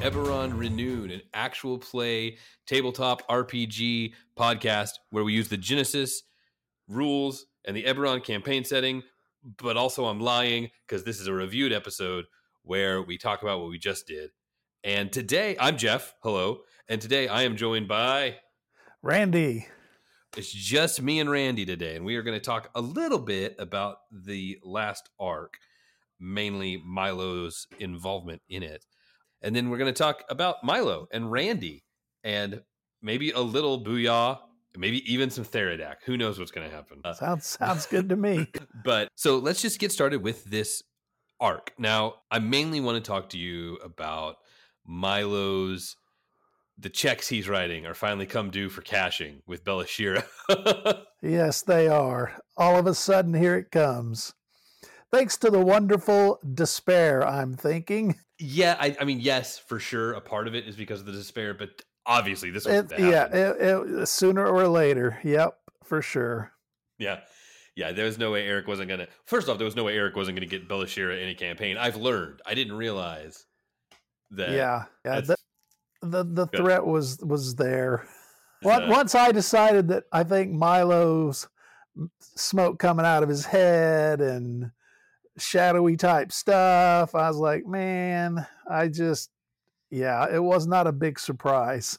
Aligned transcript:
Eberron 0.02 0.58
Renewed, 0.58 1.12
an 1.12 1.22
actual 1.34 1.78
play 1.78 2.38
tabletop 2.66 3.28
RPG 3.28 4.14
podcast 4.38 4.92
where 5.10 5.26
we 5.26 5.34
use 5.34 5.50
the 5.50 5.58
Genesys 5.58 6.22
rules 6.88 7.46
and 7.66 7.76
the 7.76 7.84
Eberron 7.84 8.24
campaign 8.24 8.64
setting. 8.64 9.04
But 9.58 9.76
also, 9.76 10.06
I'm 10.06 10.22
lying 10.22 10.70
because 10.88 11.04
this 11.04 11.20
is 11.20 11.28
a 11.28 11.34
reviewed 11.34 11.74
episode 11.74 12.26
where 12.64 13.02
we 13.02 13.18
talk 13.18 13.42
about 13.42 13.60
what 13.60 13.70
we 13.70 13.78
just 13.78 14.08
did. 14.08 14.32
And 14.86 15.12
today, 15.12 15.58
I'm 15.60 15.78
Jeff. 15.78 16.16
Hello. 16.24 16.62
And 16.88 17.02
today, 17.02 17.28
I 17.28 17.44
am 17.44 17.58
joined 17.58 17.90
by 17.90 18.38
Randy. 19.02 19.68
It's 20.38 20.52
just 20.52 21.02
me 21.02 21.20
and 21.20 21.30
Randy 21.30 21.66
today, 21.66 21.98
and 21.98 22.06
we 22.06 22.16
are 22.16 22.24
going 22.24 22.40
to 22.40 22.46
talk 22.46 22.70
a 22.74 22.82
little 22.82 23.20
bit 23.20 23.56
about 23.60 23.98
the 24.12 24.60
last 24.64 25.10
arc, 25.20 25.58
mainly 26.22 26.82
Milo's 26.86 27.68
involvement 27.80 28.42
in 28.48 28.64
it. 28.64 28.86
And 29.42 29.56
then 29.56 29.70
we're 29.70 29.78
going 29.78 29.94
to 29.94 29.98
talk 29.98 30.24
about 30.30 30.64
Milo 30.64 31.08
and 31.12 31.32
Randy 31.32 31.84
and 32.24 32.62
maybe 33.02 33.32
a 33.32 33.40
little 33.40 33.84
Booyah, 33.84 34.40
maybe 34.76 35.12
even 35.12 35.30
some 35.30 35.46
Theradak. 35.46 35.96
Who 36.06 36.18
knows 36.18 36.40
what's 36.40 36.52
going 36.52 36.70
to 36.70 36.76
happen? 36.76 37.02
Uh, 37.04 37.14
Sounds 37.14 37.46
sounds 37.46 37.86
good 37.86 38.10
to 38.10 38.16
me. 38.16 38.48
but 38.84 39.10
so 39.16 39.38
let's 39.38 39.62
just 39.62 39.80
get 39.80 39.92
started 39.92 40.22
with 40.22 40.44
this 40.46 40.84
arc. 41.40 41.72
Now, 41.78 42.16
I 42.30 42.40
mainly 42.40 42.82
want 42.82 43.04
to 43.04 43.08
talk 43.08 43.30
to 43.30 43.38
you 43.38 43.76
about 43.78 44.38
Milo's 44.86 45.96
the 46.82 46.90
checks 46.90 47.28
he's 47.28 47.50
writing 47.50 47.86
are 47.86 47.94
finally 47.94 48.26
come 48.26 48.50
due 48.50 48.70
for 48.70 48.82
cashing 48.82 49.42
with 49.46 49.66
Belashyrra. 49.66 50.24
yes, 51.22 51.62
they 51.62 51.88
are. 51.88 52.38
All 52.56 52.78
of 52.78 52.88
a 52.88 52.94
sudden, 52.94 53.34
here 53.34 53.58
it 53.58 53.70
comes. 53.70 54.34
Thanks 55.12 55.38
to 55.38 55.50
the 55.50 55.60
wonderful 55.60 56.40
despair, 56.54 57.28
I'm 57.28 57.56
thinking. 57.56 58.16
yeah, 58.40 58.76
I, 58.80 58.96
I 59.00 59.04
mean, 59.04 59.20
yes, 59.20 59.60
for 59.60 59.80
sure. 59.80 60.14
A 60.14 60.22
part 60.22 60.48
of 60.48 60.56
it 60.56 60.68
is 60.68 60.76
because 60.76 61.02
of 61.02 61.06
the 61.06 61.12
despair, 61.12 61.54
but 61.54 61.82
obviously 62.06 62.50
this 62.50 62.66
was 62.66 62.92
It, 62.92 63.00
yeah, 63.00 63.26
it, 63.26 63.62
it, 63.62 64.08
sooner 64.08 64.46
or 64.48 64.68
later. 64.68 65.20
Yep, 65.24 65.58
for 65.84 66.02
sure. 66.02 66.52
Yeah. 66.98 67.20
Yeah, 67.76 67.94
there 67.94 68.06
was 68.06 68.18
no 68.18 68.32
way 68.32 68.46
Eric 68.46 68.68
wasn't 68.68 68.90
gonna. 68.90 69.08
First 69.26 69.48
off, 69.48 69.58
there 69.58 69.66
was 69.66 69.76
no 69.76 69.86
way 69.86 69.96
Eric 69.96 70.16
wasn't 70.16 70.36
gonna 70.36 70.48
get 70.48 70.68
Belashyrra 70.68 71.22
any 71.22 71.34
campaign. 71.34 71.78
I've 71.78 71.96
learned. 71.96 72.42
I 72.46 72.54
didn't 72.54 72.76
realize 72.76 73.46
that. 74.32 74.52
yeah, 74.52 74.86
yeah. 75.06 75.22
The, 75.22 75.38
the 76.02 76.24
the 76.24 76.48
threat 76.48 76.86
was 76.86 77.20
was 77.20 77.56
there. 77.56 78.02
Uh, 78.02 78.06
Once 78.64 78.90
once 78.90 79.16
I 79.16 79.32
decided 79.32 79.88
that 79.90 80.04
I 80.12 80.24
think 80.26 80.52
Milo's 80.52 81.48
smoke 82.20 82.80
coming 82.80 83.06
out 83.06 83.24
of 83.24 83.30
his 83.30 83.46
head 83.46 84.20
and 84.20 84.72
shadowy 85.40 85.98
type 85.98 86.32
stuff, 86.32 87.16
I 87.16 87.28
was 87.28 87.38
like, 87.38 87.66
man, 87.66 88.46
I 88.70 88.88
just, 88.88 89.30
yeah, 89.90 90.28
it 90.32 90.44
was 90.44 90.68
not 90.68 90.88
a 90.88 90.92
big 90.92 91.20
surprise. 91.20 91.98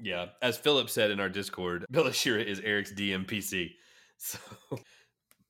Yeah, 0.00 0.26
as 0.42 0.56
Philip 0.56 0.90
said 0.90 1.10
in 1.10 1.20
our 1.20 1.28
Discord, 1.28 1.84
Belashyrra 1.92 2.44
is 2.44 2.60
Eric's 2.60 2.92
DMPC. 2.92 3.70
So, 4.18 4.38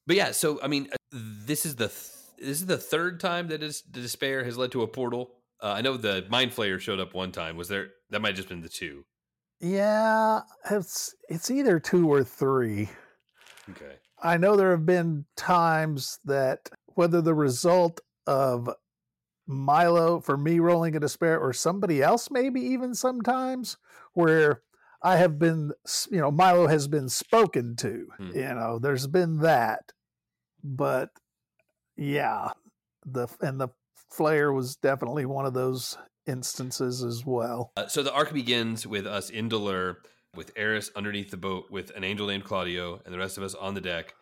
but 0.07 0.17
yeah, 0.17 0.33
so 0.33 0.59
I 0.63 0.69
mean, 0.69 0.89
uh, 0.93 0.97
this 1.13 1.67
is 1.67 1.77
the 1.77 1.89
th- 1.89 2.13
this 2.39 2.61
is 2.61 2.67
the 2.67 2.79
third 2.79 3.21
time 3.21 3.49
that 3.49 3.63
is, 3.63 3.83
the 3.91 4.01
despair 4.01 4.45
has 4.45 4.57
led 4.57 4.73
to 4.73 4.83
a 4.83 4.87
portal. 4.87 5.31
Uh, 5.61 5.73
I 5.73 5.81
know 5.81 5.97
the 5.97 6.25
Mind 6.31 6.53
Flayer 6.53 6.79
showed 6.79 7.01
up 7.01 7.13
one 7.13 7.33
time. 7.33 7.57
Was 7.57 7.69
there? 7.69 7.89
That 8.11 8.21
might 8.21 8.29
have 8.29 8.37
just 8.37 8.49
been 8.49 8.61
the 8.61 8.69
two. 8.69 9.05
Yeah, 9.61 10.43
it's 10.71 11.15
it's 11.29 11.51
either 11.51 11.81
two 11.81 12.11
or 12.11 12.23
three. 12.23 12.89
Okay. 13.71 13.97
I 14.23 14.37
know 14.37 14.57
there 14.57 14.71
have 14.71 14.87
been 14.87 15.27
times 15.37 16.19
that 16.25 16.69
whether 16.99 17.23
the 17.23 17.35
result 17.35 18.01
of 18.27 18.69
Milo 19.47 20.21
for 20.21 20.37
me 20.37 20.59
rolling 20.59 20.95
a 20.97 21.01
despair 21.01 21.39
or 21.39 21.53
somebody 21.53 22.03
else 22.03 22.31
maybe 22.31 22.61
even 22.61 22.95
sometimes 22.95 23.77
where 24.13 24.63
I 25.03 25.17
have 25.17 25.39
been 25.39 25.73
you 26.11 26.19
know 26.21 26.31
Milo 26.31 26.67
has 26.67 26.89
been 26.89 27.09
spoken 27.09 27.77
to 27.77 28.09
Hmm. 28.19 28.31
you 28.35 28.55
know 28.55 28.79
there's 28.79 29.07
been 29.07 29.39
that. 29.39 29.93
But 30.63 31.11
yeah 31.97 32.51
the 33.07 33.29
and 33.41 33.61
the 33.61 33.69
flare 34.11 34.53
was 34.53 34.77
definitely 34.77 35.25
one 35.25 35.47
of 35.47 35.55
those 35.55 35.97
instances 36.27 37.03
as 37.03 37.25
well. 37.25 37.73
Uh, 37.77 37.87
so 37.87 38.03
the 38.03 38.13
arc 38.13 38.33
begins 38.35 38.87
with 38.87 39.07
us 39.07 39.31
in 39.31 39.49
Dolurrh, 39.49 39.97
with 40.35 40.53
Eris 40.57 40.91
underneath 40.95 41.31
the 41.31 41.37
boat, 41.39 41.71
with 41.71 41.91
an 41.97 42.05
angel 42.05 42.27
named 42.27 42.45
Claudio, 42.45 43.01
and 43.05 43.15
the 43.15 43.19
rest 43.19 43.39
of 43.39 43.43
us 43.45 43.55
on 43.55 43.75
the 43.75 43.81
deck, 43.81 44.15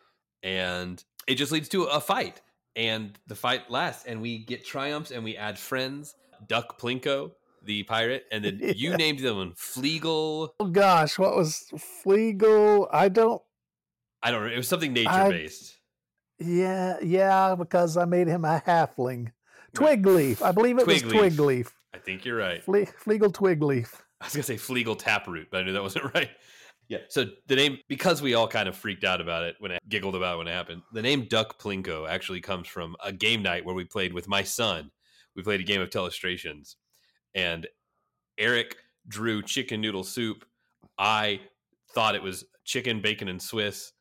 and 0.43 1.03
it 1.27 1.35
just 1.35 1.51
leads 1.51 1.69
to 1.71 1.85
a 1.85 2.01
fight, 2.01 2.41
and 2.77 3.19
the 3.27 3.35
fight 3.35 3.71
lasts, 3.71 4.05
and 4.07 4.21
we 4.21 4.39
get 4.39 4.65
triumphs, 4.65 5.11
and 5.11 5.25
we 5.25 5.37
add 5.37 5.59
friends, 5.59 6.15
Duck 6.47 6.79
Plinko, 6.81 7.33
the 7.65 7.83
pirate, 7.85 8.27
and 8.31 8.45
then 8.45 8.59
you 8.77 8.91
Yeah. 8.91 8.97
named 8.97 9.19
them 9.21 9.55
Fleagle. 9.57 10.51
oh 10.61 10.67
gosh 10.67 11.19
what 11.19 11.35
was 11.35 11.67
Fleagle 12.05 12.89
I 12.93 13.09
don't 13.09 13.43
I 14.23 14.31
don't 14.31 14.45
know. 14.45 14.51
It 14.53 14.57
was 14.57 14.69
something 14.69 14.93
nature 14.93 15.29
based. 15.31 15.77
Yeah, 16.39 16.97
yeah, 17.03 17.55
because 17.57 17.97
I 17.97 18.05
made 18.07 18.27
him 18.29 18.45
a 18.45 18.63
halfling. 18.67 19.33
Twigleaf. 19.75 20.43
I 20.43 20.53
believe 20.53 20.79
it 20.79 20.87
was 20.87 21.03
Twigleaf. 21.03 21.37
Twigleaf. 21.37 21.69
I 21.95 21.99
think 21.99 22.25
you're 22.25 22.37
right. 22.37 22.63
Fle- 22.63 22.91
Fleagle 23.05 23.33
Twigleaf. 23.33 23.93
I 24.21 24.25
was 24.27 24.33
gonna 24.35 24.43
say 24.43 24.57
Fleagle 24.57 24.99
Taproot, 24.99 25.49
but 25.51 25.61
I 25.61 25.63
knew 25.65 25.73
that 25.73 25.83
wasn't 25.83 26.13
right. 26.15 26.31
Yeah. 26.89 26.99
So 27.09 27.27
the 27.47 27.57
name, 27.57 27.79
because 27.89 28.23
we 28.23 28.35
all 28.35 28.47
kind 28.47 28.69
of 28.69 28.77
freaked 28.77 29.05
out 29.05 29.21
about 29.21 29.43
it 29.43 29.57
when 29.59 29.73
I 29.73 29.79
giggled 29.89 30.15
about 30.15 30.35
it 30.35 30.39
when 30.39 30.49
it 30.49 30.53
happened, 30.53 30.83
the 30.93 31.03
name 31.03 31.27
Duck 31.29 31.61
Plinko 31.61 32.09
actually 32.09 32.41
comes 32.41 32.69
from 32.69 32.97
a 33.05 33.13
game 33.13 33.43
night 33.43 33.65
where 33.65 33.75
we 33.75 33.85
played 33.85 34.13
with 34.13 34.29
my 34.29 34.43
son. 34.43 34.91
We 35.35 35.43
played 35.43 35.61
a 35.61 35.65
game 35.65 35.81
of 35.81 35.91
telestrations, 35.91 36.77
and 37.35 37.67
Eric 38.39 38.77
drew 39.09 39.43
chicken 39.43 39.81
noodle 39.81 40.05
soup. 40.05 40.45
I 40.97 41.41
thought 41.93 42.15
it 42.15 42.23
was 42.23 42.45
chicken, 42.65 43.01
bacon, 43.01 43.29
and 43.29 43.43
Swiss. 43.43 43.93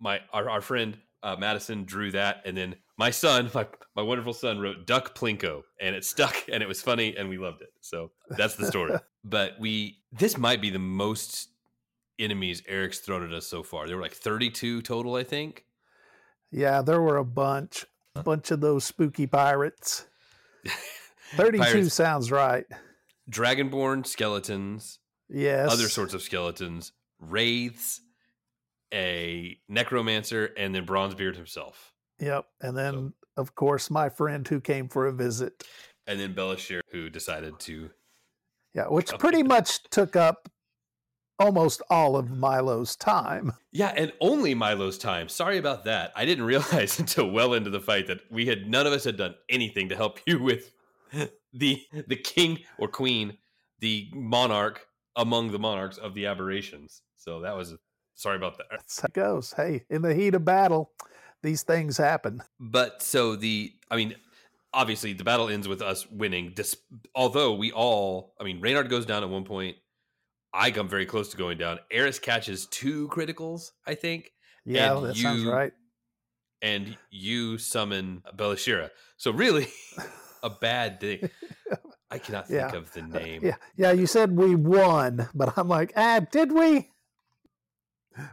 My 0.00 0.20
our, 0.32 0.48
our 0.50 0.60
friend 0.60 0.96
uh, 1.22 1.36
Madison 1.38 1.84
drew 1.84 2.10
that, 2.12 2.42
and 2.44 2.56
then 2.56 2.74
my 2.98 3.10
son, 3.10 3.50
my 3.54 3.66
my 3.94 4.02
wonderful 4.02 4.32
son, 4.32 4.58
wrote 4.58 4.86
Duck 4.86 5.14
Plinko, 5.14 5.62
and 5.80 5.94
it 5.94 6.04
stuck, 6.04 6.34
and 6.50 6.62
it 6.62 6.66
was 6.66 6.82
funny, 6.82 7.16
and 7.16 7.28
we 7.28 7.38
loved 7.38 7.62
it. 7.62 7.70
So 7.80 8.10
that's 8.30 8.56
the 8.56 8.66
story. 8.66 8.98
but 9.24 9.52
we 9.60 9.98
this 10.12 10.36
might 10.36 10.60
be 10.60 10.70
the 10.70 10.78
most 10.78 11.50
enemies 12.20 12.62
Eric's 12.68 12.98
thrown 13.00 13.24
at 13.24 13.32
us 13.32 13.46
so 13.46 13.62
far. 13.62 13.86
There 13.86 13.96
were 13.96 14.02
like 14.02 14.14
32 14.14 14.82
total, 14.82 15.14
I 15.16 15.24
think. 15.24 15.64
Yeah, 16.52 16.82
there 16.82 17.00
were 17.00 17.16
a 17.16 17.24
bunch. 17.24 17.86
A 18.16 18.22
bunch 18.22 18.50
of 18.50 18.60
those 18.60 18.84
spooky 18.84 19.26
pirates. 19.26 20.06
32 21.36 21.62
Pirates. 21.64 21.94
sounds 21.94 22.30
right. 22.32 22.64
Dragonborn 23.30 24.04
skeletons, 24.06 24.98
Yes. 25.28 25.70
other 25.72 25.88
sorts 25.88 26.12
of 26.12 26.22
skeletons, 26.22 26.92
wraiths, 27.20 28.00
a 28.92 29.56
necromancer, 29.68 30.46
and 30.56 30.74
then 30.74 30.84
Bronzebeard 30.84 31.36
himself. 31.36 31.92
Yep. 32.18 32.46
And 32.60 32.76
then, 32.76 33.12
of 33.36 33.54
course, 33.54 33.88
my 33.90 34.08
friend 34.08 34.46
who 34.46 34.60
came 34.60 34.88
for 34.88 35.06
a 35.06 35.12
visit. 35.12 35.62
And 36.08 36.18
then 36.18 36.34
Belashir, 36.34 36.80
who 36.90 37.08
decided 37.08 37.60
to 37.60 37.90
Yeah, 38.74 38.86
which 38.88 39.10
pretty 39.18 39.44
much 39.44 39.84
took 39.90 40.16
up 40.16 40.48
almost 41.40 41.82
all 41.90 42.16
of 42.16 42.30
Milo's 42.30 42.94
time. 42.94 43.52
Yeah, 43.72 43.92
and 43.96 44.12
only 44.20 44.54
Milo's 44.54 44.98
time. 44.98 45.28
Sorry 45.28 45.58
about 45.58 45.84
that. 45.84 46.12
I 46.14 46.24
didn't 46.24 46.44
realize 46.54 47.00
until 47.00 47.30
well 47.30 47.54
into 47.54 47.70
the 47.70 47.80
fight 47.80 48.06
that 48.06 48.20
we 48.30 48.46
had 48.46 48.68
none 48.70 48.86
of 48.86 48.92
us 48.92 49.04
had 49.04 49.16
done 49.16 49.34
anything 49.48 49.88
to 49.88 49.96
help 49.96 50.20
you 50.26 50.40
with 50.40 50.70
the 51.52 51.82
the 52.06 52.16
king 52.16 52.60
or 52.78 52.86
queen, 52.86 53.38
the 53.80 54.08
monarch 54.12 54.86
among 55.16 55.50
the 55.50 55.58
monarchs 55.58 55.98
of 55.98 56.14
the 56.14 56.26
aberrations. 56.26 57.02
So 57.16 57.40
that 57.40 57.56
was 57.56 57.74
sorry 58.14 58.36
about 58.36 58.58
that. 58.58 58.66
That's 58.70 59.00
how 59.00 59.06
it 59.06 59.14
goes. 59.14 59.52
Hey, 59.52 59.84
in 59.90 60.02
the 60.02 60.14
heat 60.14 60.34
of 60.34 60.44
battle, 60.44 60.92
these 61.42 61.62
things 61.62 61.96
happen. 61.96 62.42
But 62.60 63.02
so 63.02 63.34
the 63.34 63.72
I 63.90 63.96
mean 63.96 64.14
obviously 64.72 65.12
the 65.12 65.24
battle 65.24 65.48
ends 65.48 65.66
with 65.66 65.82
us 65.82 66.08
winning 66.10 66.52
dis- 66.54 66.76
although 67.14 67.54
we 67.54 67.72
all 67.72 68.34
I 68.40 68.44
mean 68.44 68.60
Reynard 68.60 68.88
goes 68.88 69.06
down 69.06 69.22
at 69.22 69.28
one 69.28 69.44
point. 69.44 69.76
I 70.52 70.70
come 70.70 70.88
very 70.88 71.06
close 71.06 71.28
to 71.30 71.36
going 71.36 71.58
down. 71.58 71.78
Eris 71.90 72.18
catches 72.18 72.66
two 72.66 73.08
criticals, 73.08 73.70
I 73.86 73.94
think. 73.94 74.32
Yeah, 74.64 74.94
that 75.00 75.16
sounds 75.16 75.42
you- 75.42 75.50
right. 75.52 75.72
and 76.62 76.96
you 77.10 77.56
summon 77.58 78.22
Belashyrra. 78.36 78.90
So 79.16 79.30
really, 79.30 79.68
a 80.42 80.50
bad 80.50 81.00
thing. 81.00 81.30
I 82.10 82.18
cannot 82.18 82.48
think 82.48 82.72
Yeah. 82.72 82.76
of 82.76 82.92
the 82.92 83.02
name. 83.02 83.42
Yeah, 83.44 83.56
yeah. 83.76 83.92
You 83.92 84.06
said 84.06 84.36
we 84.36 84.54
won, 84.56 85.28
but 85.34 85.56
I'm 85.56 85.68
like, 85.68 85.92
ah, 85.96 86.20
did 86.30 86.50
we? 86.52 86.90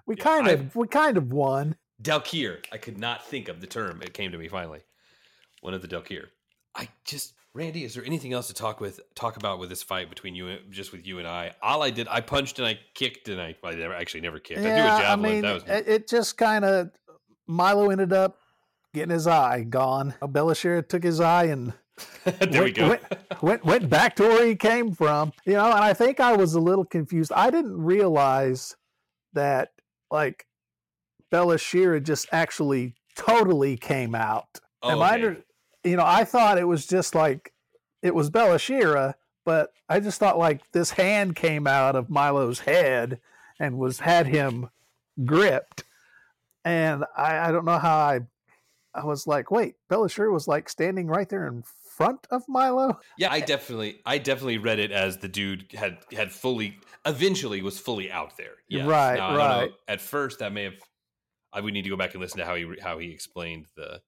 We 0.08 0.16
Yeah, 0.18 0.24
kind 0.24 0.48
I- 0.48 0.52
of, 0.52 0.76
we 0.76 0.88
kind 0.88 1.18
of 1.18 1.32
won. 1.32 1.76
daelkyr. 2.02 2.66
I 2.72 2.78
could 2.78 2.98
not 2.98 3.26
think 3.28 3.48
of 3.48 3.62
the 3.62 3.68
term. 3.68 4.02
It 4.02 4.14
came 4.14 4.32
to 4.32 4.38
me 4.38 4.48
finally. 4.48 4.82
One 5.62 5.74
of 5.76 5.82
the 5.82 5.88
daelkyr. 5.88 6.26
I 6.76 6.90
just 7.06 7.34
Randy, 7.58 7.84
is 7.84 7.96
there 7.96 8.06
anything 8.06 8.34
else 8.34 8.46
to 8.48 8.54
talk 8.54 8.80
with 8.80 9.00
talk 9.16 9.36
about 9.36 9.58
with 9.58 9.70
this 9.70 9.82
fight 9.82 10.10
between 10.10 10.36
you 10.36 10.48
and 10.48 10.72
just 10.72 10.92
with 10.92 11.08
you 11.08 11.18
and 11.18 11.28
I? 11.28 11.56
All 11.60 11.82
I 11.82 11.90
did, 11.90 12.08
I 12.08 12.22
punched 12.22 12.60
and 12.60 12.68
I 12.68 12.78
kicked 12.94 13.30
and 13.30 13.42
I, 13.42 13.56
I 13.64 13.74
never 13.74 13.96
actually 13.96 14.22
never 14.22 14.38
kicked. 14.38 14.60
I 14.60 14.64
threw 14.64 14.72
a 14.72 14.76
Yeah, 14.76 14.96
I 14.96 15.02
javelin. 15.02 15.32
mean, 15.32 15.42
that 15.42 15.54
was 15.56 15.64
it, 15.64 15.88
it 15.88 16.08
just 16.08 16.38
kind 16.38 16.64
of 16.64 16.92
Milo 17.48 17.90
ended 17.90 18.14
up 18.14 18.38
getting 18.94 19.10
his 19.10 19.26
eye 19.26 19.64
gone. 19.64 20.14
Belashir 20.22 20.88
took 20.88 21.02
his 21.02 21.20
eye 21.20 21.46
and 21.46 21.74
there 22.24 22.64
we 22.64 22.72
go. 22.72 22.90
Went, 22.90 23.02
went 23.42 23.66
went 23.66 23.90
back 23.90 24.16
to 24.18 24.24
where 24.24 24.46
he 24.46 24.56
came 24.56 24.94
from. 24.94 25.34
You 25.44 25.54
know, 25.54 25.66
and 25.66 25.84
I 25.84 25.96
think 25.96 26.20
I 26.20 26.36
was 26.36 26.54
a 26.54 26.60
little 26.60 26.86
confused. 26.86 27.32
I 27.32 27.50
didn't 27.50 27.82
realize 27.82 28.76
that 29.34 29.70
like 30.12 30.46
Belashir 31.34 32.04
just 32.04 32.28
actually 32.32 32.94
totally 33.16 33.78
came 33.78 34.14
out. 34.14 34.60
Am 34.84 35.02
I 35.02 35.16
under, 35.16 35.44
you 35.88 35.96
know, 35.96 36.06
I 36.06 36.24
thought 36.24 36.58
it 36.58 36.68
was 36.68 36.86
just 36.86 37.16
like 37.16 37.54
it 38.02 38.14
was 38.14 38.30
Belashyrra, 38.30 39.16
but 39.46 39.72
I 39.90 40.00
just 40.00 40.20
thought 40.20 40.38
like 40.38 40.72
this 40.72 40.92
hand 40.92 41.36
came 41.36 41.68
out 41.68 41.96
of 41.96 42.10
Milo's 42.10 42.60
head 42.60 43.20
and 43.60 43.78
was 43.78 44.00
had 44.00 44.28
him 44.28 44.70
gripped. 45.26 45.84
And 46.66 47.06
I, 47.16 47.50
I 47.50 47.52
don't 47.52 47.66
know 47.66 47.80
how 47.80 47.98
I 47.98 48.20
I 48.94 49.06
was 49.06 49.28
like, 49.28 49.52
wait, 49.52 49.76
Belashir 49.90 50.32
was 50.32 50.48
like 50.48 50.70
standing 50.70 51.08
right 51.08 51.30
there 51.30 51.48
in 51.48 51.64
front 51.98 52.28
of 52.32 52.44
Milo. 52.48 53.00
Yeah, 53.18 53.32
I 53.32 53.42
definitely, 53.42 54.02
I 54.06 54.18
definitely 54.18 54.58
read 54.58 54.80
it 54.80 54.92
as 54.92 55.18
the 55.18 55.28
dude 55.28 55.72
had 55.74 56.00
had 56.12 56.32
fully, 56.32 56.80
eventually 57.06 57.62
was 57.62 57.80
fully 57.80 58.12
out 58.12 58.38
there. 58.38 58.56
Yes. 58.68 58.88
Right, 58.88 59.18
Now, 59.18 59.26
I 59.26 59.30
don't 59.30 59.38
know, 59.38 59.60
right. 59.62 59.72
At 59.88 60.02
first, 60.02 60.40
that 60.40 60.52
may 60.52 60.64
have. 60.64 60.74
I 61.54 61.62
would 61.62 61.74
need 61.74 61.84
to 61.84 61.90
go 61.90 61.96
back 61.96 62.14
and 62.14 62.22
listen 62.22 62.40
to 62.40 62.46
how 62.46 62.56
he 62.56 62.68
how 62.82 62.98
he 62.98 63.12
explained 63.12 63.68
the 63.76 64.02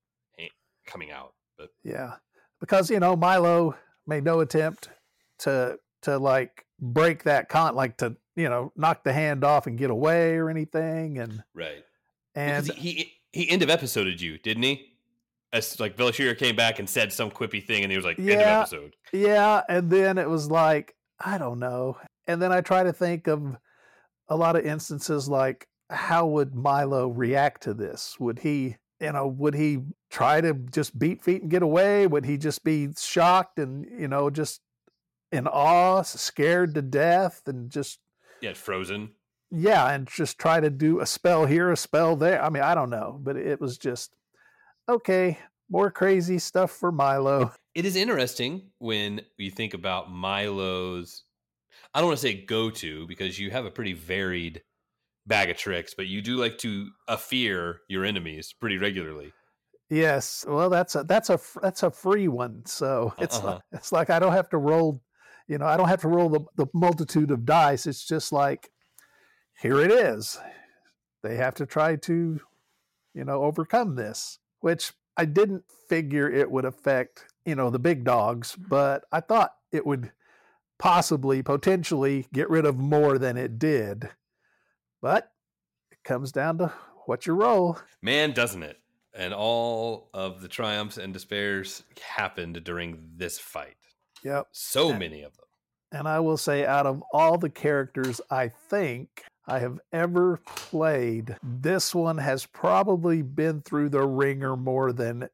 coming 0.85 1.11
out. 1.11 1.33
But 1.59 1.69
Yeah. 1.83 2.13
Because, 2.59 2.89
you 2.89 2.99
know, 2.99 3.15
Milo 3.15 3.75
made 4.07 4.23
no 4.23 4.39
attempt 4.39 4.89
to 5.39 5.77
to 6.01 6.17
like 6.17 6.65
break 6.79 7.23
that 7.23 7.49
con 7.49 7.75
like 7.75 7.97
to, 7.97 8.15
you 8.35 8.49
know, 8.49 8.71
knock 8.75 9.03
the 9.03 9.13
hand 9.13 9.43
off 9.43 9.67
and 9.67 9.77
get 9.77 9.91
away 9.91 10.35
or 10.35 10.49
anything. 10.49 11.19
And 11.19 11.43
right, 11.53 11.83
and 12.35 12.65
because 12.65 12.81
he, 12.81 13.13
he 13.31 13.49
end 13.49 13.61
of 13.61 13.69
episoded 13.69 14.19
you, 14.19 14.37
didn't 14.39 14.63
he? 14.63 14.93
As 15.53 15.79
like 15.79 15.95
Belashir 15.97 16.37
came 16.37 16.55
back 16.55 16.79
and 16.79 16.89
said 16.89 17.11
some 17.13 17.29
quippy 17.31 17.63
thing, 17.63 17.83
and 17.83 17.91
he 17.91 17.97
was 17.97 18.05
like, 18.05 18.19
"End 18.19 18.29
of 18.29 18.39
Yeah. 18.39 18.59
episode." 18.61 18.95
Yeah, 19.11 19.61
and 19.67 19.89
then 19.89 20.17
it 20.17 20.29
was 20.29 20.49
like, 20.49 20.95
I 21.19 21.37
don't 21.37 21.59
know. 21.59 21.97
And 22.27 22.41
then 22.41 22.51
I 22.51 22.61
try 22.61 22.83
to 22.83 22.93
think 22.93 23.27
of 23.27 23.57
a 24.27 24.35
lot 24.35 24.55
of 24.55 24.65
instances 24.65 25.27
like 25.27 25.67
how 25.89 26.27
would 26.27 26.53
Milo 26.53 27.07
react 27.07 27.63
to 27.63 27.73
this? 27.73 28.15
Would 28.19 28.39
he, 28.39 28.77
you 28.99 29.11
know, 29.11 29.27
would 29.27 29.53
he 29.55 29.79
try 30.09 30.41
to 30.41 30.53
just 30.53 30.97
beat 30.97 31.21
feet 31.23 31.41
and 31.41 31.51
get 31.51 31.61
away? 31.61 32.07
Would 32.07 32.25
he 32.25 32.37
just 32.37 32.63
be 32.63 32.89
shocked 32.97 33.59
and, 33.59 33.85
you 33.99 34.07
know, 34.07 34.29
just 34.29 34.61
in 35.31 35.47
awe, 35.47 36.01
scared 36.01 36.73
to 36.75 36.81
death 36.81 37.43
and 37.47 37.69
just 37.69 37.99
Yeah, 38.41 38.53
frozen. 38.53 39.11
yeah, 39.51 39.89
and 39.91 40.07
just 40.07 40.37
try 40.39 40.59
to 40.59 40.69
do 40.69 40.99
a 40.99 41.05
spell 41.05 41.45
here, 41.45 41.71
a 41.71 41.77
spell 41.77 42.15
there. 42.15 42.41
I 42.43 42.49
mean, 42.49 42.63
I 42.63 42.75
don't 42.75 42.89
know, 42.89 43.19
but 43.21 43.37
it 43.37 43.61
was 43.61 43.77
just 43.77 44.15
okay, 44.87 45.37
more 45.69 45.91
crazy 45.91 46.39
stuff 46.39 46.71
for 46.71 46.91
Milo. 46.91 47.53
It 47.75 47.85
is 47.85 47.95
interesting 47.95 48.71
when 48.79 49.21
you 49.37 49.51
think 49.51 49.73
about 49.75 50.11
Milo's. 50.11 51.23
I 51.93 51.99
don't 51.99 52.07
want 52.09 52.19
to 52.19 52.27
say 52.27 52.45
go 52.45 52.69
to 52.71 53.07
because 53.07 53.39
you 53.39 53.51
have 53.51 53.65
a 53.65 53.71
pretty 53.71 53.93
varied 53.93 54.63
bag 55.29 55.49
of 55.49 55.55
tricks, 55.55 55.93
but 55.95 56.07
you 56.07 56.21
do 56.21 56.35
like 56.35 56.57
to 56.57 56.89
uh, 57.07 57.15
fear 57.15 57.79
your 57.87 58.03
enemies 58.03 58.53
pretty 58.59 58.77
regularly. 58.77 59.31
Yes, 59.89 60.45
well, 60.47 60.69
that's 60.69 60.95
a 60.95 61.03
that's 61.03 61.29
a 61.29 61.39
that's 61.61 61.83
a 61.83 61.89
free 61.89 62.27
one. 62.27 62.65
So 62.65 63.13
it's 63.19 63.37
Uh-huh. 63.37 63.53
like, 63.53 63.61
it's 63.71 63.91
like 63.91 64.09
I 64.09 64.19
don't 64.19 64.33
have 64.33 64.49
to 64.49 64.57
roll, 64.57 65.01
you 65.47 65.57
know, 65.57 65.65
I 65.65 65.77
don't 65.77 65.87
have 65.87 66.01
to 66.01 66.09
roll 66.09 66.29
the, 66.29 66.41
the 66.57 66.67
multitude 66.73 67.31
of 67.31 67.45
dice. 67.45 67.87
It's 67.87 68.05
just 68.05 68.31
like 68.31 68.69
here 69.61 69.79
it 69.79 69.91
is. 69.91 70.37
They 71.23 71.37
have 71.37 71.55
to 71.55 71.65
try 71.65 71.95
to, 71.95 72.39
you 73.13 73.25
know, 73.25 73.43
overcome 73.43 73.95
this, 73.95 74.39
which 74.59 74.93
I 75.17 75.25
didn't 75.25 75.63
figure 75.89 76.29
it 76.29 76.49
would 76.51 76.65
affect, 76.65 77.25
you 77.45 77.55
know, 77.55 77.69
the 77.69 77.79
big 77.79 78.03
dogs, 78.03 78.55
but 78.55 79.03
I 79.11 79.21
thought 79.21 79.53
it 79.71 79.85
would 79.85 80.11
possibly 80.77 81.41
potentially 81.43 82.27
get 82.31 82.49
rid 82.49 82.65
of 82.65 82.77
more 82.77 83.17
than 83.17 83.37
it 83.37 83.59
did. 83.59 84.09
But 85.01 85.31
it 85.91 85.99
comes 86.03 86.31
down 86.31 86.57
to 86.59 86.67
what 87.05 87.25
you 87.25 87.33
roll. 87.33 87.77
Man, 88.01 88.31
doesn't 88.31 88.63
it? 88.63 88.77
And 89.13 89.33
all 89.33 90.09
of 90.13 90.41
the 90.41 90.47
triumphs 90.47 90.97
and 90.97 91.11
despairs 91.13 91.83
happened 92.01 92.63
during 92.63 92.99
this 93.15 93.39
fight. 93.39 93.75
Yep. 94.23 94.47
So 94.51 94.89
Yeah. 94.89 94.97
many 94.97 95.21
of 95.23 95.35
them. 95.35 95.45
And 95.91 96.07
I 96.07 96.19
will 96.19 96.37
say, 96.37 96.65
out 96.65 96.85
of 96.85 97.01
all 97.13 97.37
the 97.39 97.49
characters 97.49 98.21
I 98.29 98.49
think 98.49 99.23
I 99.47 99.57
have 99.59 99.79
ever 99.91 100.37
played, 100.45 101.35
this 101.41 101.95
one 101.95 102.19
has 102.19 102.45
probably 102.45 103.23
been 103.23 103.61
through 103.61 103.89
the 103.89 104.05
ringer 104.05 104.55
more 104.55 104.93
than 104.93 105.29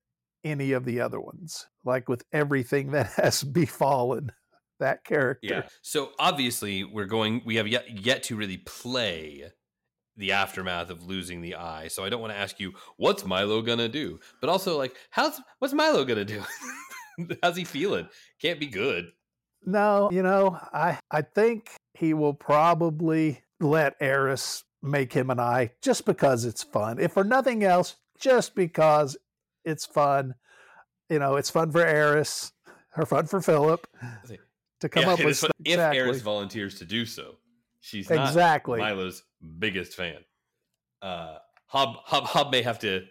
any 0.46 0.72
of 0.72 0.86
the 0.86 1.02
other 1.02 1.20
ones. 1.20 1.68
Like 1.84 2.08
with 2.08 2.24
everything 2.32 2.92
that 2.92 3.08
has 3.18 3.44
befallen 3.44 4.32
that 4.80 5.04
character. 5.04 5.48
Yeah. 5.48 5.62
So 5.81 6.12
obviously, 6.19 6.83
we're 6.83 7.06
going. 7.06 7.42
We 7.45 7.56
have 7.56 7.68
yet 7.68 8.06
yet 8.06 8.24
to 8.24 8.36
really 8.36 8.57
play 8.57 9.51
the 10.18 10.31
aftermath 10.31 10.89
of 10.89 11.06
losing 11.06 11.42
the 11.42 11.56
eye. 11.56 11.88
So 11.88 12.04
I 12.04 12.10
don't 12.10 12.22
want 12.22 12.33
to 12.33 12.39
ask 12.39 12.60
you 12.60 12.74
what's 12.98 13.25
Milo 13.25 13.62
gonna 13.62 13.89
do, 13.89 14.19
but 14.42 14.50
also 14.50 14.77
like 14.77 14.95
how's 15.10 15.42
what's 15.60 15.74
Milo 15.74 16.06
gonna 16.06 16.25
do? 16.25 16.44
how's 17.44 17.57
he 17.57 17.63
feeling? 17.63 18.07
Can't 18.42 18.59
be 18.59 18.68
good. 18.68 19.11
No, 19.66 20.09
you 20.11 20.23
know, 20.23 20.57
I 20.73 21.00
I 21.11 21.21
think 21.21 21.71
he 21.94 22.14
will 22.14 22.33
probably 22.33 23.42
let 23.59 23.95
Eris 24.00 24.64
make 24.81 25.14
him 25.14 25.30
an 25.30 25.40
eye 25.40 25.71
just 25.81 26.06
because 26.06 26.45
it's 26.45 26.64
fun. 26.64 27.00
If 27.00 27.14
for 27.14 27.23
nothing 27.23 27.64
else, 27.64 27.95
just 28.19 28.56
because 28.56 29.18
it's 29.64 29.85
fun. 29.85 30.35
You 31.09 31.19
know, 31.19 31.35
it's 31.35 31.50
fun 31.50 31.71
for 31.71 31.85
Eris, 31.85 32.52
her 32.90 33.06
fun 33.06 33.26
for 33.26 33.42
Philip 33.42 33.88
to 34.85 34.89
come 34.89 35.04
Yeah, 35.04 35.13
up 35.13 35.19
with 35.19 35.27
is 35.30 35.37
stuff- 35.39 35.51
if 35.63 35.73
exactly. 35.73 35.99
Eris 35.99 36.21
volunteers 36.21 36.77
to 36.80 36.85
do 36.85 37.06
so. 37.06 37.35
She's 37.81 38.09
not 38.09 38.27
exactly. 38.27 38.80
Milo's 38.80 39.23
biggest 39.59 39.94
fan. 39.95 40.18
Uh, 41.01 41.37
Hob, 41.68 41.97
Hob 42.04 42.23
Hob 42.25 42.51
may 42.51 42.61
have 42.61 42.80
to 42.80 43.06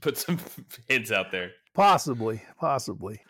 put 0.00 0.16
some 0.16 0.38
hints 0.88 1.12
out 1.12 1.30
there. 1.30 1.52
Possibly, 1.74 2.42
possibly. 2.58 3.20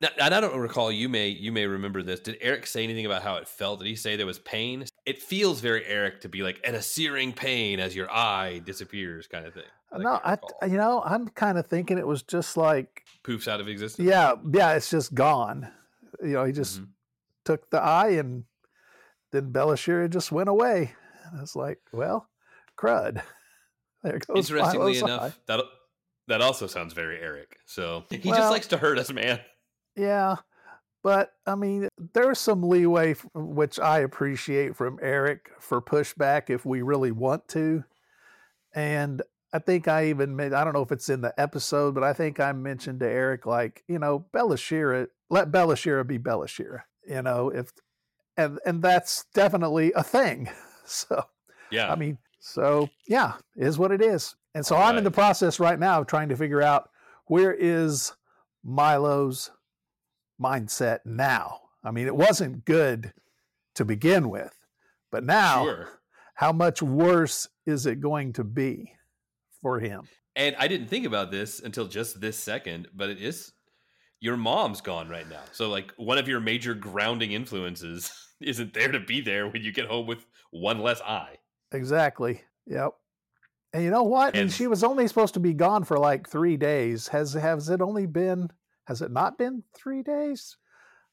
Now, 0.00 0.08
and 0.20 0.34
I 0.34 0.40
don't 0.40 0.58
recall. 0.58 0.90
You 0.90 1.08
may 1.08 1.28
you 1.28 1.52
may 1.52 1.66
remember 1.66 2.02
this. 2.02 2.20
Did 2.20 2.36
Eric 2.40 2.66
say 2.66 2.82
anything 2.84 3.06
about 3.06 3.22
how 3.22 3.36
it 3.36 3.48
felt? 3.48 3.78
Did 3.78 3.88
he 3.88 3.96
say 3.96 4.16
there 4.16 4.26
was 4.26 4.38
pain? 4.40 4.84
It 5.06 5.22
feels 5.22 5.60
very 5.60 5.84
Eric 5.84 6.22
to 6.22 6.28
be 6.28 6.42
like 6.42 6.60
and 6.64 6.74
a 6.76 6.82
searing 6.82 7.32
pain 7.32 7.78
as 7.80 7.94
your 7.94 8.10
eye 8.10 8.60
disappears, 8.64 9.26
kind 9.26 9.46
of 9.46 9.54
thing. 9.54 9.64
that 9.92 10.00
no, 10.00 10.12
can't 10.12 10.22
I 10.24 10.30
recall. 10.32 10.68
you 10.68 10.76
know, 10.78 11.02
I'm 11.04 11.28
kind 11.28 11.58
of 11.58 11.66
thinking 11.66 11.98
it 11.98 12.06
was 12.06 12.22
just 12.22 12.56
like 12.56 13.04
poofs 13.22 13.46
out 13.46 13.60
of 13.60 13.68
existence. 13.68 14.06
yeah, 14.08 14.34
yeah, 14.52 14.72
it's 14.74 14.88
just 14.90 15.14
gone. 15.14 15.70
You 16.22 16.30
know, 16.34 16.44
he 16.44 16.52
just 16.52 16.80
Mhm. 16.80 16.88
took 17.44 17.68
the 17.70 17.80
eye 17.82 18.10
and 18.12 18.44
then 19.32 19.52
Belashir 19.52 20.08
just 20.10 20.32
went 20.32 20.48
away. 20.48 20.94
And 21.26 21.38
I 21.38 21.40
was 21.40 21.54
like, 21.56 21.80
well, 21.92 22.28
crud. 22.78 23.22
There 24.02 24.18
goes 24.18 24.50
Interestingly 24.50 24.92
Milo's 24.92 25.02
enough, 25.02 25.22
eye. 25.22 25.32
that 25.46 25.64
that 26.28 26.40
also 26.42 26.66
sounds 26.66 26.92
very 26.92 27.18
Eric. 27.20 27.56
So 27.66 28.04
he 28.10 28.18
Well- 28.24 28.36
just 28.38 28.50
likes 28.50 28.66
to 28.68 28.76
hurt 28.78 28.98
us, 28.98 29.10
man. 29.10 29.40
Yeah, 29.96 30.36
but 31.04 31.34
I 31.46 31.54
mean, 31.54 31.88
there's 32.14 32.38
some 32.38 32.62
leeway, 32.62 33.14
which 33.34 33.78
I 33.78 33.98
appreciate 34.00 34.74
from 34.74 34.98
Eric 35.02 35.50
for 35.60 35.82
pushback 35.82 36.48
if 36.48 36.64
we 36.64 36.80
really 36.80 37.12
want 37.12 37.46
to. 37.48 37.84
And 38.74 39.22
I 39.52 39.58
think 39.58 39.86
I 39.86 40.06
even 40.06 40.34
made, 40.34 40.54
I 40.54 40.64
don't 40.64 40.72
know 40.72 40.82
if 40.82 40.90
it's 40.90 41.10
in 41.10 41.20
the 41.20 41.38
episode, 41.38 41.94
but 41.94 42.02
I 42.02 42.14
think 42.14 42.40
I 42.40 42.52
mentioned 42.52 43.00
to 43.00 43.06
Eric, 43.06 43.44
like, 43.44 43.84
you 43.86 43.98
know, 43.98 44.24
Belashyrra, 44.32 45.08
let 45.28 45.52
Belashyrra 45.52 46.06
be 46.06 46.18
Belashyrra, 46.18 46.80
you 47.06 47.20
know, 47.20 47.50
if, 47.50 47.70
and, 48.38 48.58
and 48.64 48.82
that's 48.82 49.26
definitely 49.34 49.92
a 49.94 50.02
thing. 50.02 50.48
So, 50.86 51.24
Yeah. 51.70 51.90
I 51.90 51.96
mean, 51.96 52.18
so 52.40 52.90
yeah, 53.08 53.36
is 53.56 53.78
what 53.78 53.90
it 53.90 54.02
is. 54.02 54.36
And 54.54 54.66
so 54.66 54.76
I'm 54.76 54.98
in 54.98 55.04
the 55.04 55.10
process 55.10 55.58
right 55.58 55.78
now 55.78 56.02
of 56.02 56.06
trying 56.06 56.28
to 56.28 56.36
figure 56.36 56.60
out 56.60 56.90
where 57.24 57.54
is 57.54 58.12
Milo's 58.62 59.50
mindset 60.40 61.00
now. 61.04 61.60
I 61.82 61.90
mean, 61.90 62.06
it 62.06 62.16
wasn't 62.16 62.64
good 62.64 63.12
to 63.74 63.84
begin 63.84 64.30
with, 64.30 64.54
but 65.10 65.24
now, 65.24 65.64
sure. 65.64 65.88
how 66.34 66.52
much 66.52 66.82
worse 66.82 67.48
is 67.66 67.86
it 67.86 68.00
going 68.00 68.32
to 68.34 68.44
be 68.44 68.92
for 69.60 69.80
him? 69.80 70.08
And 70.36 70.56
I 70.58 70.68
didn't 70.68 70.88
think 70.88 71.06
about 71.06 71.30
this 71.30 71.60
until 71.60 71.86
just 71.86 72.20
this 72.20 72.36
second, 72.36 72.88
but 72.94 73.10
it 73.10 73.18
is 73.20 73.52
your 74.20 74.36
mom's 74.36 74.80
gone 74.80 75.08
right 75.08 75.28
now. 75.28 75.42
So 75.52 75.68
like 75.68 75.92
one 75.96 76.18
of 76.18 76.26
your 76.26 76.40
major 76.40 76.74
grounding 76.74 77.32
influences 77.32 78.10
isn't 78.40 78.74
there 78.74 78.90
to 78.90 79.00
be 79.00 79.20
there 79.20 79.48
when 79.48 79.62
you 79.62 79.72
get 79.72 79.86
home 79.86 80.06
with 80.06 80.24
one 80.50 80.80
less 80.80 81.00
eye. 81.02 81.36
Exactly. 81.72 82.40
Yep. 82.66 82.92
And 83.74 83.84
you 83.84 83.90
know 83.90 84.04
what? 84.04 84.34
And, 84.34 84.42
And- 84.44 84.52
she 84.52 84.66
was 84.66 84.82
only 84.82 85.06
supposed 85.08 85.34
to 85.34 85.40
be 85.40 85.52
gone 85.52 85.84
for 85.84 85.98
like 85.98 86.28
three 86.28 86.56
days. 86.56 87.08
Has 87.08 87.34
has 87.34 87.68
it 87.68 87.80
only 87.80 88.06
been? 88.06 88.50
Has 88.86 89.00
it 89.02 89.10
not 89.10 89.38
been 89.38 89.62
three 89.74 90.02
days? 90.02 90.56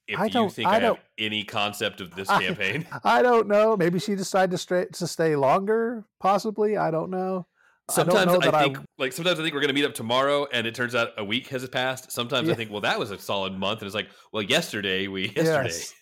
If 0.07 0.19
I 0.19 0.25
you 0.25 0.31
don't- 0.31 0.51
think 0.51 0.67
I 0.67 0.71
I, 0.71 0.73
have 0.75 0.81
don't- 0.83 0.99
any 1.17 1.43
concept 1.43 2.01
of 2.01 2.15
this 2.15 2.27
I- 2.29 2.41
campaign, 2.43 2.87
I 3.03 3.21
don't 3.21 3.47
know. 3.47 3.77
Maybe 3.77 3.99
she 3.99 4.15
decided 4.15 4.51
to 4.51 4.57
stay 4.57 4.85
to 4.93 5.07
stay 5.07 5.35
longer. 5.35 6.05
Possibly. 6.19 6.75
I 6.77 6.91
don't 6.91 7.09
know. 7.11 7.47
sometimes 7.89 8.17
I, 8.17 8.21
I, 8.21 8.25
don't 8.25 8.45
know 8.45 8.51
that 8.51 8.63
think 8.63 8.77
like 8.97 9.13
sometimes 9.13 9.39
I 9.39 9.43
think 9.43 9.53
we're 9.55 9.61
gonna 9.61 9.73
meet 9.73 9.85
up 9.85 9.93
tomorrow 9.93 10.47
and 10.51 10.65
it 10.67 10.75
turns 10.75 10.95
out 10.95 11.09
a 11.17 11.23
week 11.23 11.47
has 11.47 11.67
passed. 11.69 12.11
Sometimes 12.11 12.49
I 12.49 12.55
think, 12.55 12.71
well, 12.71 12.81
that 12.81 12.99
was 12.99 13.11
a 13.11 13.19
solid 13.19 13.53
month, 13.53 13.79
and 13.81 13.85
it's 13.87 13.95
like, 13.95 14.09
well, 14.33 14.43
yesterday 14.43 15.07
we 15.07 15.29
yesterday 15.35 15.69
Yes. 15.69 15.93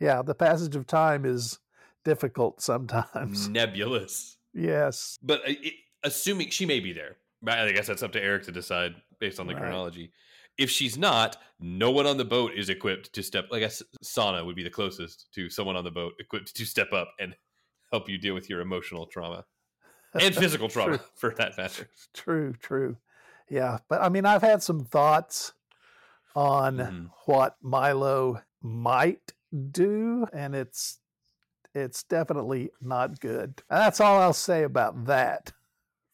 yeah, 0.00 0.22
the 0.22 0.34
passage 0.34 0.74
of 0.76 0.86
time 0.86 1.24
is 1.24 1.58
difficult 2.04 2.60
sometimes. 2.60 3.48
nebulous. 3.60 4.36
Yes. 4.52 5.18
But 5.22 5.40
uh, 5.42 5.52
it, 5.62 5.74
assuming 6.02 6.50
she 6.50 6.66
may 6.66 6.80
be 6.80 6.92
there, 6.92 7.16
I 7.46 7.70
guess 7.72 7.86
that's 7.86 8.02
up 8.02 8.12
to 8.12 8.22
Eric 8.22 8.44
to 8.46 8.52
decide 8.52 8.96
based 9.20 9.38
on 9.38 9.46
the 9.46 9.54
Right. 9.54 9.62
chronology. 9.62 10.10
If 10.60 10.70
she's 10.70 10.98
not, 10.98 11.38
no 11.58 11.90
one 11.90 12.06
on 12.06 12.18
the 12.18 12.24
boat 12.24 12.52
is 12.54 12.68
equipped 12.68 13.14
to 13.14 13.22
step. 13.22 13.48
I 13.50 13.60
guess 13.60 13.82
Sana 14.02 14.44
would 14.44 14.54
be 14.56 14.62
the 14.62 14.68
closest 14.70 15.32
to 15.32 15.48
someone 15.48 15.74
on 15.74 15.84
the 15.84 15.90
boat 15.90 16.12
equipped 16.18 16.54
to 16.54 16.64
step 16.66 16.92
up 16.92 17.14
and 17.18 17.34
help 17.90 18.10
you 18.10 18.18
deal 18.18 18.34
with 18.34 18.50
your 18.50 18.60
emotional 18.60 19.06
trauma 19.06 19.46
and 20.20 20.34
physical 20.42 20.68
trauma, 20.68 20.98
True. 20.98 21.06
for 21.14 21.30
that 21.38 21.56
matter. 21.56 21.88
True, 22.12 22.52
true. 22.52 22.98
Yeah, 23.48 23.78
but 23.88 24.02
I 24.02 24.10
mean, 24.10 24.26
I've 24.26 24.42
had 24.42 24.62
some 24.62 24.84
thoughts 24.84 25.54
on 26.36 26.76
Mhm. 26.76 27.10
what 27.24 27.56
Milo 27.62 28.42
might 28.60 29.32
do, 29.70 30.26
and 30.32 30.54
it's 30.54 30.98
it's 31.74 32.02
definitely 32.02 32.70
not 32.82 33.18
good. 33.20 33.62
That's 33.70 34.00
all 34.00 34.20
I'll 34.20 34.32
say 34.34 34.64
about 34.64 35.06
that 35.06 35.52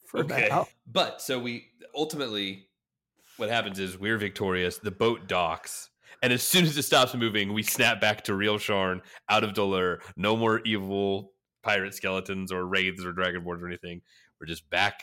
for 0.06 0.20
okay, 0.20 0.48
now. 0.50 0.68
but 0.86 1.20
so 1.20 1.38
we 1.40 1.72
ultimately, 1.94 2.65
what 3.36 3.48
happens 3.50 3.78
is 3.78 3.98
we're 3.98 4.18
victorious. 4.18 4.78
The 4.78 4.90
boat 4.90 5.26
docks. 5.28 5.90
And 6.22 6.32
as 6.32 6.42
soon 6.42 6.64
as 6.64 6.76
it 6.76 6.82
stops 6.82 7.14
moving, 7.14 7.52
we 7.52 7.62
snap 7.62 8.00
back 8.00 8.24
to 8.24 8.34
real 8.34 8.58
Sharn 8.58 9.02
out 9.28 9.44
of 9.44 9.52
Dolurrh. 9.52 9.98
No 10.16 10.36
more 10.36 10.60
evil 10.64 11.32
pirate 11.62 11.94
skeletons 11.94 12.50
or 12.52 12.64
wraiths 12.64 13.04
or 13.04 13.12
dragonborns 13.12 13.60
or 13.62 13.66
anything. 13.66 14.00
We're 14.40 14.46
just 14.46 14.68
back 14.70 15.02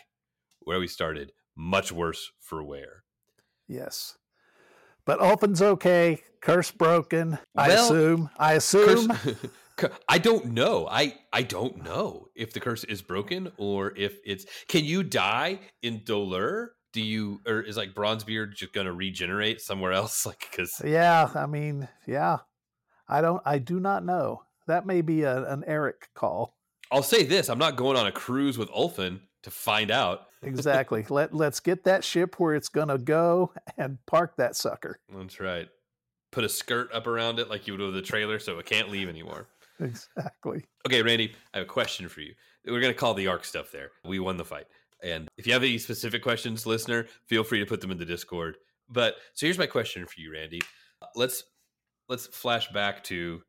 where 0.61 0.79
we 0.79 0.87
started. 0.87 1.31
Much 1.55 1.91
worse 1.91 2.31
for 2.39 2.63
wear. 2.63 3.03
Yes, 3.67 4.17
but 5.05 5.19
Ulfin's 5.19 5.61
okay. 5.61 6.21
Curse 6.41 6.71
broken. 6.71 7.37
I 7.55 7.67
Well, 7.69 7.85
assume. 7.85 8.29
I 8.37 8.53
assume. 8.53 9.11
Cur- 9.77 9.91
I 10.09 10.17
don't 10.17 10.47
know. 10.47 10.87
I 10.87 11.15
I 11.31 11.43
don't 11.43 11.83
know 11.83 12.27
if 12.35 12.53
the 12.53 12.59
curse 12.59 12.83
is 12.83 13.01
broken 13.01 13.51
or 13.57 13.93
if 13.95 14.17
it's. 14.25 14.45
Can 14.67 14.83
you 14.83 15.03
die 15.03 15.59
in 15.83 15.99
Dolurrh? 16.01 16.69
Do 16.93 17.01
you 17.01 17.41
or 17.45 17.61
is 17.61 17.75
like 17.75 17.93
Bronzebeard 17.93 18.55
just 18.55 18.73
gonna 18.73 18.93
regenerate 18.93 19.61
somewhere 19.61 19.91
else? 19.91 20.25
Like 20.25 20.47
because 20.49 20.81
Yeah, 20.83 21.29
I 21.35 21.45
mean, 21.45 21.87
yeah. 22.07 22.39
I 23.07 23.21
don't. 23.21 23.41
I 23.45 23.57
do 23.57 23.79
not 23.79 24.05
know. 24.05 24.43
That 24.67 24.85
may 24.85 25.01
be 25.01 25.23
a, 25.23 25.43
an 25.51 25.63
Eric 25.67 26.09
call. 26.15 26.55
I'll 26.91 27.03
say 27.03 27.23
this: 27.23 27.49
I'm 27.49 27.59
not 27.59 27.75
going 27.75 27.97
on 27.97 28.07
a 28.07 28.11
cruise 28.11 28.57
with 28.57 28.69
Ulfin 28.69 29.19
to 29.43 29.51
find 29.51 29.91
out. 29.91 30.27
Exactly. 30.43 31.05
Let 31.09 31.33
Let's 31.33 31.61
get 31.61 31.85
that 31.85 32.03
ship 32.03 32.37
where 32.37 32.53
it's 32.53 32.67
gonna 32.67 32.97
go 32.97 33.53
and 33.77 33.97
park 34.05 34.35
that 34.35 34.57
sucker. 34.57 34.99
That's 35.07 35.39
right. 35.39 35.69
Put 36.33 36.43
a 36.43 36.49
skirt 36.49 36.91
up 36.91 37.07
around 37.07 37.39
it 37.39 37.49
like 37.49 37.65
you 37.65 37.71
would 37.71 37.79
with 37.79 37.93
the 37.93 38.01
trailer, 38.01 38.39
so 38.39 38.59
it 38.59 38.65
can't 38.65 38.89
leave 38.89 39.07
anymore. 39.07 39.47
Exactly. 39.79 40.65
Okay, 40.85 41.01
Randy, 41.01 41.33
I 41.53 41.57
have 41.57 41.67
a 41.67 41.69
question 41.69 42.07
for 42.07 42.21
you. 42.21 42.33
We're 42.65 42.79
going 42.79 42.93
to 42.93 42.99
call 42.99 43.13
the 43.13 43.27
arc 43.27 43.43
stuff 43.43 43.71
there. 43.71 43.91
We 44.05 44.19
won 44.19 44.37
the 44.37 44.45
fight. 44.45 44.67
And 45.03 45.27
if 45.37 45.45
you 45.45 45.53
have 45.53 45.63
any 45.63 45.77
specific 45.77 46.23
questions, 46.23 46.65
listener, 46.65 47.07
feel 47.25 47.43
free 47.43 47.59
to 47.59 47.65
put 47.65 47.81
them 47.81 47.91
in 47.91 47.97
the 47.97 48.05
Discord. 48.05 48.57
But 48.89 49.15
so 49.33 49.45
here's 49.45 49.57
my 49.57 49.67
question 49.67 50.05
for 50.05 50.19
you, 50.19 50.31
Randy. 50.31 50.61
Uh, 51.01 51.07
let's 51.15 51.43
let's 52.09 52.27
flash 52.27 52.71
back 52.71 53.03
to 53.05 53.41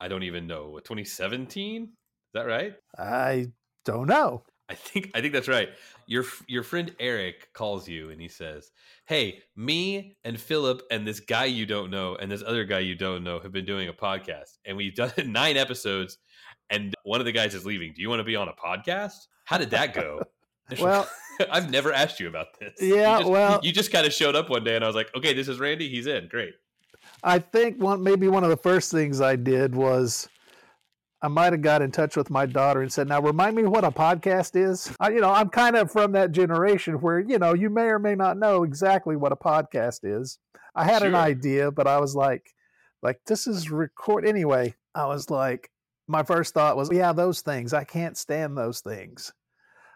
I 0.00 0.08
don't 0.08 0.22
even 0.22 0.46
know, 0.46 0.78
2017? 0.78 1.82
Is 1.82 1.88
that 2.32 2.46
right? 2.46 2.74
I 2.98 3.50
don't 3.84 4.06
know. 4.06 4.44
I 4.68 4.74
think 4.74 5.10
I 5.14 5.20
think 5.20 5.32
that's 5.32 5.48
right. 5.48 5.70
Your 6.06 6.24
your 6.46 6.62
friend 6.62 6.94
Eric 7.00 7.52
calls 7.52 7.88
you 7.88 8.10
and 8.10 8.20
he 8.20 8.28
says, 8.28 8.70
"Hey, 9.06 9.40
me 9.56 10.16
and 10.22 10.40
Philip 10.40 10.82
and 10.92 11.04
this 11.06 11.18
guy 11.18 11.46
you 11.46 11.66
don't 11.66 11.90
know 11.90 12.14
and 12.14 12.30
this 12.30 12.44
other 12.46 12.64
guy 12.64 12.78
you 12.78 12.94
don't 12.94 13.24
know 13.24 13.40
have 13.40 13.50
been 13.50 13.64
doing 13.64 13.88
a 13.88 13.92
podcast, 13.92 14.58
and 14.64 14.76
we've 14.76 14.94
done 14.94 15.12
nine 15.26 15.56
episodes, 15.56 16.18
and 16.70 16.94
one 17.02 17.20
of 17.20 17.26
the 17.26 17.32
guys 17.32 17.54
is 17.54 17.66
leaving. 17.66 17.92
Do 17.94 18.00
you 18.00 18.08
want 18.08 18.20
to 18.20 18.24
be 18.24 18.36
on 18.36 18.48
a 18.48 18.52
podcast? 18.52 19.26
How 19.44 19.58
did 19.58 19.70
that 19.70 19.92
go?" 19.92 20.20
Well, 20.78 21.08
I've 21.50 21.70
never 21.70 21.92
asked 21.92 22.20
you 22.20 22.28
about 22.28 22.58
this. 22.58 22.74
You 22.80 22.96
Yeah, 22.96 23.18
just- 23.18 23.30
well- 23.30 23.60
you 23.62 23.72
just 23.72 23.90
kind 23.92 24.06
of 24.06 24.12
showed 24.12 24.36
up 24.36 24.50
one 24.50 24.64
day, 24.64 24.76
and 24.76 24.84
I 24.84 24.86
was 24.86 24.96
like, 24.96 25.14
"Okay, 25.16 25.32
this 25.32 25.48
is 25.48 25.58
Randy. 25.58 25.88
He's 25.88 26.06
in. 26.06 26.28
Great." 26.28 26.54
I 27.22 27.38
think 27.38 27.80
one 27.82 28.02
maybe 28.02 28.28
one 28.28 28.44
of 28.44 28.50
the 28.50 28.56
first 28.56 28.90
things 28.90 29.20
I 29.20 29.36
did 29.36 29.74
was 29.74 30.28
I 31.22 31.28
might 31.28 31.52
have 31.52 31.60
got 31.62 31.82
in 31.82 31.90
touch 31.92 32.16
with 32.16 32.30
my 32.30 32.46
daughter 32.46 32.80
and 32.82 32.92
said, 32.92 33.08
"Now 33.08 33.20
remind 33.20 33.56
me 33.56 33.64
what 33.64 33.84
a 33.84 33.90
podcast 33.90 34.54
is." 34.54 34.94
I, 35.00 35.10
you 35.10 35.20
know, 35.20 35.30
I'm 35.30 35.48
kind 35.50 35.76
of 35.76 35.90
from 35.90 36.12
that 36.12 36.32
generation 36.32 36.94
where 36.94 37.18
you 37.20 37.38
know 37.38 37.54
you 37.54 37.68
may 37.70 37.86
or 37.86 37.98
may 37.98 38.14
not 38.14 38.38
know 38.38 38.62
exactly 38.64 39.16
what 39.16 39.32
a 39.32 39.36
podcast 39.36 40.00
is. 40.04 40.38
I 40.74 40.84
had 40.84 41.02
an 41.02 41.14
idea, 41.14 41.70
but 41.70 41.86
I 41.86 41.98
was 41.98 42.14
like, 42.14 42.54
like 43.02 43.20
this 43.26 43.46
is 43.46 43.70
record 43.70 44.26
anyway. 44.26 44.74
I 44.94 45.06
was 45.06 45.28
like, 45.30 45.70
my 46.08 46.22
first 46.22 46.54
thought 46.54 46.76
was, 46.76 46.90
yeah, 46.92 47.12
those 47.12 47.40
things. 47.40 47.72
I 47.74 47.84
can't 47.84 48.16
stand 48.16 48.56
those 48.56 48.80
things. 48.80 49.32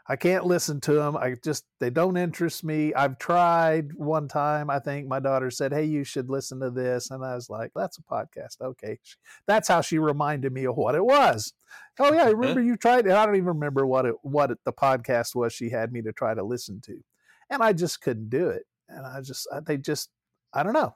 I 0.07 0.17
can't 0.17 0.45
listen 0.45 0.81
to 0.83 0.93
them. 0.93 1.17
I 1.17 1.35
just 1.43 1.65
they 1.81 1.89
don't 1.89 2.19
interest 2.19 2.63
me. 2.63 2.93
I've 2.93 3.19
tried 3.19 3.95
one 3.95 4.29
time. 4.29 4.69
I 4.69 4.79
think 4.79 5.09
my 5.09 5.19
daughter 5.19 5.51
said, 5.51 5.73
"Hey, 5.73 5.85
you 5.85 6.05
should 6.05 6.29
listen 6.29 6.61
to 6.61 6.71
this," 6.71 7.11
and 7.11 7.25
I 7.25 7.35
was 7.35 7.49
like, 7.49 7.71
"That's 7.75 7.99
a 7.99 8.03
podcast." 8.03 8.61
Okay, 8.61 8.99
that's 9.47 9.67
how 9.69 9.81
she 9.81 9.99
reminded 9.99 10.53
me 10.53 10.65
of 10.67 10.77
what 10.77 10.95
it 10.95 11.05
was. 11.05 11.55
Oh 11.99 12.13
yeah, 12.13 12.25
I 12.25 12.31
remember 12.33 12.61
you 12.63 12.77
tried. 12.77 13.07
And 13.07 13.15
I 13.15 13.25
don't 13.25 13.37
even 13.37 13.47
remember 13.49 13.87
what 13.87 14.05
it 14.05 14.15
what 14.23 14.51
it, 14.51 14.59
the 14.67 14.73
podcast 14.75 15.35
was. 15.35 15.55
She 15.55 15.71
had 15.71 15.91
me 15.91 16.03
to 16.03 16.13
try 16.13 16.35
to 16.35 16.45
listen 16.45 16.83
to, 16.83 17.03
and 17.49 17.63
I 17.63 17.73
just 17.73 18.03
couldn't 18.03 18.29
do 18.29 18.49
it. 18.49 18.65
And 18.91 19.07
I 19.07 19.23
just 19.23 19.49
I- 19.51 19.61
they 19.61 19.79
just 19.79 20.11
I 20.53 20.63
don't 20.63 20.75
know. 20.75 20.95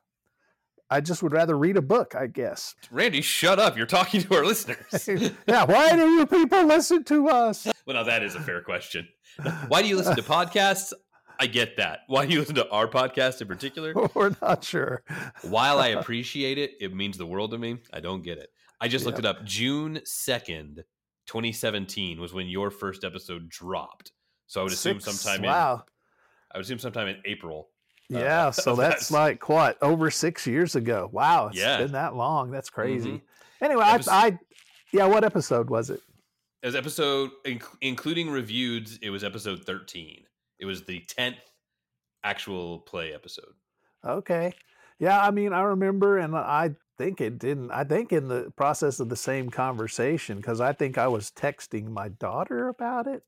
I 0.90 1.00
just 1.00 1.22
would 1.22 1.32
rather 1.32 1.56
read 1.58 1.76
a 1.76 1.82
book, 1.82 2.14
I 2.14 2.26
guess. 2.26 2.74
Randy, 2.90 3.20
shut 3.20 3.58
up! 3.58 3.76
You're 3.76 3.86
talking 3.86 4.22
to 4.22 4.34
our 4.36 4.44
listeners. 4.44 5.08
yeah, 5.46 5.64
why 5.64 5.94
do 5.94 6.08
you 6.08 6.26
people 6.26 6.64
listen 6.64 7.04
to 7.04 7.28
us? 7.28 7.66
well, 7.86 7.94
now 7.96 8.04
that 8.04 8.22
is 8.22 8.34
a 8.34 8.40
fair 8.40 8.62
question. 8.62 9.06
Why 9.68 9.82
do 9.82 9.88
you 9.88 9.96
listen 9.96 10.16
to 10.16 10.22
podcasts? 10.22 10.92
I 11.40 11.46
get 11.46 11.76
that. 11.76 12.00
Why 12.08 12.26
do 12.26 12.32
you 12.32 12.40
listen 12.40 12.56
to 12.56 12.68
our 12.70 12.88
podcast 12.88 13.40
in 13.40 13.46
particular? 13.48 13.92
We're 14.14 14.34
not 14.42 14.64
sure. 14.64 15.02
While 15.42 15.78
I 15.78 15.88
appreciate 15.88 16.58
it, 16.58 16.72
it 16.80 16.92
means 16.94 17.16
the 17.16 17.26
world 17.26 17.52
to 17.52 17.58
me. 17.58 17.78
I 17.92 18.00
don't 18.00 18.22
get 18.24 18.38
it. 18.38 18.48
I 18.80 18.88
just 18.88 19.04
looked 19.06 19.18
Yep. 19.18 19.24
it 19.24 19.38
up. 19.40 19.44
June 19.44 20.00
2nd, 20.04 20.78
2017 21.26 22.20
was 22.20 22.32
when 22.32 22.48
your 22.48 22.70
first 22.70 23.04
episode 23.04 23.48
dropped. 23.48 24.12
So 24.46 24.60
I 24.60 24.64
would 24.64 24.72
assume 24.72 24.98
Six- 25.00 25.20
sometime 25.20 25.44
in 25.44 25.50
Wow. 25.50 25.84
I 26.52 26.58
would 26.58 26.64
assume 26.64 26.78
sometime 26.78 27.06
in 27.08 27.18
April. 27.24 27.68
Uh, 28.14 28.18
Yeah, 28.18 28.50
so 28.50 28.74
that's 28.76 29.08
that's- 29.08 29.10
like 29.10 29.48
what 29.48 29.76
over 29.82 30.10
six 30.10 30.46
years 30.46 30.74
ago. 30.76 31.08
Wow, 31.12 31.48
it's 31.48 31.58
Yeah. 31.58 31.78
been 31.78 31.92
that 31.92 32.14
long. 32.14 32.50
That's 32.50 32.70
crazy. 32.70 33.12
Mhm. 33.12 33.20
Anyway, 33.60 33.84
Epis- 33.84 34.08
I, 34.08 34.26
I, 34.28 34.38
yeah, 34.92 35.06
what 35.06 35.24
episode 35.24 35.68
was 35.70 35.90
it? 35.90 36.00
It 36.62 36.66
was 36.66 36.74
episode 36.76 37.30
inc- 37.44 37.76
including 37.80 38.30
reviews, 38.30 38.98
it 39.02 39.10
was 39.10 39.22
episode 39.24 39.64
13. 39.64 40.24
It 40.58 40.64
was 40.66 40.84
the 40.84 41.00
10th 41.00 41.36
actual 42.24 42.80
play 42.80 43.12
episode. 43.14 43.52
Okay, 44.04 44.52
yeah, 44.98 45.20
I 45.20 45.30
mean, 45.30 45.52
I 45.52 45.60
remember, 45.62 46.18
and 46.18 46.34
I 46.36 46.74
think 46.96 47.20
it 47.20 47.38
didn't. 47.38 47.70
I 47.70 47.84
think 47.84 48.12
in 48.12 48.28
the 48.28 48.52
process 48.56 48.98
of 49.00 49.08
the 49.08 49.16
same 49.16 49.50
conversation, 49.50 50.38
because 50.38 50.60
I 50.60 50.72
think 50.72 50.98
I 50.98 51.08
was 51.08 51.30
texting 51.30 51.88
my 51.90 52.08
daughter 52.08 52.68
about 52.68 53.06
it, 53.06 53.22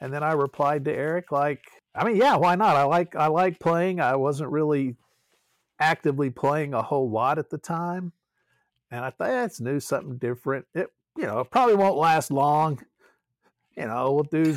and 0.00 0.12
then 0.12 0.22
I 0.22 0.32
replied 0.32 0.84
to 0.86 0.92
Eric 0.92 1.30
like, 1.32 1.62
I 1.94 2.04
mean, 2.04 2.16
yeah, 2.16 2.36
why 2.36 2.56
not? 2.56 2.76
I 2.76 2.84
like, 2.84 3.14
I 3.14 3.28
like 3.28 3.60
playing. 3.60 4.00
I 4.00 4.16
wasn't 4.16 4.50
really 4.50 4.96
actively 5.78 6.30
playing 6.30 6.74
a 6.74 6.82
whole 6.82 7.10
lot 7.10 7.38
at 7.38 7.50
the 7.50 7.58
time, 7.58 8.12
and 8.90 9.04
I 9.04 9.10
thought 9.10 9.28
that's 9.28 9.60
new, 9.60 9.80
something 9.80 10.18
different. 10.18 10.66
It, 10.74 10.88
you 11.16 11.24
know, 11.24 11.40
it 11.40 11.50
probably 11.50 11.76
won't 11.76 11.96
last 11.96 12.30
long. 12.30 12.84
You 13.76 13.86
know, 13.86 14.12
we'll 14.12 14.24
do 14.24 14.56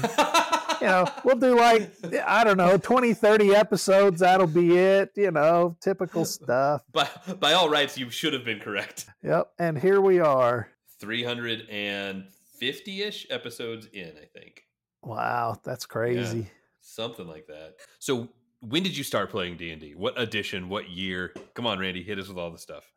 you 0.81 0.87
know, 0.87 1.05
we'll 1.23 1.37
do 1.37 1.55
like, 1.57 1.91
I 2.25 2.43
don't 2.43 2.57
know, 2.57 2.77
20, 2.77 3.13
30 3.13 3.55
episodes. 3.55 4.19
That'll 4.21 4.47
be 4.47 4.75
it. 4.77 5.11
You 5.15 5.29
know, 5.31 5.77
typical 5.81 6.25
stuff. 6.25 6.83
by, 6.91 7.07
by 7.39 7.53
all 7.53 7.69
rights, 7.69 7.97
you 7.97 8.09
should 8.09 8.33
have 8.33 8.43
been 8.45 8.59
correct. 8.59 9.05
Yep. 9.23 9.51
And 9.59 9.77
here 9.77 10.01
we 10.01 10.19
are. 10.19 10.69
350 10.99 13.01
ish 13.01 13.27
episodes 13.29 13.87
in, 13.91 14.13
I 14.21 14.25
think. 14.25 14.63
Wow, 15.03 15.59
that's 15.63 15.85
crazy. 15.85 16.49
Something 16.97 17.27
like 17.27 17.45
that. 17.45 17.75
So 17.99 18.27
when 18.61 18.81
did 18.81 18.97
you 18.97 19.03
start 19.03 19.29
playing 19.29 19.57
D&D? 19.57 19.93
What 19.93 20.19
edition, 20.19 20.67
what 20.67 20.89
year? 20.89 21.31
Come 21.53 21.67
on, 21.67 21.77
Randy, 21.77 22.01
hit 22.01 22.17
us 22.17 22.27
with 22.27 22.39
all 22.39 22.49
the 22.49 22.57
stuff. 22.57 22.91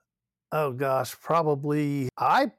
Oh 0.52 0.72
gosh, 0.72 1.14
probably 1.20 2.08
I 2.16 2.52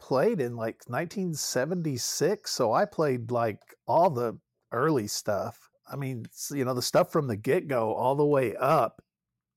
played 0.00 0.40
in 0.40 0.56
like 0.56 0.80
1976, 0.86 2.50
so 2.50 2.72
I 2.72 2.86
played 2.86 3.30
like 3.30 3.60
all 3.86 4.08
the 4.08 4.38
early 4.72 5.06
stuff. 5.06 5.68
I 5.86 5.96
mean, 5.96 6.24
you 6.50 6.64
know, 6.64 6.72
the 6.72 6.80
stuff 6.80 7.12
from 7.12 7.26
the 7.26 7.36
get-go 7.36 7.92
all 7.92 8.14
the 8.14 8.24
way 8.24 8.56
up 8.56 9.02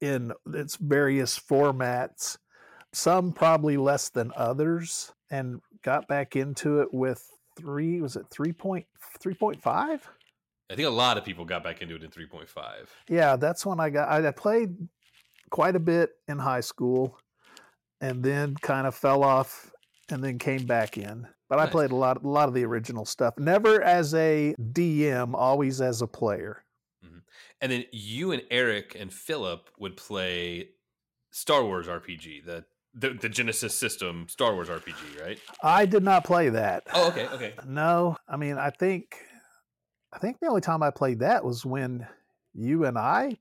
in 0.02 0.34
its 0.54 0.76
various 0.76 1.40
formats. 1.40 2.38
Some 2.92 3.32
probably 3.32 3.78
less 3.78 4.10
than 4.10 4.34
others 4.36 5.14
and 5.32 5.62
got 5.84 6.10
back 6.10 6.36
into 6.36 6.82
it 6.82 6.94
with 6.94 7.26
3 7.56 8.02
was 8.02 8.18
it 8.18 8.30
3.3.5? 8.30 10.02
I 10.72 10.76
think 10.76 10.88
a 10.88 10.92
lot 10.92 11.18
of 11.18 11.26
people 11.26 11.46
got 11.46 11.64
back 11.64 11.82
into 11.82 11.96
it 11.96 12.04
in 12.04 12.10
3.5. 12.10 12.48
Yeah, 13.10 13.36
that's 13.36 13.66
when 13.66 13.80
I 13.80 13.90
got. 13.90 14.10
I 14.10 14.28
I 14.28 14.32
played 14.32 14.76
quite 15.50 15.76
a 15.76 15.80
bit 15.80 16.12
in 16.28 16.40
high 16.40 16.62
school, 16.62 17.18
and 18.02 18.24
then 18.24 18.56
kind 18.56 18.88
of 18.88 18.96
fell 18.96 19.24
off, 19.24 19.72
and 20.10 20.24
then 20.24 20.40
came 20.40 20.66
back 20.66 20.98
in. 20.98 21.28
But 21.50 21.60
I 21.60 21.68
played 21.68 21.92
a 21.92 21.96
lot, 21.96 22.24
a 22.24 22.28
lot 22.28 22.48
of 22.48 22.56
the 22.56 22.66
original 22.66 23.06
stuff. 23.06 23.38
Never 23.38 23.80
as 23.84 24.16
a 24.16 24.56
DM, 24.60 25.36
always 25.36 25.82
as 25.82 26.02
a 26.02 26.08
player. 26.08 26.64
Mm-hmm. 27.06 27.20
And 27.62 27.72
then 27.72 27.86
you 27.92 28.32
and 28.32 28.42
Eric 28.50 28.98
and 29.00 29.14
Philip 29.14 29.70
would 29.78 29.96
play 29.96 30.70
Star 31.30 31.64
Wars 31.64 31.88
RPG, 31.88 32.46
the 32.46 32.66
the, 32.96 33.10
the 33.10 33.30
Genesys 33.30 33.72
system 33.72 34.28
Star 34.30 34.54
Wars 34.54 34.70
RPG, 34.70 35.24
right? 35.24 35.40
I 35.62 35.86
did 35.86 36.04
not 36.04 36.24
play 36.24 36.50
that. 36.50 36.84
Oh, 36.94 37.10
okay, 37.10 37.28
okay. 37.28 37.54
No, 37.66 38.18
I 38.28 38.38
mean, 38.38 38.58
I 38.58 38.70
think, 38.70 39.18
I 40.14 40.20
think 40.20 40.40
the 40.40 40.48
only 40.48 40.62
time 40.62 40.84
I 40.84 40.92
played 40.92 41.20
that 41.20 41.44
was 41.44 41.66
when 41.66 42.08
you 42.54 42.86
and 42.86 42.98
I 42.98 43.38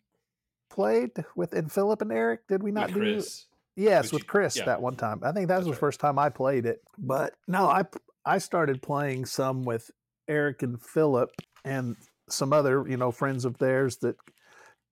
played 0.71 1.11
with 1.37 1.53
and 1.53 1.71
Philip 1.71 2.01
and 2.03 2.13
Eric. 2.13 2.49
Did 2.49 2.63
we 2.63 2.73
not 2.73 2.87
With 2.89 2.95
do? 2.95 3.01
Chris. 3.01 3.47
Yes, 3.77 4.05
Which 4.05 4.13
with 4.13 4.23
you- 4.23 4.29
Chris 4.29 4.57
yeah. 4.57 4.65
that 4.67 4.83
one 4.83 4.97
time. 4.97 5.21
I 5.23 5.33
think 5.33 5.49
that 5.49 5.57
was 5.59 5.67
That's 5.67 5.67
the 5.67 5.71
right. 5.73 5.81
first 5.81 6.01
time 6.01 6.19
I 6.19 6.29
played 6.29 6.67
it. 6.67 6.81
But 6.99 7.35
no, 7.47 7.67
I 7.69 7.83
I 8.25 8.39
started 8.39 8.83
playing 8.83 9.27
some 9.27 9.65
with 9.65 9.91
Eric 10.29 10.63
and 10.63 10.81
Philip 10.81 11.31
and 11.65 11.97
some 12.29 12.53
other 12.53 12.85
you 12.89 12.97
know 12.97 13.11
friends 13.11 13.45
of 13.45 13.59
theirs 13.59 13.99
that 13.99 14.17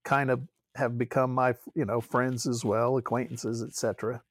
kind 0.04 0.30
of 0.30 0.40
have 0.76 0.96
become 0.98 1.34
my 1.34 1.54
you 1.74 1.84
know 1.84 2.00
friends 2.00 2.46
as 2.46 2.64
well, 2.64 2.96
acquaintances, 2.96 3.62
etc. 3.62 4.22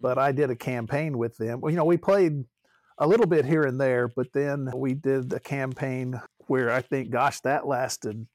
But 0.00 0.18
I 0.18 0.32
did 0.32 0.50
a 0.50 0.56
campaign 0.56 1.16
with 1.18 1.36
them. 1.36 1.60
Well, 1.60 1.70
you 1.70 1.76
know, 1.76 1.84
we 1.84 1.96
played 1.96 2.44
a 2.98 3.06
little 3.06 3.26
bit 3.26 3.44
here 3.44 3.62
and 3.62 3.80
there, 3.80 4.08
but 4.08 4.32
then 4.32 4.70
we 4.74 4.94
did 4.94 5.32
a 5.32 5.40
campaign 5.40 6.20
where 6.46 6.70
I 6.70 6.82
think, 6.82 7.10
gosh, 7.10 7.40
that 7.40 7.66
lasted 7.66 8.26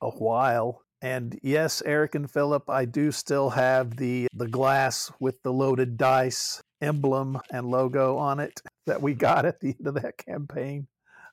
a 0.00 0.10
while. 0.10 0.82
And 1.02 1.38
yes, 1.42 1.82
Eric 1.84 2.14
and 2.14 2.30
Philip, 2.30 2.68
I 2.68 2.84
do 2.84 3.10
still 3.10 3.50
have 3.50 3.96
the 3.96 4.28
the 4.34 4.48
glass 4.48 5.10
with 5.18 5.42
the 5.42 5.52
loaded 5.52 5.96
dice 5.96 6.62
emblem 6.82 7.38
and 7.50 7.66
logo 7.66 8.16
on 8.16 8.40
it 8.40 8.60
that 8.86 9.00
we 9.00 9.14
got 9.14 9.46
at 9.46 9.60
the 9.60 9.74
end 9.78 9.86
of 9.86 9.94
that 9.94 10.18
campaign. 10.18 10.86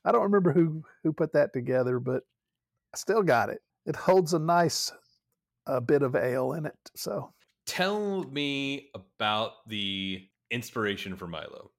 I 0.04 0.12
don't 0.12 0.22
remember 0.22 0.52
who 0.52 0.84
who 1.04 1.12
put 1.12 1.32
that 1.34 1.52
together, 1.52 1.98
but 2.00 2.22
I 2.94 2.96
still 2.96 3.22
got 3.22 3.50
it. 3.50 3.60
It 3.84 3.96
holds 3.96 4.32
a 4.32 4.38
nice 4.38 4.92
uh, 5.66 5.80
bit 5.80 6.02
of 6.02 6.16
ale 6.16 6.52
in 6.52 6.64
it. 6.64 6.78
So 6.96 7.32
Tell 7.66 8.24
me 8.24 8.88
about 8.94 9.66
the 9.66 10.26
inspiration 10.50 11.16
for 11.16 11.26
Milo. 11.26 11.70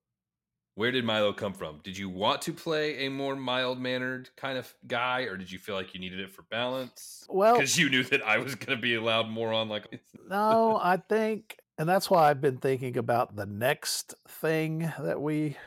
Where 0.79 0.93
did 0.93 1.03
Milo 1.03 1.33
come 1.33 1.51
from? 1.51 1.81
Did 1.83 1.97
you 1.97 2.07
want 2.07 2.41
to 2.43 2.53
play 2.53 3.05
a 3.05 3.09
more 3.09 3.35
mild 3.35 3.81
mannered 3.81 4.29
kind 4.37 4.57
of 4.57 4.73
guy, 4.87 5.23
or 5.23 5.35
did 5.35 5.51
you 5.51 5.59
feel 5.59 5.75
like 5.75 5.93
you 5.93 5.99
needed 5.99 6.21
it 6.21 6.31
for 6.31 6.43
balance? 6.43 7.25
well, 7.27 7.55
Because 7.55 7.77
you 7.77 7.89
knew 7.89 8.01
that 8.03 8.25
I 8.25 8.37
was 8.37 8.55
going 8.55 8.77
to 8.77 8.81
be 8.81 8.95
allowed 8.95 9.27
more 9.27 9.51
on 9.51 9.67
like. 9.67 9.99
no, 10.29 10.79
I 10.81 10.95
think, 10.95 11.57
and 11.77 11.89
that's 11.89 12.09
why 12.09 12.29
I've 12.29 12.39
been 12.39 12.59
thinking 12.59 12.95
about 12.95 13.35
the 13.35 13.45
next 13.45 14.13
thing 14.25 14.89
that 14.97 15.19
we 15.19 15.57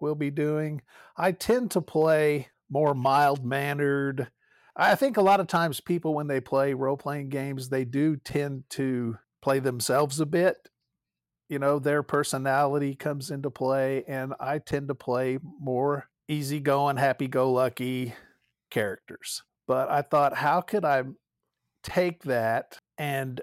will 0.00 0.14
be 0.14 0.30
doing. 0.30 0.82
I 1.16 1.32
tend 1.32 1.72
to 1.72 1.80
play 1.80 2.46
more 2.70 2.94
mild 2.94 3.44
mannered. 3.44 4.28
I 4.76 4.94
think 4.94 5.16
a 5.16 5.22
lot 5.22 5.40
of 5.40 5.48
times 5.48 5.80
people, 5.80 6.14
when 6.14 6.28
they 6.28 6.38
play 6.38 6.72
role 6.72 6.96
playing 6.96 7.30
games, 7.30 7.68
they 7.68 7.84
do 7.84 8.14
tend 8.14 8.70
to 8.70 9.18
play 9.40 9.58
themselves 9.58 10.20
a 10.20 10.26
bit. 10.26 10.68
You 11.52 11.58
know, 11.58 11.78
their 11.78 12.02
personality 12.02 12.94
comes 12.94 13.30
into 13.30 13.50
play, 13.50 14.04
and 14.08 14.32
I 14.40 14.58
tend 14.58 14.88
to 14.88 14.94
play 14.94 15.38
more 15.60 16.08
easygoing, 16.26 16.96
happy 16.96 17.28
go 17.28 17.52
lucky 17.52 18.14
characters. 18.70 19.42
But 19.66 19.90
I 19.90 20.00
thought, 20.00 20.34
how 20.34 20.62
could 20.62 20.86
I 20.86 21.02
take 21.82 22.22
that 22.22 22.78
and 22.96 23.40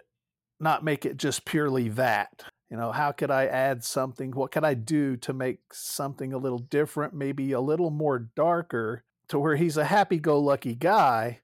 not 0.60 0.84
make 0.84 1.06
it 1.06 1.18
just 1.18 1.46
purely 1.46 1.90
that. 1.90 2.44
You 2.70 2.78
know, 2.78 2.92
how 2.92 3.12
could 3.12 3.32
I 3.32 3.46
add 3.46 3.84
something? 3.84 4.32
What 4.32 4.52
could 4.52 4.64
I 4.64 4.74
do 4.74 5.16
to 5.18 5.34
make 5.34 5.60
something 5.74 6.34
a 6.34 6.38
little 6.38 6.60
different, 6.60 7.14
maybe 7.14 7.52
a 7.52 7.62
little 7.62 7.90
more 7.90 8.20
darker, 8.36 9.04
to 9.30 9.40
where 9.40 9.56
he's 9.56 9.78
a 9.78 9.86
happy 9.86 10.18
go 10.18 10.40
lucky 10.40 10.76
guy, 10.76 11.42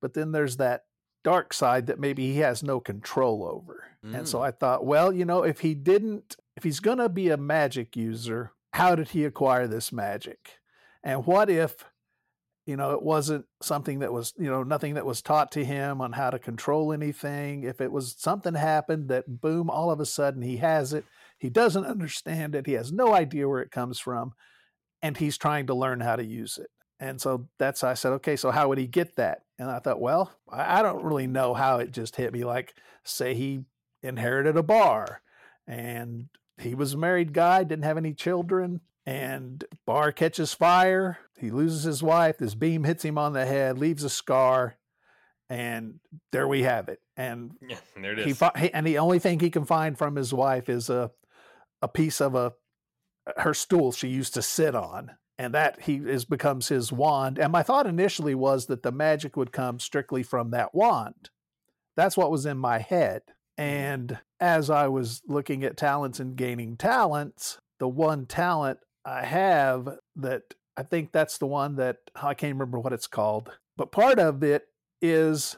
but 0.00 0.14
then 0.14 0.32
there's 0.32 0.56
that 0.56 0.84
dark 1.28 1.52
side 1.52 1.86
that 1.86 2.00
maybe 2.00 2.32
he 2.32 2.38
has 2.38 2.62
no 2.62 2.80
control 2.80 3.44
over. 3.44 3.84
And 4.02 4.26
so 4.26 4.38
Mm. 4.38 4.46
I 4.46 4.50
thought, 4.52 4.86
well, 4.86 5.12
you 5.12 5.26
know, 5.26 5.42
if 5.42 5.60
he 5.60 5.74
didn't, 5.74 6.36
if 6.56 6.64
he's 6.64 6.80
going 6.80 6.98
to 6.98 7.08
be 7.08 7.28
a 7.28 7.36
magic 7.36 7.96
user, 7.96 8.52
how 8.72 8.94
did 8.94 9.10
he 9.10 9.24
acquire 9.24 9.66
this 9.66 9.92
magic? 9.92 10.58
And 11.02 11.26
what 11.26 11.50
if 11.50 11.84
you 12.64 12.76
know 12.76 12.92
it 12.92 13.02
wasn't 13.02 13.46
something 13.62 13.98
that 14.00 14.12
was 14.12 14.34
you 14.38 14.50
know 14.50 14.62
nothing 14.62 14.94
that 14.94 15.06
was 15.06 15.22
taught 15.22 15.50
to 15.52 15.64
him 15.64 16.00
on 16.00 16.12
how 16.12 16.30
to 16.30 16.38
control 16.38 16.92
anything 16.92 17.62
if 17.64 17.80
it 17.80 17.90
was 17.90 18.14
something 18.18 18.54
happened 18.54 19.08
that 19.08 19.40
boom 19.40 19.70
all 19.70 19.90
of 19.90 20.00
a 20.00 20.06
sudden 20.06 20.42
he 20.42 20.58
has 20.58 20.92
it 20.92 21.06
he 21.38 21.48
doesn't 21.48 21.86
understand 21.86 22.54
it 22.54 22.66
he 22.66 22.74
has 22.74 22.92
no 22.92 23.14
idea 23.14 23.48
where 23.48 23.62
it 23.62 23.70
comes 23.70 23.98
from 23.98 24.32
and 25.00 25.16
he's 25.16 25.38
trying 25.38 25.66
to 25.66 25.74
learn 25.74 26.00
how 26.00 26.14
to 26.14 26.24
use 26.24 26.58
it 26.58 26.68
and 27.00 27.20
so 27.20 27.48
that's 27.58 27.84
i 27.84 27.94
said 27.94 28.12
okay 28.12 28.36
so 28.36 28.50
how 28.50 28.68
would 28.68 28.78
he 28.78 28.86
get 28.86 29.16
that? 29.16 29.42
And 29.58 29.70
i 29.70 29.78
thought 29.78 30.00
well 30.00 30.32
i, 30.50 30.82
don't 30.82 31.04
really 31.04 31.26
know 31.26 31.54
how 31.54 31.78
it 31.78 31.92
just 31.92 32.16
hit 32.16 32.32
me 32.32 32.44
like 32.44 32.74
say 33.04 33.34
he 33.34 33.60
inherited 34.02 34.56
a 34.56 34.62
bar 34.62 35.22
and 35.66 36.28
he 36.58 36.74
was 36.74 36.94
a 36.94 36.98
married 36.98 37.32
guy 37.32 37.64
didn't 37.64 37.84
have 37.84 37.96
any 37.96 38.14
children 38.14 38.80
and 39.06 39.64
bar 39.86 40.12
catches 40.12 40.54
fire 40.54 41.18
he 41.38 41.50
loses 41.50 41.82
his 41.82 42.02
wife 42.02 42.38
this 42.38 42.54
beam 42.54 42.84
hits 42.84 43.04
him 43.04 43.18
on 43.18 43.32
the 43.32 43.46
head 43.46 43.78
leaves 43.78 44.04
a 44.04 44.10
scar 44.10 44.76
and 45.50 45.98
there 46.30 46.46
we 46.46 46.62
have 46.62 46.88
it. 46.88 47.00
And 47.16 47.52
Yeah, 47.66 47.78
there 48.00 48.12
it 48.12 48.18
is. 48.20 48.24
he, 48.26 48.32
fi- 48.34 48.52
he 48.58 48.72
and 48.72 48.86
the 48.86 48.98
only 48.98 49.18
thing 49.18 49.40
he 49.40 49.50
can 49.50 49.64
find 49.64 49.96
from 49.96 50.16
his 50.16 50.32
wife 50.32 50.68
is 50.68 50.90
a 50.90 51.10
a 51.80 51.88
piece 51.88 52.20
of 52.20 52.34
a 52.34 52.52
her 53.36 53.54
stool 53.54 53.92
she 53.92 54.08
used 54.08 54.34
to 54.34 54.42
sit 54.42 54.74
on 54.74 55.12
and 55.38 55.54
that 55.54 55.82
he 55.82 55.96
is 55.96 56.24
becomes 56.24 56.68
his 56.68 56.92
wand. 56.92 57.38
And 57.38 57.52
my 57.52 57.62
thought 57.62 57.86
initially 57.86 58.34
was 58.34 58.66
that 58.66 58.82
the 58.82 58.92
magic 58.92 59.36
would 59.36 59.52
come 59.52 59.78
strictly 59.78 60.22
from 60.22 60.50
that 60.50 60.74
wand. 60.74 61.30
That's 61.96 62.16
what 62.16 62.30
was 62.30 62.46
in 62.46 62.58
my 62.58 62.78
head. 62.78 63.22
Mm-hmm. 63.58 63.62
And 63.62 64.18
as 64.40 64.70
i 64.70 64.86
was 64.86 65.20
looking 65.26 65.64
at 65.64 65.76
talents 65.76 66.20
and 66.20 66.36
gaining 66.36 66.76
talents 66.76 67.58
the 67.80 67.88
one 67.88 68.24
talent 68.24 68.78
i 69.04 69.24
have 69.24 69.98
that 70.14 70.54
i 70.76 70.82
think 70.84 71.10
that's 71.10 71.38
the 71.38 71.46
one 71.46 71.74
that 71.74 71.96
i 72.14 72.34
can't 72.34 72.54
remember 72.54 72.78
what 72.78 72.92
it's 72.92 73.08
called 73.08 73.50
but 73.76 73.92
part 73.92 74.18
of 74.18 74.42
it 74.42 74.68
is 75.00 75.56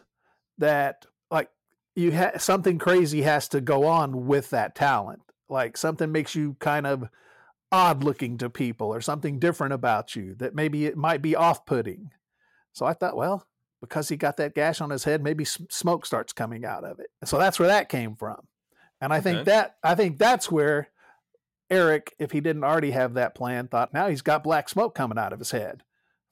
that 0.59 1.07
like 1.31 1.49
you 1.97 2.13
ha- 2.13 2.39
something 2.39 2.79
crazy 2.79 3.23
has 3.23 3.49
to 3.49 3.61
go 3.61 3.87
on 3.87 4.27
with 4.27 4.51
that 4.51 4.75
talent. 4.75 5.23
Like 5.49 5.77
something 5.77 6.13
makes 6.13 6.35
you 6.35 6.55
kind 6.61 6.87
of 6.87 7.09
odd 7.73 8.03
looking 8.03 8.37
to 8.39 8.51
people 8.51 8.89
or 8.89 9.01
something 9.01 9.39
different 9.39 9.73
about 9.73 10.17
you 10.17 10.35
that 10.35 10.55
maybe 10.55 10.87
it 10.87 10.97
might 10.97 11.23
be 11.23 11.37
off 11.37 11.65
putting 11.65 12.11
so 12.73 12.85
i 12.85 12.93
thought 12.93 13.17
well 13.17 13.47
because 13.81 14.09
he 14.09 14.17
got 14.17 14.37
that 14.37 14.55
gash 14.55 14.81
on 14.81 14.91
his 14.91 15.05
head 15.05 15.23
maybe 15.23 15.45
smoke 15.45 16.05
starts 16.05 16.33
coming 16.33 16.65
out 16.65 16.85
of 16.85 17.01
it. 17.01 17.09
So 17.25 17.39
that's 17.39 17.59
where 17.59 17.69
that 17.69 17.89
came 17.89 18.15
from. 18.15 18.47
And 19.01 19.13
i 19.13 19.21
think 19.21 19.47
that 19.47 19.77
i 19.83 19.95
think 19.95 20.19
that's 20.19 20.51
where 20.51 20.89
eric 21.71 22.15
if 22.19 22.33
he 22.33 22.41
didn't 22.41 22.65
already 22.65 22.91
have 22.91 23.15
that 23.15 23.35
plan 23.35 23.69
thought 23.69 23.95
now 23.95 24.09
he's 24.09 24.21
got 24.23 24.43
black 24.45 24.69
smoke 24.69 24.95
coming 24.95 25.19
out 25.19 25.33
of 25.33 25.39
his 25.39 25.51
head. 25.51 25.83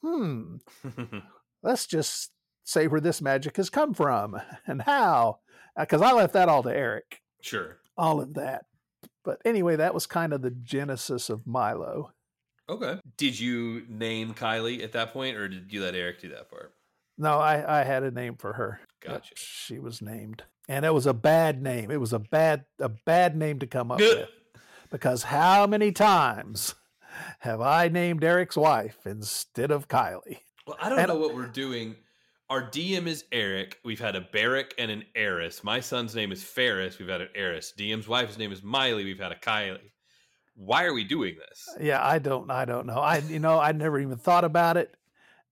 Hmm. 0.02 0.56
Let's 1.62 1.86
just 1.86 2.30
say 2.64 2.86
where 2.86 3.00
this 3.00 3.22
magic 3.22 3.56
has 3.56 3.70
come 3.70 3.94
from 3.94 4.38
and 4.66 4.82
how 4.82 5.38
because 5.78 6.02
i 6.02 6.12
left 6.12 6.34
that 6.34 6.48
all 6.48 6.62
to 6.62 6.76
eric. 6.76 7.22
Sure. 7.40 7.78
all 7.96 8.20
of 8.20 8.34
that 8.34 8.66
but 9.28 9.40
anyway 9.44 9.76
that 9.76 9.92
was 9.92 10.06
kind 10.06 10.32
of 10.32 10.40
the 10.40 10.50
genesis 10.50 11.28
of 11.28 11.46
milo 11.46 12.12
Okay. 12.70 13.00
Did 13.16 13.40
you 13.40 13.84
name 13.88 14.34
Kylie 14.34 14.82
at 14.84 14.92
that 14.92 15.14
point, 15.14 15.38
or 15.38 15.48
did 15.48 15.72
you 15.72 15.80
let 15.82 15.94
Eric 15.94 16.20
do 16.20 16.28
that 16.30 16.50
part? 16.50 16.72
no 17.18 17.38
i 17.38 17.80
i 17.80 17.84
had 17.84 18.02
a 18.02 18.10
name 18.10 18.36
for 18.36 18.52
her 18.54 18.80
Yep, 19.04 19.12
Gotcha. 19.12 19.34
she 19.36 19.78
was 19.78 20.00
named 20.02 20.44
and 20.68 20.84
it 20.84 20.92
was 20.94 21.06
a 21.06 21.14
bad 21.14 21.62
name 21.62 21.90
it 21.90 22.00
was 22.00 22.12
a 22.12 22.18
bad 22.18 22.64
a 22.80 22.88
bad 22.88 23.36
name 23.36 23.58
to 23.60 23.66
come 23.66 23.90
up 23.90 23.98
with 24.00 24.28
because 24.90 25.24
how 25.24 25.66
many 25.66 25.92
times 25.92 26.74
have 27.40 27.60
I 27.60 27.88
named 27.88 28.22
Eric's 28.24 28.56
wife 28.56 28.98
instead 29.06 29.70
of 29.70 29.88
Kylie? 29.88 30.38
Well, 30.66 30.76
I 30.80 30.88
don't 30.88 30.98
And- 31.00 31.08
know 31.08 31.16
what 31.16 31.34
we're 31.34 31.46
doing. 31.64 31.96
Our 32.50 32.62
DM 32.62 33.06
is 33.06 33.26
Eric. 33.30 33.78
We've 33.84 34.00
had 34.00 34.16
a 34.16 34.22
Barrick 34.22 34.74
and 34.78 34.90
an 34.90 35.04
Eris. 35.14 35.62
My 35.62 35.80
son's 35.80 36.14
name 36.14 36.32
is 36.32 36.42
Ferris. 36.42 36.98
We've 36.98 37.08
had 37.08 37.20
an 37.20 37.28
Eris. 37.34 37.74
DM's 37.76 38.08
wife's 38.08 38.38
name 38.38 38.52
is 38.52 38.62
Miley. 38.62 39.04
We've 39.04 39.20
had 39.20 39.32
a 39.32 39.34
Kylie. 39.34 39.90
Why 40.54 40.84
are 40.84 40.94
we 40.94 41.04
doing 41.04 41.36
this? 41.36 41.68
Yeah, 41.78 42.04
I 42.04 42.18
don't 42.18 42.50
I 42.50 42.64
don't 42.64 42.86
know. 42.86 42.98
I 42.98 43.18
you 43.18 43.38
know, 43.38 43.60
I 43.60 43.72
never 43.72 44.00
even 44.00 44.16
thought 44.16 44.44
about 44.44 44.78
it 44.78 44.94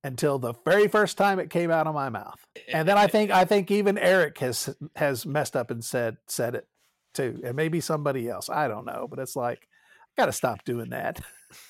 until 0.02 0.38
the 0.38 0.54
very 0.64 0.88
first 0.88 1.18
time 1.18 1.38
it 1.38 1.50
came 1.50 1.70
out 1.70 1.86
of 1.86 1.94
my 1.94 2.08
mouth. 2.08 2.44
And 2.72 2.88
then 2.88 2.96
I 2.96 3.08
think 3.08 3.30
I 3.30 3.44
think 3.44 3.70
even 3.70 3.98
Eric 3.98 4.38
has 4.38 4.74
has 4.96 5.26
messed 5.26 5.54
up 5.54 5.70
and 5.70 5.84
said 5.84 6.16
said 6.26 6.54
it 6.54 6.66
too. 7.12 7.40
And 7.44 7.56
maybe 7.56 7.80
somebody 7.82 8.26
else. 8.26 8.48
I 8.48 8.68
don't 8.68 8.86
know, 8.86 9.06
but 9.08 9.18
it's 9.18 9.36
like 9.36 9.68
got 10.16 10.26
to 10.26 10.32
stop 10.32 10.64
doing 10.64 10.90
that. 10.90 11.20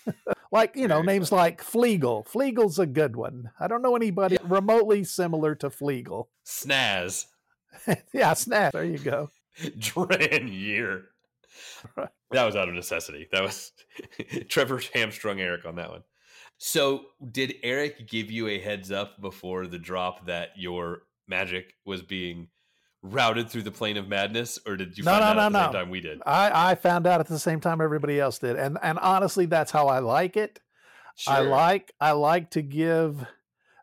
like, 0.52 0.76
you 0.76 0.88
know, 0.88 0.96
Very 0.96 1.06
names 1.06 1.32
like 1.32 1.62
Fleagle. 1.62 2.26
Fleagle's 2.26 2.78
a 2.78 2.87
good 2.87 3.16
one. 3.16 3.50
I 3.59 3.68
don't 3.68 3.82
know 3.82 3.96
anybody 3.96 4.38
remotely 4.44 5.04
similar 5.04 5.54
to 5.56 5.70
Fleagle. 5.70 6.26
Snaz. 6.44 7.26
yeah, 8.12 8.32
Snaz. 8.32 8.72
There 8.72 8.85
you 8.85 8.98
go. 8.98 9.30
Dran 9.78 10.48
year. 10.48 11.06
Right. 11.96 12.09
That 12.30 12.44
was 12.44 12.56
out 12.56 12.68
of 12.68 12.74
necessity. 12.74 13.28
That 13.32 13.42
was 13.42 13.72
Trevor 14.48 14.80
hamstrung 14.92 15.40
Eric 15.40 15.64
on 15.64 15.76
that 15.76 15.90
one. 15.90 16.02
So, 16.59 17.06
did 17.30 17.54
Eric 17.62 18.09
give 18.09 18.30
you 18.30 18.48
a 18.48 18.59
heads 18.59 18.90
up 18.90 19.20
before 19.20 19.66
the 19.66 19.78
drop 19.78 20.26
that 20.26 20.50
your 20.56 21.02
magic 21.28 21.74
was 21.85 22.02
being 22.02 22.48
routed 23.12 23.49
through 23.49 23.62
the 23.62 23.71
plane 23.71 23.97
of 23.97 24.09
madness, 24.09 24.59
or 24.66 24.77
did 24.77 24.97
you 24.97 25.05
No, 25.05 25.12
find 25.12 25.21
no, 25.23 25.27
out 25.27 25.37
no, 25.37 25.42
at 25.42 25.53
the 25.53 25.59
same 25.64 25.73
no. 25.73 25.79
time 25.81 25.90
we 25.90 26.01
did? 26.01 26.23
I, 26.27 26.71
I 26.71 26.75
found 26.75 27.07
out 27.07 27.21
at 27.21 27.27
the 27.27 27.38
same 27.38 27.61
time 27.61 27.81
everybody 27.81 28.21
else 28.21 28.38
did. 28.38 28.57
And 28.57 28.79
and 28.83 28.99
honestly, 28.99 29.47
that's 29.47 29.71
how 29.71 29.87
I 29.88 29.99
like 30.01 30.37
it. 30.37 30.61
I 31.27 31.40
like 31.40 31.92
I 32.01 32.12
like 32.12 32.51
to 32.51 32.62
give 32.62 33.27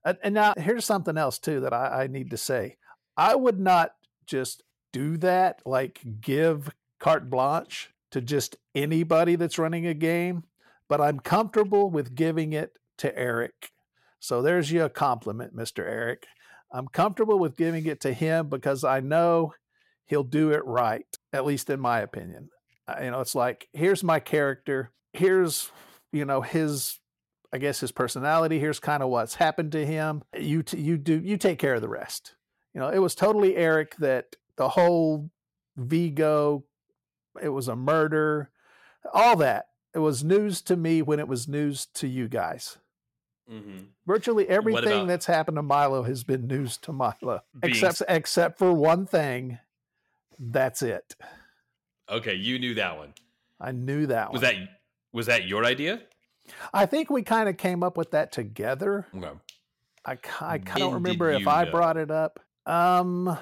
and, 0.06 0.34
now 0.34 0.54
here's 0.58 0.86
something 0.86 1.18
else 1.18 1.40
too 1.40 1.62
that 1.62 1.74
I, 1.74 2.04
I 2.04 2.08
need 2.08 2.30
to 2.32 2.38
say. 2.38 2.78
I 3.16 3.36
would 3.36 3.60
not 3.60 3.92
just 4.26 4.64
do 4.92 5.18
that, 5.18 5.62
like 5.66 6.02
give 6.22 6.70
carte 7.00 7.30
blanche 7.30 7.90
to 8.12 8.22
just 8.22 8.58
anybody 8.76 9.36
that's 9.36 9.58
running 9.58 9.88
a 9.88 9.94
game, 9.94 10.44
but 10.88 11.02
I'm 11.02 11.20
comfortable 11.20 11.90
with 11.90 12.16
giving 12.16 12.54
it 12.54 12.78
to 13.00 13.18
Eric. 13.18 13.72
So 14.20 14.42
there's 14.42 14.72
you 14.72 14.84
a 14.84 14.90
compliment, 14.90 15.56
Mr. 15.56 15.80
Eric. 15.80 16.28
I'm 16.74 16.88
comfortable 16.88 17.38
with 17.40 17.56
giving 17.56 17.86
it 17.86 18.02
to 18.02 18.14
him 18.14 18.50
because 18.50 18.84
I 18.84 19.00
know 19.00 19.54
he'll 20.06 20.24
do 20.24 20.52
it 20.52 20.66
right, 20.66 21.06
at 21.32 21.46
least 21.46 21.70
in 21.70 21.80
my 21.80 22.00
opinion. 22.00 22.50
Uh, 22.88 22.96
You 23.04 23.12
know, 23.12 23.22
it's 23.22 23.36
like 23.36 23.70
here's 23.74 24.04
my 24.04 24.20
character, 24.20 24.92
here's 25.14 25.72
you 26.12 26.26
know 26.26 26.42
his 26.42 27.00
I 27.54 27.60
guess 27.60 27.80
his 27.80 27.92
personality. 27.92 28.60
Here's 28.60 28.80
kind 28.80 29.04
of 29.04 29.10
what's 29.10 29.36
happened 29.36 29.72
to 29.74 29.86
him. 29.86 30.24
You 30.36 30.64
t- 30.64 30.80
you 30.80 30.98
do 30.98 31.22
you 31.24 31.38
take 31.38 31.60
care 31.60 31.76
of 31.76 31.82
the 31.82 31.88
rest. 31.88 32.36
You 32.74 32.82
know, 32.82 32.90
it 32.90 32.98
was 32.98 33.14
totally 33.14 33.56
Eric 33.56 33.96
that 33.98 34.36
the 34.58 34.70
whole 34.70 35.30
Vigo, 35.78 36.64
it 37.42 37.50
was 37.50 37.68
a 37.68 37.76
murder, 37.76 38.50
all 39.14 39.36
that. 39.38 39.68
It 39.94 40.00
was 40.00 40.24
news 40.24 40.62
to 40.64 40.76
me 40.76 41.04
when 41.04 41.20
it 41.20 41.28
was 41.28 41.48
news 41.48 41.86
to 41.94 42.08
you 42.08 42.28
guys. 42.28 42.80
Mhm. 43.50 43.88
Virtually 44.06 44.48
everything 44.48 44.84
about- 44.94 45.08
that's 45.08 45.26
happened 45.26 45.58
to 45.58 45.62
Milo 45.62 46.04
has 46.04 46.24
been 46.24 46.48
news 46.48 46.78
to 46.78 46.94
Milo, 46.94 47.42
Being 47.60 47.74
except 47.76 48.02
except 48.08 48.58
for 48.58 48.74
one 48.74 49.06
thing. 49.06 49.60
That's 50.40 50.82
it. 50.82 51.16
Okay, 52.10 52.34
you 52.36 52.58
knew 52.60 52.74
that 52.76 52.98
one. 52.98 53.14
I 53.60 53.72
knew 53.72 54.08
that 54.08 54.32
Was 54.32 54.42
one. 54.42 54.54
that 54.56 54.70
was 55.12 55.26
that 55.28 55.46
your 55.46 55.64
idea? 55.66 56.02
I 56.74 56.86
think 56.86 57.10
we 57.10 57.22
kind 57.24 57.48
of 57.48 57.58
came 57.58 57.84
up 57.84 57.96
with 57.98 58.12
that 58.12 58.32
together. 58.32 59.08
Okay. 59.16 59.32
I, 60.06 60.18
I 60.42 60.58
don't 60.58 60.96
remember 60.96 61.30
if 61.32 61.48
I 61.48 61.64
know? 61.64 61.72
brought 61.72 61.96
it 61.96 62.12
up. 62.12 62.40
Um, 62.66 63.38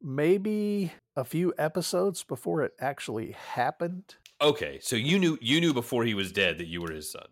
maybe 0.00 0.92
a 1.16 1.24
few 1.24 1.52
episodes 1.58 2.22
before 2.22 2.62
it 2.62 2.72
actually 2.80 3.32
happened. 3.32 4.16
Okay, 4.40 4.78
so 4.80 4.96
you 4.96 5.18
knew 5.18 5.38
you 5.40 5.60
knew 5.60 5.72
before 5.72 6.04
he 6.04 6.14
was 6.14 6.32
dead 6.32 6.58
that 6.58 6.66
you 6.66 6.80
were 6.82 6.92
his 6.92 7.10
son. 7.10 7.26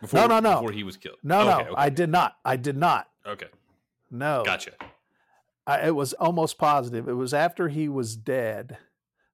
Before, 0.00 0.20
No, 0.20 0.26
no, 0.26 0.40
no. 0.40 0.54
Before 0.56 0.72
he 0.72 0.84
was 0.84 0.96
killed. 0.96 1.16
No, 1.22 1.40
okay, 1.40 1.48
no, 1.50 1.60
okay, 1.60 1.74
I 1.76 1.88
did 1.90 2.08
not. 2.10 2.36
I 2.44 2.56
did 2.56 2.76
not. 2.76 3.08
Okay, 3.26 3.48
No, 4.10 4.42
gotcha. 4.44 4.72
I, 5.66 5.88
it 5.88 5.94
was 5.94 6.12
almost 6.14 6.56
positive. 6.58 7.08
It 7.08 7.14
was 7.14 7.34
after 7.34 7.68
he 7.68 7.88
was 7.88 8.16
dead 8.16 8.78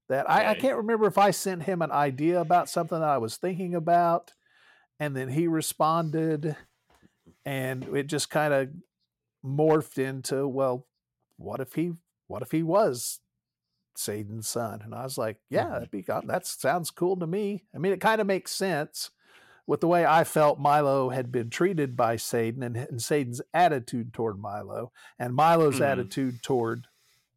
that 0.09 0.29
I, 0.29 0.51
I 0.51 0.55
can't 0.55 0.77
remember 0.77 1.07
if 1.07 1.17
I 1.17 1.31
sent 1.31 1.63
him 1.63 1.81
an 1.81 1.93
idea 1.93 2.41
about 2.41 2.69
something 2.69 2.99
that 2.99 3.09
I 3.09 3.19
was 3.19 3.37
thinking 3.37 3.75
about, 3.75 4.33
and 4.99 5.17
then 5.17 5.29
he 5.29 5.47
responded, 5.47 6.57
and 7.45 7.85
it 7.97 8.07
just 8.09 8.31
kind 8.31 8.53
of 8.53 8.69
morphed 9.45 9.99
into, 9.99 10.49
well, 10.49 10.87
what 11.37 11.61
if 11.61 11.75
he, 11.75 11.93
what 12.27 12.43
if 12.43 12.51
he 12.51 12.63
was 12.63 13.21
Satan's 13.97 14.49
son? 14.49 14.81
And 14.83 14.95
I 14.95 15.05
was 15.05 15.17
like, 15.19 15.39
yeah, 15.51 15.67
Mhm. 15.67 15.71
that'd 15.73 15.91
be, 15.91 16.03
that 16.03 16.47
sounds 16.47 16.91
cool 16.91 17.17
to 17.19 17.27
me. 17.27 17.65
I 17.75 17.79
mean, 17.79 17.93
it 17.93 18.01
kind 18.01 18.21
of 18.21 18.27
makes 18.27 18.51
sense 18.51 19.11
with 19.67 19.81
the 19.81 19.89
way 19.89 20.05
I 20.05 20.25
felt 20.25 20.59
Milo 20.59 21.09
had 21.11 21.33
been 21.33 21.51
treated 21.51 21.97
by 21.97 22.17
Satan 22.17 22.63
and, 22.63 22.77
and 22.77 23.01
Satan's 23.03 23.41
attitude 23.53 24.13
toward 24.13 24.39
Milo 24.39 24.93
and 25.19 25.35
Milo's 25.35 25.81
Mhm. 25.81 25.87
attitude 25.87 26.43
toward 26.43 26.87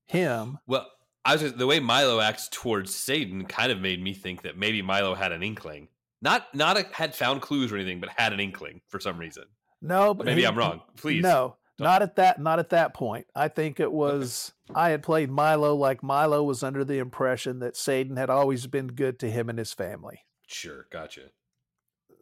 him. 0.06 0.60
Well, 0.68 0.88
I 1.26 1.34
was 1.34 1.42
just, 1.42 1.58
the 1.58 1.68
way 1.68 1.80
Milo 1.80 2.20
acts 2.22 2.48
towards 2.50 2.94
Satan 2.96 3.46
kind 3.46 3.72
of 3.72 3.80
made 3.80 4.02
me 4.02 4.14
think 4.14 4.44
that 4.44 4.58
maybe 4.58 4.82
Milo 4.82 5.14
had 5.16 5.32
an 5.32 5.44
inkling, 5.44 5.90
not 6.22 6.54
not 6.56 6.78
a, 6.78 6.84
had 6.94 7.14
found 7.16 7.42
clues 7.42 7.72
or 7.72 7.76
anything, 7.76 8.00
but 8.00 8.10
had 8.16 8.34
an 8.34 8.40
inkling 8.40 8.82
for 8.88 9.00
some 9.00 9.18
reason. 9.18 9.44
No, 9.82 10.14
but 10.14 10.26
Maybe 10.26 10.42
he- 10.42 10.48
I'm 10.48 10.58
wrong. 10.58 10.82
Please, 10.96 11.22
No, 11.22 11.58
don't- 11.78 11.86
not 11.86 12.02
at 12.02 12.16
that 12.16 12.40
not 12.40 12.60
at 12.60 12.70
that 12.70 12.94
point. 12.94 13.28
I 13.36 13.48
think 13.50 13.80
it 13.80 13.92
was 13.92 14.54
I 14.74 14.90
had 14.90 15.04
played 15.04 15.30
Milo 15.30 15.76
like 15.76 16.02
Milo 16.02 16.44
was 16.44 16.64
under 16.64 16.84
the 16.86 16.98
impression 17.00 17.60
that 17.60 17.76
Satan 17.78 18.16
had 18.18 18.30
always 18.30 18.66
been 18.68 18.88
good 18.88 19.20
to 19.20 19.30
him 19.30 19.50
and 19.50 19.60
his 19.60 19.74
family. 19.74 20.26
Sure, 20.48 20.88
gotcha. 20.92 21.30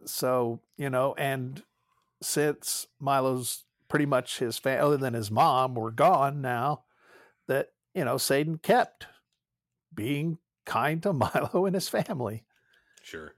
So, 0.06 0.62
you 0.78 0.90
know, 0.90 1.16
and 1.18 1.64
since 2.22 2.88
Milo's 3.00 3.64
pretty 3.88 4.06
much 4.06 4.40
his 4.40 4.58
family, 4.58 4.82
other 4.82 4.98
than 4.98 5.14
his 5.14 5.32
mom, 5.32 5.76
were 5.76 5.92
gone 5.92 6.42
now, 6.42 6.84
that, 7.48 7.70
you 7.94 8.06
know, 8.06 8.18
Satan 8.18 8.58
kept 8.58 9.08
being 9.94 10.38
kind 10.66 11.02
to 11.04 11.14
Milo 11.14 11.66
and 11.66 11.76
his 11.76 11.90
family. 11.90 12.44
Sure. 13.04 13.34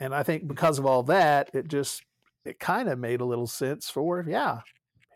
And 0.00 0.14
I 0.14 0.22
think 0.22 0.46
because 0.46 0.78
of 0.78 0.86
all 0.86 1.02
that, 1.04 1.50
it 1.54 1.68
just, 1.68 2.02
it 2.44 2.60
kind 2.60 2.88
of 2.88 2.98
made 2.98 3.20
a 3.20 3.26
little 3.26 3.46
sense 3.46 3.90
for, 3.90 4.24
yeah, 4.28 4.60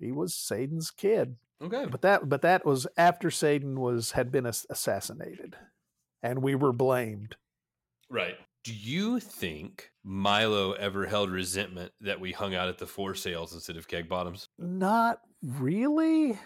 he 0.00 0.10
was 0.10 0.34
Satan's 0.34 0.90
kid. 0.90 1.36
Okay. 1.62 1.86
But 1.86 2.02
that, 2.02 2.28
but 2.28 2.42
that 2.42 2.66
was 2.66 2.88
after 2.96 3.30
Satan 3.30 3.80
was, 3.80 4.12
had 4.12 4.32
been 4.32 4.46
assassinated 4.46 5.56
and 6.22 6.42
we 6.42 6.54
were 6.54 6.72
blamed. 6.72 7.36
Right. 8.10 8.36
Do 8.64 8.72
you 8.72 9.18
think 9.18 9.90
Milo 10.04 10.72
ever 10.72 11.06
held 11.06 11.30
resentment 11.30 11.92
that 12.00 12.20
we 12.20 12.32
hung 12.32 12.54
out 12.54 12.68
at 12.68 12.78
the 12.78 12.86
four 12.86 13.14
sales 13.14 13.52
instead 13.52 13.76
of 13.76 13.88
keg 13.88 14.08
bottoms? 14.08 14.48
Not 14.58 15.20
really, 15.42 16.38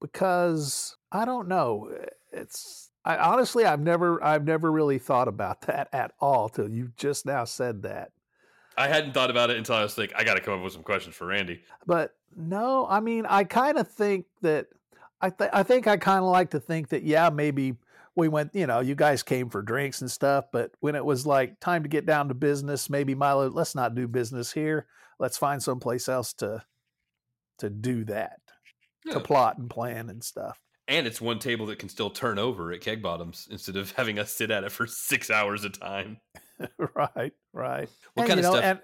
because 0.00 0.96
I 1.12 1.24
don't 1.24 1.48
know. 1.48 1.90
Eh, 1.96 2.06
it's 2.32 2.90
I 3.04 3.16
honestly 3.16 3.64
I've 3.64 3.80
never 3.80 4.22
I've 4.22 4.44
never 4.44 4.70
really 4.70 4.98
thought 4.98 5.28
about 5.28 5.60
that 5.66 5.88
at 5.92 6.12
all 6.20 6.48
till 6.48 6.68
you 6.68 6.92
just 6.96 7.24
now 7.24 7.44
said 7.44 7.82
that. 7.82 8.12
I 8.76 8.88
hadn't 8.88 9.12
thought 9.12 9.30
about 9.30 9.50
it 9.50 9.56
until 9.56 9.74
I 9.74 9.82
was 9.82 9.98
like, 9.98 10.12
I 10.16 10.22
got 10.22 10.34
to 10.34 10.40
come 10.40 10.54
up 10.54 10.62
with 10.62 10.72
some 10.72 10.84
questions 10.84 11.16
for 11.16 11.26
Randy. 11.26 11.60
But 11.86 12.14
no, 12.36 12.86
I 12.88 13.00
mean 13.00 13.26
I 13.26 13.44
kind 13.44 13.78
of 13.78 13.88
think 13.88 14.26
that 14.42 14.66
I 15.20 15.30
th- 15.30 15.50
I 15.52 15.62
think 15.62 15.86
I 15.86 15.96
kind 15.96 16.20
of 16.20 16.30
like 16.30 16.50
to 16.50 16.60
think 16.60 16.88
that 16.88 17.02
yeah 17.02 17.30
maybe 17.30 17.76
we 18.18 18.28
went 18.28 18.54
you 18.54 18.66
know 18.66 18.80
you 18.80 18.94
guys 18.94 19.22
came 19.22 19.48
for 19.48 19.62
drinks 19.62 20.00
and 20.00 20.10
stuff 20.10 20.46
but 20.52 20.72
when 20.80 20.94
it 20.94 21.04
was 21.04 21.26
like 21.26 21.58
time 21.60 21.82
to 21.82 21.88
get 21.88 22.04
down 22.04 22.28
to 22.28 22.34
business 22.34 22.90
maybe 22.90 23.14
Milo 23.14 23.48
let's 23.48 23.74
not 23.74 23.94
do 23.94 24.06
business 24.08 24.52
here 24.52 24.86
let's 25.18 25.38
find 25.38 25.62
someplace 25.62 26.08
else 26.08 26.32
to 26.34 26.62
to 27.58 27.70
do 27.70 28.04
that 28.04 28.40
Yeah. 29.04 29.14
to 29.14 29.20
plot 29.20 29.58
and 29.58 29.70
plan 29.70 30.10
and 30.10 30.22
stuff. 30.22 30.60
And 30.86 31.06
it's 31.06 31.20
one 31.20 31.38
table 31.38 31.66
that 31.66 31.78
can 31.78 31.88
still 31.88 32.08
turn 32.10 32.38
over 32.38 32.72
at 32.72 32.80
keg 32.80 33.02
bottoms 33.02 33.46
instead 33.50 33.76
of 33.76 33.90
having 33.96 34.18
us 34.18 34.32
sit 34.32 34.50
at 34.50 34.64
it 34.64 34.72
for 34.72 34.86
six 34.86 35.30
hours 35.30 35.64
a 35.64 35.70
time. 35.70 36.18
right, 36.78 37.32
right. 37.52 37.88
What 38.14 38.22
and, 38.22 38.28
kind 38.28 38.40
of 38.40 38.44
know, 38.44 38.52
stuff? 38.52 38.64
And 38.64 38.80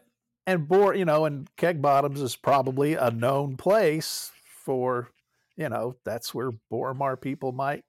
and 0.47 0.69
bore, 0.69 0.95
you 0.95 1.07
know, 1.07 1.25
and 1.25 1.49
Keg 1.57 1.81
Bottoms 1.81 2.21
is 2.21 2.37
probably 2.37 2.95
a 2.95 3.11
known 3.11 3.57
place 3.57 4.31
for, 4.65 5.09
you 5.57 5.71
know, 5.71 5.97
that's 6.05 6.35
where 6.35 6.51
Boromar 6.71 7.19
people 7.19 7.53
might 7.53 7.83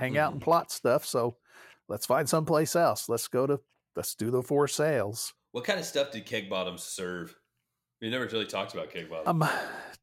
hang 0.00 0.18
out 0.18 0.28
Mm-hmm. 0.30 0.36
and 0.36 0.42
plot 0.42 0.72
stuff. 0.72 1.04
So 1.04 1.36
let's 1.88 2.06
find 2.06 2.28
someplace 2.28 2.74
else. 2.74 3.08
Let's 3.08 3.28
go 3.28 3.46
to 3.46 3.60
let's 3.96 4.14
do 4.14 4.30
the 4.30 4.42
four 4.42 4.66
sales. 4.68 5.32
What 5.52 5.64
kind 5.64 5.78
of 5.78 5.84
stuff 5.84 6.10
did 6.12 6.26
keg 6.26 6.48
bottoms 6.50 6.82
serve? 6.82 7.36
We 8.00 8.08
never 8.10 8.24
really 8.26 8.46
talked 8.46 8.72
about 8.72 8.90
keg 8.90 9.10
bob. 9.10 9.28
Um, 9.28 9.46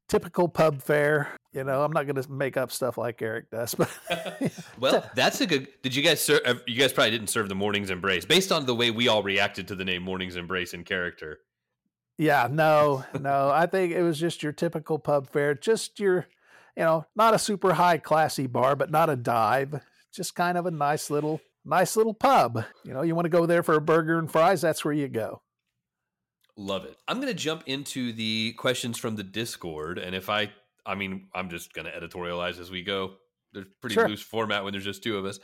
typical 0.07 0.47
pub 0.47 0.81
fare. 0.83 1.29
You 1.53 1.63
know, 1.63 1.83
I'm 1.83 1.91
not 1.91 2.05
going 2.05 2.21
to 2.21 2.31
make 2.31 2.55
up 2.55 2.71
stuff 2.71 2.97
like 2.99 3.19
Eric 3.21 3.49
does, 3.49 3.73
but 3.75 3.89
well, 4.79 5.09
that's 5.15 5.41
a 5.41 5.47
good. 5.47 5.67
Did 5.81 5.95
you 5.95 6.03
guys 6.03 6.21
serve? 6.21 6.41
You 6.67 6.79
guys 6.79 6.93
probably 6.93 7.11
didn't 7.11 7.29
serve 7.29 7.49
the 7.49 7.55
morning's 7.55 7.89
embrace 7.89 8.23
based 8.25 8.51
on 8.51 8.65
the 8.67 8.75
way 8.75 8.91
we 8.91 9.07
all 9.07 9.23
reacted 9.23 9.67
to 9.69 9.75
the 9.75 9.85
name 9.85 10.03
morning's 10.03 10.35
embrace 10.35 10.73
in 10.75 10.83
character. 10.83 11.39
Yeah, 12.19 12.47
no, 12.51 13.05
no. 13.19 13.49
I 13.49 13.65
think 13.67 13.93
it 13.93 14.01
was 14.03 14.19
just 14.19 14.41
your 14.43 14.51
typical 14.51 14.97
pub 14.99 15.29
fare, 15.29 15.53
just 15.53 15.99
your, 15.99 16.25
you 16.77 16.83
know, 16.83 17.05
not 17.15 17.33
a 17.33 17.39
super 17.39 17.73
high 17.73 17.97
classy 17.97 18.45
bar, 18.45 18.75
but 18.75 18.91
not 18.91 19.09
a 19.09 19.15
dive. 19.15 19.81
Just 20.13 20.35
kind 20.35 20.57
of 20.57 20.67
a 20.67 20.71
nice 20.71 21.09
little, 21.09 21.41
nice 21.65 21.97
little 21.97 22.13
pub. 22.13 22.63
You 22.85 22.93
know, 22.93 23.01
you 23.01 23.15
want 23.15 23.25
to 23.25 23.29
go 23.29 23.47
there 23.47 23.63
for 23.63 23.75
a 23.75 23.81
burger 23.81 24.19
and 24.19 24.31
fries, 24.31 24.61
that's 24.61 24.85
where 24.85 24.93
you 24.93 25.07
go. 25.07 25.41
Love 26.55 26.85
it. 26.85 26.95
I'm 27.07 27.17
going 27.17 27.27
to 27.27 27.33
jump 27.33 27.63
into 27.65 28.13
the 28.13 28.53
questions 28.53 28.97
from 28.97 29.15
the 29.15 29.23
Discord. 29.23 29.97
And 29.97 30.15
if 30.15 30.29
I, 30.29 30.51
I 30.85 30.95
mean, 30.95 31.27
I'm 31.33 31.49
just 31.49 31.73
going 31.73 31.85
to 31.85 31.91
editorialize 31.91 32.59
as 32.59 32.69
we 32.69 32.83
go. 32.83 33.15
There's 33.57 33.73
pretty 33.81 33.95
Sure. 33.95 34.07
loose 34.07 34.21
format 34.21 34.63
when 34.63 34.71
there's 34.71 34.83
just 34.83 35.01
two 35.03 35.17
of 35.17 35.25
us. 35.25 35.39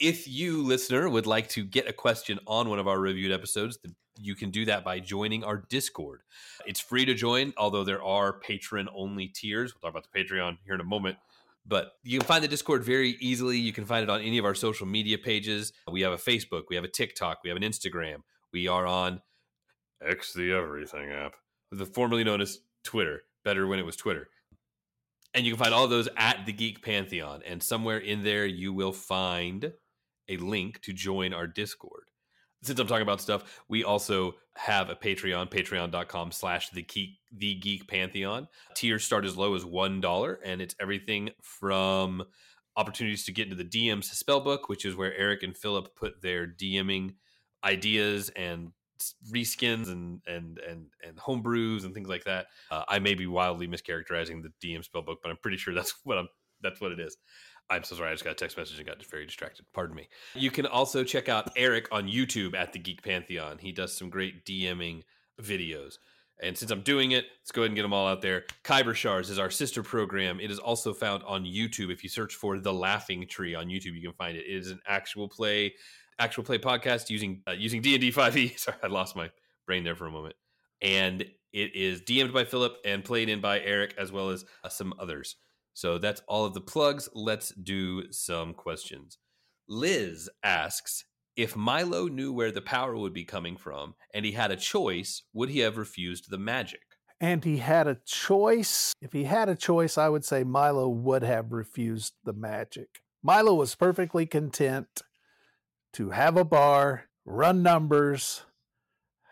If 0.00 0.28
you, 0.28 0.62
listener, 0.62 1.08
would 1.08 1.26
like 1.26 1.48
to 1.50 1.64
get 1.64 1.88
a 1.88 1.92
question 1.92 2.38
on 2.46 2.68
one 2.68 2.78
of 2.78 2.86
our 2.86 2.98
reviewed 3.00 3.32
episodes, 3.32 3.78
you 4.18 4.34
can 4.34 4.50
do 4.50 4.64
that 4.66 4.84
by 4.84 5.00
joining 5.00 5.42
our 5.42 5.56
Discord. 5.56 6.22
It's 6.64 6.80
free 6.80 7.04
to 7.04 7.14
join, 7.14 7.52
although 7.56 7.82
there 7.84 8.02
are 8.02 8.38
patron 8.38 8.88
only 8.94 9.28
tiers. 9.28 9.74
We'll 9.74 9.80
talk 9.80 9.98
about 9.98 10.10
the 10.12 10.18
Patreon 10.24 10.58
here 10.64 10.74
in 10.74 10.80
a 10.80 10.84
moment. 10.84 11.18
But 11.66 11.94
you 12.04 12.20
can 12.20 12.26
find 12.28 12.44
the 12.44 12.48
Discord 12.48 12.84
very 12.84 13.16
easily. 13.20 13.58
You 13.58 13.72
can 13.72 13.84
find 13.84 14.04
it 14.04 14.08
on 14.08 14.20
any 14.20 14.38
of 14.38 14.44
our 14.44 14.54
social 14.54 14.86
media 14.86 15.18
pages. 15.18 15.72
We 15.90 16.02
have 16.02 16.12
a 16.12 16.16
Facebook, 16.16 16.64
we 16.70 16.76
have 16.76 16.84
a 16.84 16.88
TikTok, 16.88 17.40
we 17.42 17.50
have 17.50 17.56
an 17.56 17.64
Instagram. 17.64 18.18
We 18.52 18.68
are 18.68 18.86
on 18.86 19.20
X 20.00 20.32
the 20.32 20.52
Everything 20.52 21.10
app, 21.10 21.34
the 21.72 21.86
formerly 21.86 22.22
known 22.22 22.40
as 22.40 22.60
Twitter. 22.84 23.24
Better 23.44 23.66
when 23.66 23.78
it 23.78 23.86
was 23.86 23.96
Twitter. 23.96 24.28
And 25.36 25.44
you 25.44 25.52
can 25.52 25.62
find 25.62 25.74
all 25.74 25.84
of 25.84 25.90
those 25.90 26.08
at 26.16 26.46
the 26.46 26.52
Geek 26.52 26.82
Pantheon. 26.82 27.42
And 27.46 27.62
somewhere 27.62 27.98
in 27.98 28.24
there, 28.24 28.46
you 28.46 28.72
will 28.72 28.94
find 28.94 29.70
a 30.30 30.38
link 30.38 30.80
to 30.80 30.94
join 30.94 31.34
our 31.34 31.46
Discord. 31.46 32.04
Since 32.62 32.80
I'm 32.80 32.86
talking 32.86 33.02
about 33.02 33.20
stuff, 33.20 33.62
we 33.68 33.84
also 33.84 34.36
have 34.56 34.88
a 34.88 34.96
Patreon, 34.96 35.50
patreon.com 35.50 36.32
slash 36.32 36.70
the 36.70 36.82
geek 36.82 37.18
the 37.30 37.54
geek 37.56 37.86
pantheon. 37.86 38.48
Tiers 38.74 39.04
start 39.04 39.26
as 39.26 39.36
low 39.36 39.54
as 39.54 39.64
one 39.64 40.00
dollar, 40.00 40.40
and 40.42 40.62
it's 40.62 40.74
everything 40.80 41.30
from 41.42 42.24
opportunities 42.74 43.26
to 43.26 43.32
get 43.32 43.50
into 43.50 43.62
the 43.62 43.68
DM's 43.68 44.08
spellbook, 44.10 44.68
which 44.68 44.86
is 44.86 44.96
where 44.96 45.14
Eric 45.14 45.42
and 45.42 45.54
Philip 45.54 45.94
put 45.94 46.22
their 46.22 46.46
DMing 46.46 47.14
ideas 47.62 48.30
and 48.30 48.72
reskins 49.30 49.88
and 49.88 50.20
and 50.26 50.58
and 50.58 50.86
and 51.06 51.16
homebrews 51.16 51.84
and 51.84 51.94
things 51.94 52.08
like 52.08 52.24
that. 52.24 52.46
Uh, 52.70 52.84
I 52.88 52.98
may 52.98 53.14
be 53.14 53.26
wildly 53.26 53.68
mischaracterizing 53.68 54.42
the 54.42 54.52
DM 54.62 54.86
spellbook, 54.86 55.16
but 55.22 55.30
I'm 55.30 55.38
pretty 55.38 55.56
sure 55.56 55.74
that's 55.74 55.94
what 56.04 56.18
I'm 56.18 56.28
that's 56.62 56.80
what 56.80 56.92
it 56.92 57.00
is. 57.00 57.16
I'm 57.68 57.82
so 57.82 57.96
sorry. 57.96 58.10
I 58.10 58.14
just 58.14 58.24
got 58.24 58.30
a 58.32 58.34
text 58.34 58.56
message 58.56 58.78
and 58.78 58.86
got 58.86 59.04
very 59.06 59.26
distracted. 59.26 59.66
Pardon 59.74 59.96
me. 59.96 60.08
You 60.34 60.50
can 60.50 60.66
also 60.66 61.02
check 61.02 61.28
out 61.28 61.50
Eric 61.56 61.88
on 61.90 62.06
YouTube 62.06 62.54
at 62.54 62.72
the 62.72 62.78
Geek 62.78 63.02
Pantheon. 63.02 63.58
He 63.58 63.72
does 63.72 63.92
some 63.92 64.08
great 64.08 64.44
DMing 64.44 65.02
videos. 65.42 65.98
And 66.42 66.56
since 66.56 66.70
I'm 66.70 66.82
doing 66.82 67.12
it, 67.12 67.24
let's 67.40 67.50
go 67.50 67.62
ahead 67.62 67.70
and 67.70 67.76
get 67.76 67.82
them 67.82 67.94
all 67.94 68.06
out 68.06 68.20
there. 68.20 68.44
Kyber 68.62 68.94
Shards 68.94 69.30
is 69.30 69.38
our 69.38 69.50
sister 69.50 69.82
program. 69.82 70.38
It 70.38 70.50
is 70.50 70.58
also 70.58 70.92
found 70.92 71.22
on 71.24 71.44
YouTube. 71.44 71.90
If 71.90 72.04
you 72.04 72.10
search 72.10 72.34
for 72.34 72.58
The 72.58 72.72
Laughing 72.72 73.26
Tree 73.26 73.54
on 73.54 73.68
YouTube, 73.68 73.94
you 73.94 74.02
can 74.02 74.12
find 74.12 74.36
it. 74.36 74.44
It 74.46 74.56
is 74.56 74.70
an 74.70 74.80
actual 74.86 75.28
play, 75.28 75.74
actual 76.18 76.44
play 76.44 76.58
podcast 76.58 77.10
using 77.10 77.42
uh, 77.48 77.52
using 77.52 77.82
D 77.82 77.94
and 77.94 78.00
D 78.00 78.12
5e. 78.12 78.58
Sorry, 78.58 78.76
I 78.82 78.86
lost 78.86 79.16
my 79.16 79.30
brain 79.66 79.84
there 79.84 79.96
for 79.96 80.06
a 80.06 80.10
moment. 80.10 80.36
And 80.82 81.22
it 81.52 81.74
is 81.74 82.02
DM'd 82.02 82.32
by 82.32 82.44
Philip 82.44 82.76
and 82.84 83.04
played 83.04 83.28
in 83.28 83.40
by 83.40 83.60
Eric 83.60 83.94
as 83.98 84.12
well 84.12 84.30
as 84.30 84.44
uh, 84.62 84.68
some 84.68 84.94
others. 84.98 85.36
So 85.72 85.98
that's 85.98 86.22
all 86.26 86.44
of 86.44 86.54
the 86.54 86.60
plugs. 86.60 87.08
Let's 87.14 87.50
do 87.50 88.10
some 88.12 88.54
questions. 88.54 89.18
Liz 89.68 90.30
asks 90.42 91.04
If 91.36 91.56
Milo 91.56 92.08
knew 92.08 92.32
where 92.32 92.52
the 92.52 92.62
power 92.62 92.96
would 92.96 93.12
be 93.12 93.24
coming 93.24 93.56
from 93.56 93.94
and 94.14 94.24
he 94.24 94.32
had 94.32 94.50
a 94.50 94.56
choice, 94.56 95.22
would 95.32 95.50
he 95.50 95.60
have 95.60 95.76
refused 95.76 96.30
the 96.30 96.38
magic? 96.38 96.80
And 97.20 97.44
he 97.44 97.58
had 97.58 97.86
a 97.86 97.98
choice. 98.04 98.92
If 99.00 99.12
he 99.12 99.24
had 99.24 99.48
a 99.48 99.54
choice, 99.54 99.96
I 99.96 100.08
would 100.10 100.24
say 100.24 100.44
Milo 100.44 100.88
would 100.88 101.22
have 101.22 101.52
refused 101.52 102.12
the 102.24 102.34
magic. 102.34 103.00
Milo 103.22 103.54
was 103.54 103.74
perfectly 103.74 104.26
content 104.26 105.02
to 105.96 106.10
have 106.10 106.36
a 106.36 106.44
bar, 106.44 107.04
run 107.24 107.62
numbers, 107.62 108.42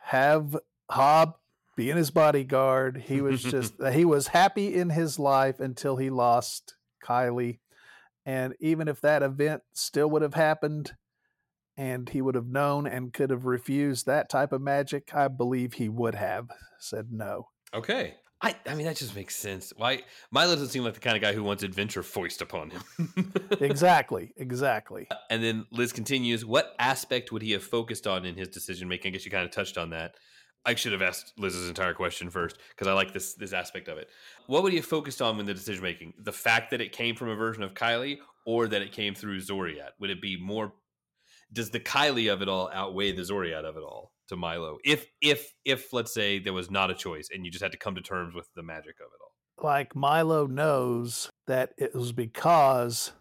have 0.04 0.56
Hob 0.90 1.36
being 1.76 1.98
his 1.98 2.10
bodyguard. 2.10 3.04
He 3.06 3.20
was 3.20 3.42
just, 3.42 3.74
he 3.92 4.06
was 4.06 4.28
happy 4.28 4.74
in 4.74 4.88
his 4.88 5.18
life 5.18 5.60
until 5.60 5.96
he 5.96 6.08
lost 6.08 6.76
Kylie. 7.04 7.58
And 8.24 8.54
even 8.60 8.88
if 8.88 9.02
that 9.02 9.22
event 9.22 9.62
still 9.74 10.08
would 10.08 10.22
have 10.22 10.34
happened 10.34 10.94
and 11.76 12.08
he 12.08 12.22
would 12.22 12.34
have 12.34 12.46
known 12.46 12.86
and 12.86 13.12
could 13.12 13.28
have 13.28 13.44
refused 13.44 14.06
that 14.06 14.30
type 14.30 14.50
of 14.50 14.62
magic, 14.62 15.14
I 15.14 15.28
believe 15.28 15.74
he 15.74 15.90
would 15.90 16.14
have 16.14 16.48
said 16.78 17.08
no. 17.10 17.48
Okay. 17.74 18.14
I, 18.44 18.54
I 18.66 18.74
mean, 18.74 18.84
that 18.86 18.96
just 18.96 19.16
makes 19.16 19.34
sense. 19.34 19.72
Why 19.74 20.02
Milo 20.30 20.52
doesn't 20.52 20.68
seem 20.68 20.84
like 20.84 20.92
the 20.92 21.00
kind 21.00 21.16
of 21.16 21.22
guy 21.22 21.32
who 21.32 21.42
wants 21.42 21.62
adventure 21.62 22.02
foist 22.02 22.42
upon 22.42 22.70
him. 22.70 22.82
exactly, 23.60 24.34
exactly. 24.36 25.08
And 25.30 25.42
then 25.42 25.64
Liz 25.70 25.94
continues, 25.94 26.44
what 26.44 26.74
aspect 26.78 27.32
would 27.32 27.40
he 27.40 27.52
have 27.52 27.62
focused 27.62 28.06
on 28.06 28.26
in 28.26 28.36
his 28.36 28.48
decision 28.48 28.86
making? 28.86 29.08
I 29.08 29.12
guess 29.14 29.24
you 29.24 29.30
kind 29.30 29.46
of 29.46 29.50
touched 29.50 29.78
on 29.78 29.90
that. 29.90 30.16
I 30.66 30.74
should 30.74 30.92
have 30.92 31.00
asked 31.00 31.32
Liz's 31.38 31.68
entire 31.68 31.94
question 31.94 32.28
first 32.28 32.58
because 32.70 32.86
I 32.86 32.92
like 32.92 33.14
this 33.14 33.34
this 33.34 33.52
aspect 33.52 33.88
of 33.88 33.96
it. 33.98 34.08
What 34.46 34.62
would 34.62 34.72
he 34.72 34.78
have 34.78 34.86
focused 34.86 35.22
on 35.22 35.40
in 35.40 35.46
the 35.46 35.54
decision 35.54 35.82
making? 35.82 36.12
The 36.18 36.32
fact 36.32 36.70
that 36.70 36.82
it 36.82 36.92
came 36.92 37.16
from 37.16 37.30
a 37.30 37.34
version 37.34 37.62
of 37.62 37.72
Kylie 37.72 38.18
or 38.46 38.66
that 38.68 38.82
it 38.82 38.92
came 38.92 39.14
through 39.14 39.40
Xoriat? 39.40 39.90
Would 40.00 40.10
it 40.10 40.20
be 40.20 40.38
more 40.38 40.72
does 41.54 41.70
the 41.70 41.80
Kylie 41.80 42.32
of 42.32 42.42
it 42.42 42.48
all 42.48 42.70
outweigh 42.72 43.12
the 43.12 43.22
Xoriat 43.22 43.64
of 43.64 43.76
it 43.76 43.82
all 43.82 44.12
to 44.28 44.36
Milo? 44.36 44.78
If 44.84 45.06
if 45.22 45.54
if 45.64 45.92
let's 45.92 46.12
say 46.12 46.38
there 46.38 46.52
was 46.52 46.70
not 46.70 46.90
a 46.90 46.94
choice 46.94 47.28
and 47.32 47.44
you 47.44 47.50
just 47.50 47.62
had 47.62 47.72
to 47.72 47.78
come 47.78 47.94
to 47.94 48.02
terms 48.02 48.34
with 48.34 48.48
the 48.54 48.62
magic 48.62 48.96
of 49.00 49.06
it 49.06 49.22
all. 49.22 49.32
Like 49.64 49.94
Milo 49.94 50.46
knows 50.46 51.30
that 51.46 51.72
it 51.78 51.94
was 51.94 52.12
because 52.12 53.12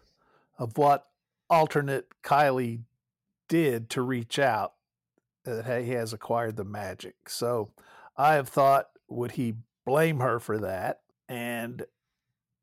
of 0.58 0.76
what 0.76 1.06
alternate 1.48 2.08
Kylie 2.22 2.82
did 3.48 3.88
to 3.90 4.02
reach 4.02 4.38
out 4.38 4.74
that 5.44 5.84
he 5.84 5.92
has 5.92 6.12
acquired 6.12 6.56
the 6.56 6.64
magic. 6.64 7.28
So 7.28 7.70
I 8.16 8.34
have 8.34 8.48
thought, 8.48 8.88
would 9.08 9.32
he 9.32 9.54
blame 9.84 10.20
her 10.20 10.40
for 10.40 10.58
that? 10.58 11.00
And 11.28 11.84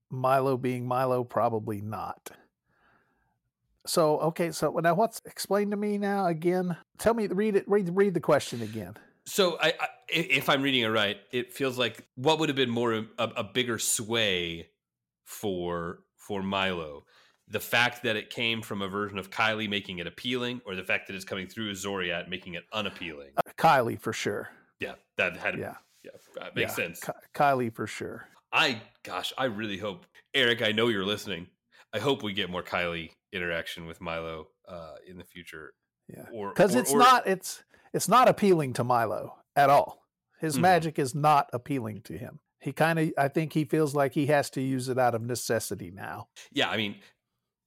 Milo 0.10 0.57
being 0.57 0.86
Milo, 0.86 1.23
probably 1.23 1.79
not. 1.79 2.31
So 3.86 4.20
okay, 4.20 4.52
so 4.52 4.72
now 4.84 4.94
what's 4.94 5.22
explain 5.26 5.72
to 5.72 5.78
me 5.78 5.98
now 5.98 6.28
again? 6.28 6.78
Tell 7.00 7.13
me, 7.13 7.28
read 7.28 7.56
it, 7.56 7.67
read 7.67 7.89
read 7.94 8.13
the 8.13 8.20
question 8.20 8.62
again. 8.62 8.96
So, 9.26 9.58
I, 9.62 9.74
I, 9.80 9.88
if 10.10 10.50
I'm 10.50 10.62
reading 10.62 10.82
it 10.82 10.88
right, 10.88 11.17
it 11.32 11.54
feels 11.54 11.78
like 11.78 12.04
what 12.15 12.39
would 12.39 12.50
have 12.50 12.56
been 12.56 12.72
more 12.72 12.94
a, 12.94 13.06
a 13.17 13.44
bigger 13.44 13.78
sway 13.80 14.67
for 15.26 16.00
for 16.17 16.44
Milo, 16.44 17.06
the 17.48 17.60
fact 17.60 18.04
that 18.04 18.15
it 18.15 18.30
came 18.30 18.62
from 18.62 18.82
a 18.82 18.88
version 18.88 19.17
of 19.17 19.30
Kylie 19.30 19.70
making 19.70 20.00
it 20.00 20.08
appealing, 20.08 20.62
or 20.65 20.76
the 20.76 20.84
fact 20.84 21.08
that 21.08 21.15
it's 21.15 21.26
coming 21.26 21.48
through 21.48 21.70
a 21.70 21.74
Xoriat 21.74 22.30
making 22.30 22.56
it 22.56 22.63
unappealing. 22.74 23.32
Uh, 23.38 23.52
Kylie 23.58 24.00
for 24.00 24.13
sure. 24.13 24.50
Yeah, 24.80 24.94
that 25.17 25.38
had 25.38 25.58
Yeah, 25.58 25.76
yeah, 26.04 26.12
that 26.36 26.56
makes 26.56 26.72
yeah, 26.72 26.86
sense. 26.86 27.00
Ky- 27.00 27.12
Kylie 27.34 27.74
for 27.74 27.88
sure. 27.88 28.28
I 28.52 28.82
gosh, 29.04 29.34
I 29.38 29.46
really 29.46 29.78
hope 29.78 30.06
Eric. 30.34 30.62
I 30.62 30.72
know 30.72 30.88
you're 30.88 31.06
listening. 31.06 31.48
I 31.94 32.00
hope 32.00 32.24
we 32.24 32.34
get 32.34 32.50
more 32.50 32.63
Kylie 32.63 33.12
interaction 33.34 33.86
with 33.86 34.02
Milo 34.02 34.48
uh, 34.67 34.96
in 35.08 35.17
the 35.17 35.24
future. 35.24 35.74
Yeah, 36.08 36.26
because 36.50 36.76
it's 36.76 36.91
or- 36.94 37.00
not 37.00 37.28
it's 37.28 37.63
it's 37.94 38.08
not 38.10 38.28
appealing 38.28 38.74
to 38.74 38.84
Milo 38.84 39.36
at 39.56 39.70
all. 39.70 40.06
His 40.39 40.58
Mhm. 40.58 40.62
magic 40.62 41.00
is 41.00 41.13
not 41.15 41.50
appealing 41.54 42.02
to 42.04 42.17
him. 42.17 42.39
He 42.60 42.74
kind 42.74 43.00
of, 43.00 43.12
I 43.17 43.28
think, 43.28 43.54
he 43.54 43.65
feels 43.65 43.96
like 43.96 44.13
he 44.13 44.28
has 44.28 44.50
to 44.52 44.62
use 44.62 44.88
it 44.89 44.98
out 45.00 45.15
of 45.15 45.22
necessity 45.24 45.89
now. 45.91 46.28
Yeah, 46.52 46.70
I 46.70 46.78
mean, 46.78 46.96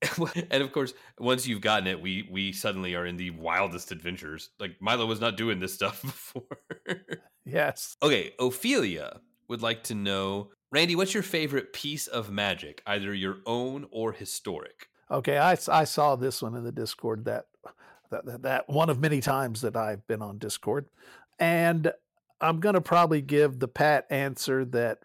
and 0.50 0.62
of 0.62 0.70
course, 0.72 0.92
once 1.18 1.46
you've 1.46 1.60
gotten 1.60 1.86
it, 1.86 2.00
we 2.00 2.28
we 2.30 2.52
suddenly 2.52 2.94
are 2.94 3.06
in 3.06 3.16
the 3.16 3.30
wildest 3.30 3.90
adventures. 3.92 4.50
Like 4.58 4.76
Milo 4.80 5.06
was 5.06 5.20
not 5.20 5.36
doing 5.36 5.58
this 5.60 5.74
stuff 5.74 6.02
before. 6.02 6.46
Yes. 7.44 7.96
okay, 8.02 8.32
Ophelia 8.38 9.20
would 9.48 9.62
like 9.62 9.84
to 9.84 9.94
know, 9.94 10.50
Randy, 10.72 10.96
what's 10.96 11.12
your 11.14 11.22
favorite 11.22 11.72
piece 11.72 12.06
of 12.06 12.30
magic, 12.30 12.82
either 12.86 13.12
your 13.14 13.38
own 13.46 13.86
or 13.90 14.12
historic? 14.12 14.88
Okay. 15.10 15.38
I, 15.38 15.56
I 15.68 15.84
saw 15.84 16.16
this 16.16 16.42
one 16.42 16.54
in 16.54 16.64
the 16.64 16.72
Discord 16.72 17.24
that, 17.26 17.46
that 18.10 18.42
that 18.42 18.68
one 18.68 18.90
of 18.90 19.00
many 19.00 19.20
times 19.20 19.60
that 19.62 19.76
I've 19.76 20.06
been 20.06 20.22
on 20.22 20.38
Discord, 20.38 20.86
and 21.38 21.92
I'm 22.40 22.60
gonna 22.60 22.80
probably 22.80 23.22
give 23.22 23.58
the 23.58 23.68
pat 23.68 24.06
answer 24.10 24.64
that 24.66 24.98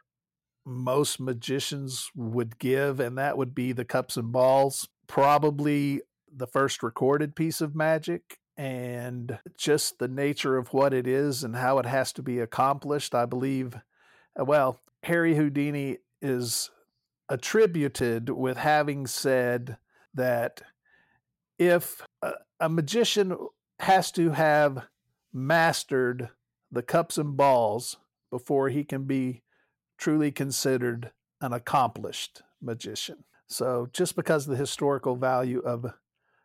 most 0.66 1.20
magicians 1.20 2.12
would 2.16 2.60
give, 2.60 3.00
and 3.00 3.18
that 3.18 3.38
would 3.38 3.56
be 3.56 3.72
the 3.72 3.86
cups 3.86 4.18
and 4.18 4.32
balls. 4.32 4.88
Probably 5.08 6.02
the 6.32 6.46
first 6.48 6.84
recorded 6.84 7.36
piece 7.36 7.62
of 7.62 7.76
magic 7.76 8.38
and 8.56 9.40
just 9.58 9.98
the 9.98 10.08
nature 10.08 10.58
of 10.58 10.74
what 10.74 10.94
it 10.94 11.08
is 11.08 11.44
and 11.44 11.56
how 11.56 11.80
it 11.80 11.86
has 11.88 12.14
to 12.14 12.22
be 12.22 12.40
accomplished. 12.40 13.16
I 13.16 13.26
believe 13.26 13.76
Uh, 14.40 14.46
Well, 14.46 14.80
Harry 15.04 15.36
Houdini 15.36 15.98
is 16.22 16.70
attributed 17.30 18.30
with 18.30 18.58
having 18.58 19.08
said 19.08 19.78
that 20.20 20.62
if 21.58 22.02
a, 22.22 22.34
a 22.60 22.70
magician 22.70 23.36
has 23.80 24.12
to 24.12 24.32
have 24.32 24.86
mastered 25.34 26.30
the 26.72 26.84
cups 26.84 27.18
and 27.18 27.38
balls 27.38 27.98
before 28.30 28.70
he 28.70 28.84
can 28.84 29.06
be 29.06 29.42
truly 29.98 30.32
considered 30.32 31.12
an 31.42 31.54
accomplished 31.54 32.42
magician. 32.62 33.24
So, 33.48 33.90
just 33.94 34.16
because 34.16 34.46
of 34.46 34.52
the 34.52 34.58
historical 34.58 35.16
value 35.16 35.60
of 35.60 35.94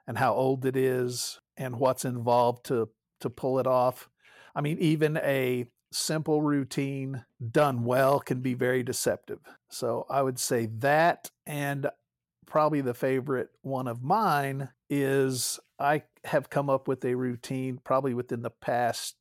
and 0.06 0.18
how 0.18 0.34
old 0.34 0.64
it 0.64 0.76
is 0.76 1.40
and 1.56 1.78
what's 1.78 2.04
involved 2.04 2.64
to 2.66 2.88
to 3.20 3.28
pull 3.28 3.58
it 3.58 3.66
off, 3.66 4.08
I 4.54 4.60
mean, 4.60 4.78
even 4.78 5.16
a 5.18 5.66
simple 5.92 6.42
routine 6.42 7.24
done 7.50 7.84
well 7.84 8.20
can 8.20 8.40
be 8.40 8.54
very 8.54 8.82
deceptive. 8.82 9.40
So, 9.68 10.06
I 10.08 10.22
would 10.22 10.38
say 10.38 10.66
that 10.78 11.30
and 11.46 11.88
probably 12.54 12.80
the 12.80 12.94
favorite 12.94 13.48
one 13.62 13.88
of 13.88 14.00
mine 14.00 14.68
is 14.88 15.58
I 15.80 16.04
have 16.22 16.50
come 16.50 16.70
up 16.70 16.86
with 16.86 17.04
a 17.04 17.16
routine 17.16 17.80
probably 17.82 18.14
within 18.14 18.42
the 18.42 18.50
past 18.50 19.16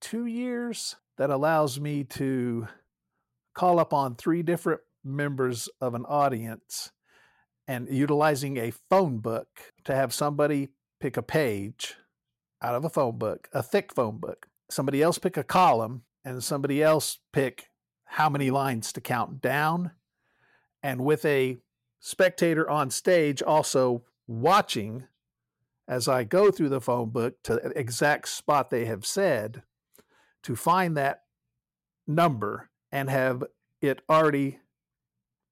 two 0.00 0.24
years 0.24 0.96
that 1.18 1.28
allows 1.28 1.78
me 1.78 2.02
to 2.04 2.66
call 3.54 3.78
up 3.78 3.92
on 3.92 4.14
three 4.14 4.42
different 4.42 4.80
members 5.04 5.68
of 5.82 5.92
an 5.92 6.06
audience 6.06 6.92
and 7.68 7.88
utilizing 7.90 8.56
a 8.56 8.72
phone 8.88 9.18
book 9.18 9.48
to 9.84 9.94
have 9.94 10.14
somebody 10.14 10.70
pick 10.98 11.18
a 11.18 11.22
page 11.22 11.96
out 12.62 12.74
of 12.74 12.86
a 12.86 12.88
phone 12.88 13.18
book, 13.18 13.50
a 13.52 13.62
thick 13.62 13.92
phone 13.92 14.16
book. 14.16 14.46
Somebody 14.70 15.02
else 15.02 15.18
pick 15.18 15.36
a 15.36 15.44
column, 15.44 16.04
and 16.24 16.42
somebody 16.42 16.82
else 16.82 17.18
pick 17.34 17.68
how 18.06 18.30
many 18.30 18.50
lines 18.50 18.94
to 18.94 19.02
count 19.02 19.42
down. 19.42 19.90
And 20.82 21.04
with 21.04 21.26
a 21.26 21.58
spectator 22.02 22.68
on 22.68 22.90
stage 22.90 23.40
also 23.40 24.02
watching 24.26 25.04
as 25.86 26.08
I 26.08 26.24
go 26.24 26.50
through 26.50 26.68
the 26.68 26.80
phone 26.80 27.10
book 27.10 27.42
to 27.44 27.54
the 27.54 27.78
exact 27.78 28.28
spot 28.28 28.70
they 28.70 28.86
have 28.86 29.06
said 29.06 29.62
to 30.42 30.56
find 30.56 30.96
that 30.96 31.22
number 32.06 32.68
and 32.90 33.08
have 33.08 33.44
it 33.80 34.02
already 34.10 34.58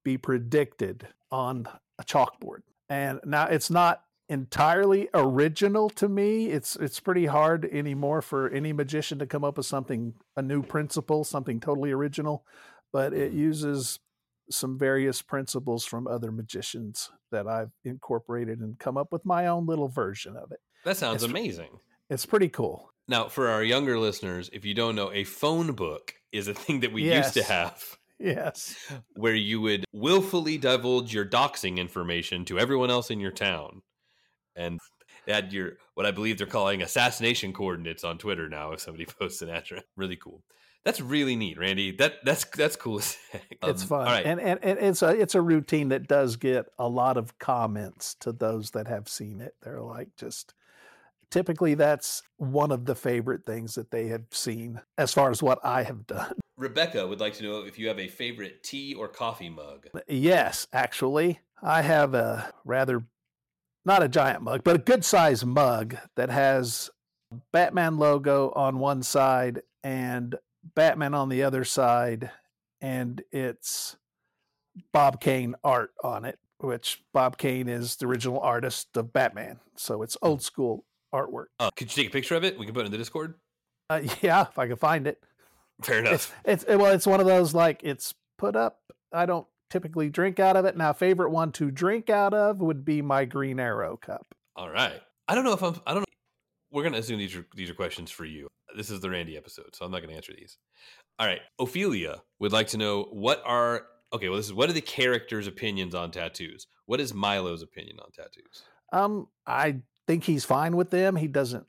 be 0.03 0.17
predicted 0.17 1.07
on 1.31 1.67
a 1.97 2.03
chalkboard. 2.03 2.63
And 2.89 3.21
now 3.25 3.45
it's 3.45 3.69
not 3.69 4.03
entirely 4.27 5.07
original 5.13 5.89
to 5.91 6.09
me. 6.09 6.47
It's 6.47 6.75
it's 6.75 6.99
pretty 6.99 7.27
hard 7.27 7.65
anymore 7.65 8.21
for 8.21 8.49
any 8.49 8.73
magician 8.73 9.19
to 9.19 9.25
come 9.25 9.45
up 9.45 9.55
with 9.55 9.65
something 9.65 10.15
a 10.35 10.41
new 10.41 10.63
principle, 10.63 11.23
something 11.23 11.61
totally 11.61 11.91
original, 11.91 12.45
but 12.91 13.13
it 13.13 13.31
hmm. 13.31 13.37
uses 13.37 13.99
some 14.51 14.77
various 14.77 15.21
principles 15.21 15.85
from 15.85 16.07
other 16.07 16.31
magicians 16.31 17.09
that 17.31 17.47
I've 17.47 17.71
incorporated 17.85 18.59
and 18.59 18.77
come 18.79 18.97
up 18.97 19.11
with 19.11 19.25
my 19.25 19.47
own 19.47 19.65
little 19.65 19.87
version 19.87 20.35
of 20.35 20.51
it. 20.51 20.59
That 20.85 20.97
sounds 20.97 21.23
It's- 21.23 21.29
amazing. 21.29 21.79
It's 22.09 22.25
pretty 22.25 22.49
cool. 22.49 22.91
Now, 23.07 23.29
for 23.29 23.47
our 23.49 23.63
younger 23.63 23.97
listeners, 23.97 24.49
if 24.53 24.65
you 24.65 24.73
don't 24.73 24.95
know, 24.95 25.11
a 25.11 25.23
phone 25.23 25.71
book 25.73 26.13
is 26.31 26.47
a 26.47 26.53
thing 26.53 26.81
that 26.81 26.91
we 26.93 27.03
used 27.13 27.33
to 27.35 27.43
have 27.43 27.97
Yes. 28.19 28.75
where 29.15 29.33
you 29.35 29.59
would 29.61 29.85
willfully 29.93 30.57
divulge 30.57 31.13
your 31.13 31.25
doxing 31.25 31.77
information 31.77 32.45
to 32.45 32.59
everyone 32.59 32.89
else 32.91 33.09
in 33.09 33.19
your 33.19 33.31
town. 33.31 33.81
And 34.55 34.79
had 35.27 35.53
your 35.53 35.73
what 35.93 36.05
I 36.05 36.11
believe 36.11 36.37
they're 36.37 36.47
calling 36.47 36.81
assassination 36.81 37.53
coordinates 37.53 38.03
on 38.03 38.17
Twitter 38.17 38.49
now 38.49 38.71
if 38.73 38.81
somebody 38.81 39.05
posts 39.19 39.41
an 39.41 39.49
address. 39.49 39.83
Really 39.95 40.15
cool. 40.17 40.43
That's 40.83 40.99
really 40.99 41.35
neat, 41.35 41.59
Randy. 41.59 41.91
That 41.91 42.15
that's 42.25 42.45
that's 42.45 42.75
cool. 42.75 43.01
heck. 43.31 43.43
It's 43.63 43.83
Um, 43.83 43.87
fun, 43.87 43.99
All 44.07 44.13
right. 44.13 44.25
and, 44.25 44.39
and 44.41 44.59
and 44.63 44.79
it's 44.79 45.01
a 45.03 45.09
it's 45.09 45.35
a 45.35 45.41
routine 45.41 45.89
that 45.89 46.07
does 46.07 46.35
get 46.37 46.65
a 46.79 46.87
lot 46.87 47.17
of 47.17 47.37
comments 47.37 48.15
to 48.21 48.31
those 48.31 48.71
that 48.71 48.87
have 48.87 49.07
seen 49.07 49.41
it. 49.41 49.55
They're 49.61 49.81
like 49.81 50.09
just 50.17 50.53
typically 51.29 51.75
that's 51.75 52.23
one 52.37 52.71
of 52.71 52.85
the 52.85 52.95
favorite 52.95 53.45
things 53.45 53.75
that 53.75 53.91
they 53.91 54.07
have 54.07 54.25
seen 54.31 54.81
as 54.97 55.13
far 55.13 55.29
as 55.29 55.41
what 55.43 55.59
I 55.63 55.83
have 55.83 56.07
done. 56.07 56.33
Rebecca 56.57 57.07
would 57.07 57.19
like 57.19 57.33
to 57.35 57.43
know 57.43 57.61
if 57.65 57.77
you 57.79 57.87
have 57.87 57.99
a 57.99 58.07
favorite 58.07 58.63
tea 58.63 58.93
or 58.93 59.07
coffee 59.07 59.49
mug. 59.49 59.87
Yes, 60.07 60.67
actually, 60.73 61.39
I 61.61 61.81
have 61.83 62.13
a 62.13 62.51
rather 62.65 63.03
not 63.85 64.03
a 64.03 64.07
giant 64.09 64.41
mug, 64.43 64.61
but 64.63 64.75
a 64.75 64.79
good 64.79 65.03
sized 65.05 65.45
mug 65.45 65.95
that 66.15 66.29
has 66.29 66.89
Batman 67.53 67.97
logo 67.97 68.51
on 68.55 68.77
one 68.79 69.01
side 69.01 69.61
and 69.83 70.35
Batman 70.75 71.13
on 71.13 71.29
the 71.29 71.43
other 71.43 71.63
side, 71.63 72.31
and 72.79 73.21
it's 73.31 73.97
Bob 74.93 75.21
Kane 75.21 75.55
art 75.63 75.91
on 76.03 76.25
it, 76.25 76.39
which 76.59 77.03
Bob 77.13 77.37
Kane 77.37 77.67
is 77.67 77.95
the 77.95 78.07
original 78.07 78.39
artist 78.39 78.95
of 78.95 79.13
Batman. 79.13 79.59
So 79.75 80.01
it's 80.01 80.17
old 80.21 80.41
school 80.41 80.85
artwork. 81.13 81.45
Uh, 81.59 81.69
could 81.75 81.95
you 81.95 82.03
take 82.03 82.11
a 82.11 82.13
picture 82.13 82.35
of 82.35 82.43
it? 82.43 82.57
We 82.57 82.65
can 82.65 82.73
put 82.73 82.81
it 82.81 82.85
in 82.87 82.91
the 82.91 82.97
Discord. 82.97 83.35
Uh, 83.89 84.01
yeah, 84.21 84.47
if 84.49 84.57
I 84.57 84.67
can 84.67 84.77
find 84.77 85.07
it. 85.07 85.23
Fair 85.81 85.99
enough. 85.99 86.33
It's, 86.45 86.63
it's 86.63 86.77
well, 86.77 86.93
it's 86.93 87.07
one 87.07 87.19
of 87.19 87.25
those 87.25 87.53
like 87.53 87.81
it's 87.83 88.13
put 88.37 88.55
up. 88.55 88.79
I 89.11 89.25
don't 89.25 89.47
typically 89.69 90.09
drink 90.09 90.39
out 90.39 90.55
of 90.55 90.65
it. 90.65 90.77
Now, 90.77 90.93
favorite 90.93 91.31
one 91.31 91.51
to 91.53 91.71
drink 91.71 92.09
out 92.09 92.33
of 92.33 92.59
would 92.59 92.85
be 92.85 93.01
my 93.01 93.25
Green 93.25 93.59
Arrow 93.59 93.97
cup. 93.97 94.35
All 94.55 94.69
right. 94.69 95.01
I 95.27 95.35
don't 95.35 95.43
know 95.43 95.53
if 95.53 95.63
I'm. 95.63 95.75
I 95.87 95.93
don't 95.93 96.01
know. 96.01 96.05
We're 96.71 96.83
gonna 96.83 96.97
assume 96.97 97.17
these 97.17 97.35
are 97.35 97.45
these 97.55 97.69
are 97.69 97.73
questions 97.73 98.11
for 98.11 98.25
you. 98.25 98.47
This 98.75 98.89
is 98.89 99.01
the 99.01 99.09
Randy 99.09 99.37
episode, 99.37 99.75
so 99.75 99.85
I'm 99.85 99.91
not 99.91 100.01
gonna 100.01 100.13
answer 100.13 100.33
these. 100.33 100.57
All 101.19 101.27
right. 101.27 101.41
Ophelia 101.59 102.21
would 102.39 102.51
like 102.51 102.67
to 102.67 102.77
know 102.77 103.03
what 103.11 103.41
are 103.45 103.85
okay. 104.13 104.29
Well, 104.29 104.37
this 104.37 104.47
is 104.47 104.53
what 104.53 104.69
are 104.69 104.73
the 104.73 104.81
characters' 104.81 105.47
opinions 105.47 105.93
on 105.93 106.11
tattoos? 106.11 106.67
What 106.85 106.99
is 106.99 107.13
Milo's 107.13 107.61
opinion 107.61 107.97
on 107.99 108.11
tattoos? 108.11 108.63
Um, 108.93 109.27
I 109.45 109.81
think 110.07 110.23
he's 110.23 110.45
fine 110.45 110.75
with 110.75 110.89
them. 110.89 111.15
He 111.15 111.27
doesn't 111.27 111.65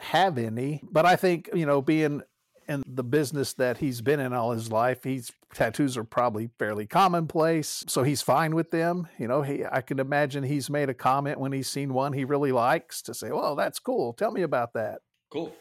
have 0.00 0.38
any, 0.38 0.80
but 0.90 1.06
I 1.06 1.16
think 1.16 1.48
you 1.54 1.66
know, 1.66 1.82
being 1.82 2.22
in 2.68 2.82
the 2.86 3.04
business 3.04 3.52
that 3.54 3.78
he's 3.78 4.00
been 4.00 4.20
in 4.20 4.32
all 4.32 4.52
his 4.52 4.70
life, 4.70 5.04
he's 5.04 5.32
tattoos 5.52 5.96
are 5.96 6.04
probably 6.04 6.50
fairly 6.58 6.86
commonplace, 6.86 7.84
so 7.86 8.02
he's 8.02 8.22
fine 8.22 8.54
with 8.54 8.70
them. 8.70 9.08
You 9.18 9.28
know, 9.28 9.42
he 9.42 9.64
I 9.64 9.80
can 9.80 10.00
imagine 10.00 10.44
he's 10.44 10.70
made 10.70 10.88
a 10.88 10.94
comment 10.94 11.38
when 11.38 11.52
he's 11.52 11.68
seen 11.68 11.92
one 11.92 12.12
he 12.12 12.24
really 12.24 12.52
likes 12.52 13.02
to 13.02 13.14
say, 13.14 13.30
"Well, 13.30 13.54
that's 13.54 13.78
cool. 13.78 14.12
Tell 14.12 14.30
me 14.30 14.42
about 14.42 14.72
that." 14.74 15.00
Cool. 15.30 15.54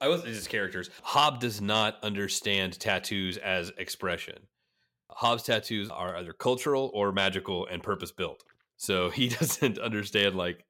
I 0.00 0.08
was 0.08 0.22
just 0.22 0.48
characters. 0.48 0.90
Hob 1.02 1.40
does 1.40 1.60
not 1.60 1.98
understand 2.02 2.78
tattoos 2.78 3.38
as 3.38 3.72
expression. 3.78 4.46
Hobb's 5.10 5.44
tattoos 5.44 5.88
are 5.90 6.16
either 6.16 6.34
cultural 6.34 6.90
or 6.92 7.12
magical 7.12 7.66
and 7.66 7.82
purpose 7.82 8.12
built. 8.12 8.44
So 8.76 9.10
he 9.10 9.28
doesn't 9.28 9.78
understand 9.78 10.34
like 10.34 10.64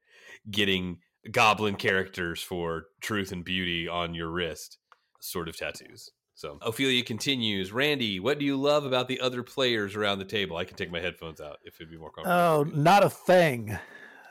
getting 0.51 0.99
goblin 1.31 1.75
characters 1.75 2.41
for 2.41 2.87
truth 3.01 3.33
and 3.33 3.45
beauty 3.45 3.89
on 3.89 4.15
your 4.15 4.31
wrist 4.31 4.79
sort 5.27 5.49
of 5.49 5.57
tattoos. 5.57 6.11
So 6.35 6.59
Ophelia 6.61 7.03
continues, 7.03 7.73
Randy, 7.73 8.21
what 8.21 8.39
do 8.39 8.45
you 8.45 8.59
love 8.59 8.85
about 8.85 9.09
the 9.09 9.21
other 9.21 9.43
players 9.43 9.97
around 9.97 10.19
the 10.19 10.27
table? 10.27 10.59
I 10.59 10.65
can 10.65 10.77
take 10.77 10.91
my 10.91 11.01
headphones 11.01 11.41
out 11.41 11.59
if 11.65 11.81
it'd 11.81 11.91
be 11.91 11.97
more 11.97 12.11
comfortable. 12.11 12.39
Oh, 12.39 12.65
not 12.79 13.03
a 13.03 13.09
thing. 13.09 13.79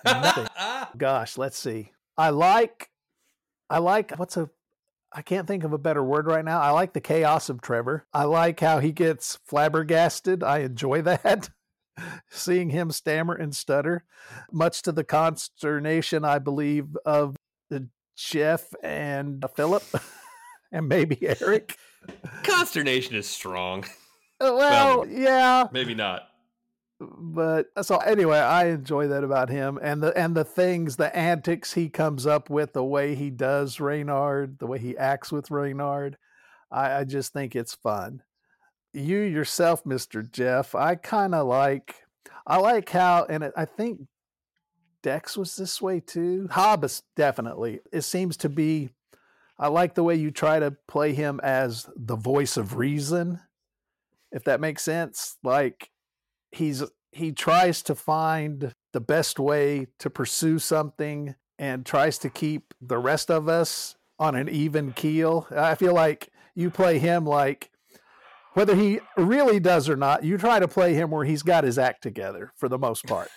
Nothing. 0.06 0.48
Gosh, 0.98 1.36
let's 1.36 1.58
see. 1.58 1.92
I 2.16 2.30
like, 2.30 2.92
I 3.72 3.80
like 3.80 4.12
what's 4.18 4.38
a, 4.38 4.50
I 5.12 5.24
can't 5.24 5.48
think 5.48 5.64
of 5.64 5.74
a 5.74 5.80
better 5.80 6.04
word 6.04 6.28
right 6.28 6.46
now. 6.46 6.62
I 6.62 6.70
like 6.72 6.94
the 6.94 7.02
chaos 7.02 7.50
of 7.50 7.62
Trevor. 7.62 8.06
I 8.14 8.26
like 8.26 8.60
how 8.60 8.80
he 8.80 8.92
gets 8.92 9.40
flabbergasted. 9.46 10.44
I 10.44 10.60
enjoy 10.60 11.02
that. 11.04 11.50
Seeing 12.30 12.70
him 12.70 12.92
stammer 12.92 13.34
and 13.34 13.56
stutter, 13.56 14.04
much 14.52 14.82
to 14.82 14.92
the 14.92 15.06
consternation, 15.06 16.26
I 16.26 16.40
believe, 16.40 16.96
of 17.06 17.38
uh, 17.74 17.80
Jeff 18.18 18.74
and 18.84 19.44
Philip, 19.56 19.84
and 20.72 20.88
maybe 20.88 21.18
Eric. 21.42 21.78
Consternation 22.44 23.16
is 23.16 23.28
strong. 23.28 23.86
Uh, 24.42 24.52
Well, 24.54 25.08
yeah, 25.08 25.68
Maybe 25.72 25.96
not. 25.96 26.24
but 27.00 27.68
so 27.82 28.00
anyway, 28.00 28.38
I 28.38 28.68
enjoy 28.68 29.08
that 29.08 29.24
about 29.24 29.50
him 29.50 29.80
and 29.82 30.04
the 30.04 30.12
and 30.18 30.36
the 30.36 30.44
things, 30.44 30.98
the 30.98 31.16
antics 31.16 31.74
he 31.74 31.88
comes 31.88 32.28
up 32.28 32.50
with, 32.50 32.74
the 32.74 32.84
way 32.84 33.16
he 33.16 33.30
does 33.30 33.80
Reynard, 33.80 34.60
the 34.60 34.68
way 34.68 34.78
he 34.78 34.98
acts 34.98 35.32
with 35.32 35.52
Reynard. 35.52 36.18
I, 36.70 36.98
I 37.00 37.04
just 37.06 37.32
think 37.32 37.56
it's 37.56 37.76
fun. 37.76 38.24
You 38.94 39.20
yourself, 39.20 39.86
Mister 39.86 40.22
Jeff, 40.22 40.76
I 40.76 40.96
kind 40.96 41.34
of 41.34 41.48
like. 41.48 41.96
I 42.46 42.58
like 42.58 42.90
how, 42.90 43.26
and 43.30 43.42
it, 43.42 43.54
I 43.56 43.64
think 43.64 44.02
Dex 45.02 45.38
was 45.38 45.56
this 45.56 45.82
way 45.82 46.02
too. 46.02 46.50
Hobbs 46.52 47.04
definitely. 47.16 47.80
It 47.94 48.02
seems 48.02 48.36
to 48.38 48.50
be. 48.50 48.90
I 49.58 49.68
like 49.68 49.96
the 49.96 50.04
way 50.04 50.16
you 50.16 50.32
try 50.32 50.60
to 50.60 50.76
play 50.88 51.14
him 51.14 51.40
as 51.44 51.90
the 51.96 52.16
voice 52.16 52.58
of 52.58 52.76
reason, 52.76 53.40
if 54.32 54.44
that 54.44 54.60
makes 54.60 54.84
sense. 54.84 55.38
Like 55.44 55.92
he's 56.52 56.84
he 57.12 57.32
tries 57.32 57.82
to 57.84 57.96
find 57.96 58.74
the 58.92 59.00
best 59.00 59.40
way 59.40 59.88
to 60.00 60.10
pursue 60.10 60.60
something 60.60 61.36
and 61.58 61.86
tries 61.86 62.18
to 62.20 62.30
keep 62.30 62.74
the 62.82 62.98
rest 62.98 63.32
of 63.32 63.48
us 63.48 63.96
on 64.20 64.36
an 64.36 64.50
even 64.50 64.92
keel. 64.92 65.48
I 65.56 65.76
feel 65.76 65.94
like 65.94 66.30
you 66.54 66.70
play 66.70 67.00
him 67.00 67.26
like 67.26 67.72
whether 68.54 68.76
he 68.76 69.00
really 69.18 69.60
does 69.60 69.90
or 69.90 69.98
not, 69.98 70.24
you 70.24 70.38
try 70.38 70.60
to 70.60 70.68
play 70.68 70.94
him 70.94 71.12
where 71.12 71.26
he's 71.26 71.44
got 71.44 71.66
his 71.66 71.78
act 71.78 72.02
together 72.02 72.54
for 72.56 72.70
the 72.70 72.78
most 72.78 73.06
part, 73.06 73.30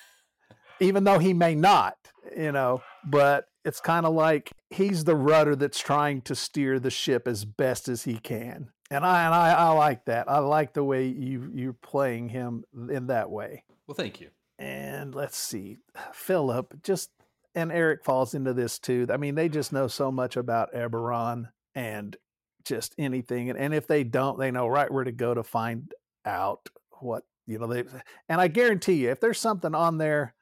even 0.81 1.03
though 1.03 1.19
he 1.19 1.35
may 1.35 1.57
not, 1.57 1.97
you 2.37 2.53
know. 2.53 2.83
But 3.05 3.47
it's 3.69 3.81
kind 3.81 4.07
of 4.07 4.15
like 4.15 4.51
he's 4.71 5.05
the 5.05 5.15
rudder 5.15 5.55
that's 5.55 5.79
trying 5.79 6.23
to 6.23 6.35
steer 6.35 6.81
the 6.81 6.91
ship 6.91 7.29
as 7.29 7.45
best 7.45 7.89
as 7.89 8.05
he 8.05 8.19
can, 8.19 8.71
and 8.91 9.05
I 9.05 9.25
and 9.25 9.35
I, 9.35 9.53
I 9.53 9.71
like 9.71 10.07
that. 10.07 10.29
I 10.29 10.39
like 10.39 10.73
the 10.73 10.85
way 10.85 11.07
you 11.07 11.51
you're 11.55 11.73
playing 11.73 12.31
him 12.31 12.65
in 12.91 13.07
that 13.07 13.31
way. 13.31 13.65
Well, 13.87 13.95
thank 13.95 14.21
you. 14.21 14.31
And 14.59 15.15
let's 15.15 15.39
see, 15.39 15.77
Philip 16.13 16.83
just 16.83 17.11
and 17.55 17.73
Eric 17.73 18.05
falls 18.05 18.35
into 18.35 18.53
this 18.53 18.79
too. 18.79 19.07
I 19.11 19.17
mean, 19.17 19.35
they 19.35 19.49
just 19.49 19.73
know 19.73 19.89
so 19.89 20.11
much 20.11 20.37
about 20.37 20.73
Eberron 20.73 21.49
and 21.75 22.17
just 22.65 22.95
anything. 22.99 23.51
And, 23.51 23.59
and 23.59 23.75
if 23.75 23.87
they 23.87 24.05
don't, 24.05 24.39
they 24.39 24.51
know 24.51 24.67
right 24.67 24.91
where 24.91 25.05
to 25.05 25.13
go 25.13 25.35
to 25.35 25.43
find 25.43 25.93
out 26.25 26.69
what, 27.01 27.25
you 27.47 27.59
know, 27.59 27.67
they, 27.67 27.85
and 28.29 28.41
I 28.41 28.49
guarantee 28.49 28.95
you, 28.95 29.11
if 29.11 29.21
there's 29.21 29.41
something 29.41 29.75
on 29.75 29.99
there 29.99 30.35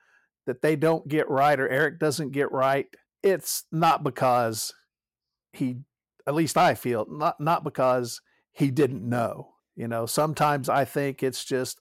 that 0.47 0.62
they 0.62 0.77
don't 0.77 1.07
get 1.09 1.31
right 1.31 1.59
or 1.59 1.68
Eric 1.68 1.99
doesn't 1.99 2.33
get 2.33 2.53
right, 2.53 2.87
it's 3.23 3.64
not 3.73 4.05
because 4.05 4.73
he, 5.53 5.79
at 6.27 6.35
least 6.35 6.57
I 6.57 6.75
feel, 6.75 7.07
not, 7.09 7.41
not 7.41 7.64
because 7.64 8.21
he 8.53 8.71
didn't 8.71 9.09
know. 9.09 9.49
You 9.75 9.89
know, 9.89 10.07
sometimes 10.07 10.69
I 10.69 10.85
think 10.85 11.23
it's 11.23 11.45
just, 11.45 11.81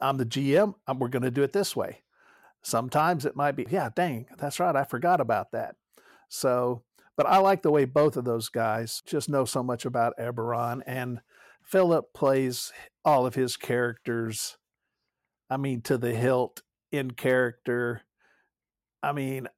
I'm 0.00 0.16
the 0.16 0.26
GM, 0.26 0.74
we're 0.96 1.08
going 1.08 1.22
to 1.22 1.30
do 1.30 1.42
it 1.42 1.52
this 1.52 1.76
way. 1.76 2.02
Sometimes 2.62 3.24
it 3.24 3.36
might 3.36 3.52
be, 3.52 3.66
yeah, 3.70 3.90
dang, 3.94 4.26
that's 4.36 4.60
right, 4.60 4.74
I 4.74 4.84
forgot 4.84 5.20
about 5.20 5.52
that. 5.52 5.76
So 6.28 6.82
but 7.18 7.26
I 7.26 7.38
like 7.38 7.62
the 7.62 7.72
way 7.72 7.84
both 7.84 8.16
of 8.16 8.24
those 8.24 8.48
guys 8.48 9.02
just 9.04 9.28
know 9.28 9.44
so 9.44 9.60
much 9.60 9.84
about 9.84 10.16
Eberron. 10.20 10.82
And 10.86 11.20
Philip 11.64 12.14
plays 12.14 12.72
all 13.04 13.26
of 13.26 13.34
his 13.34 13.56
characters, 13.56 14.56
I 15.50 15.56
mean, 15.56 15.82
to 15.82 15.98
the 15.98 16.14
hilt 16.14 16.62
in 16.92 17.10
character. 17.10 18.02
I 19.02 19.10
mean, 19.10 19.48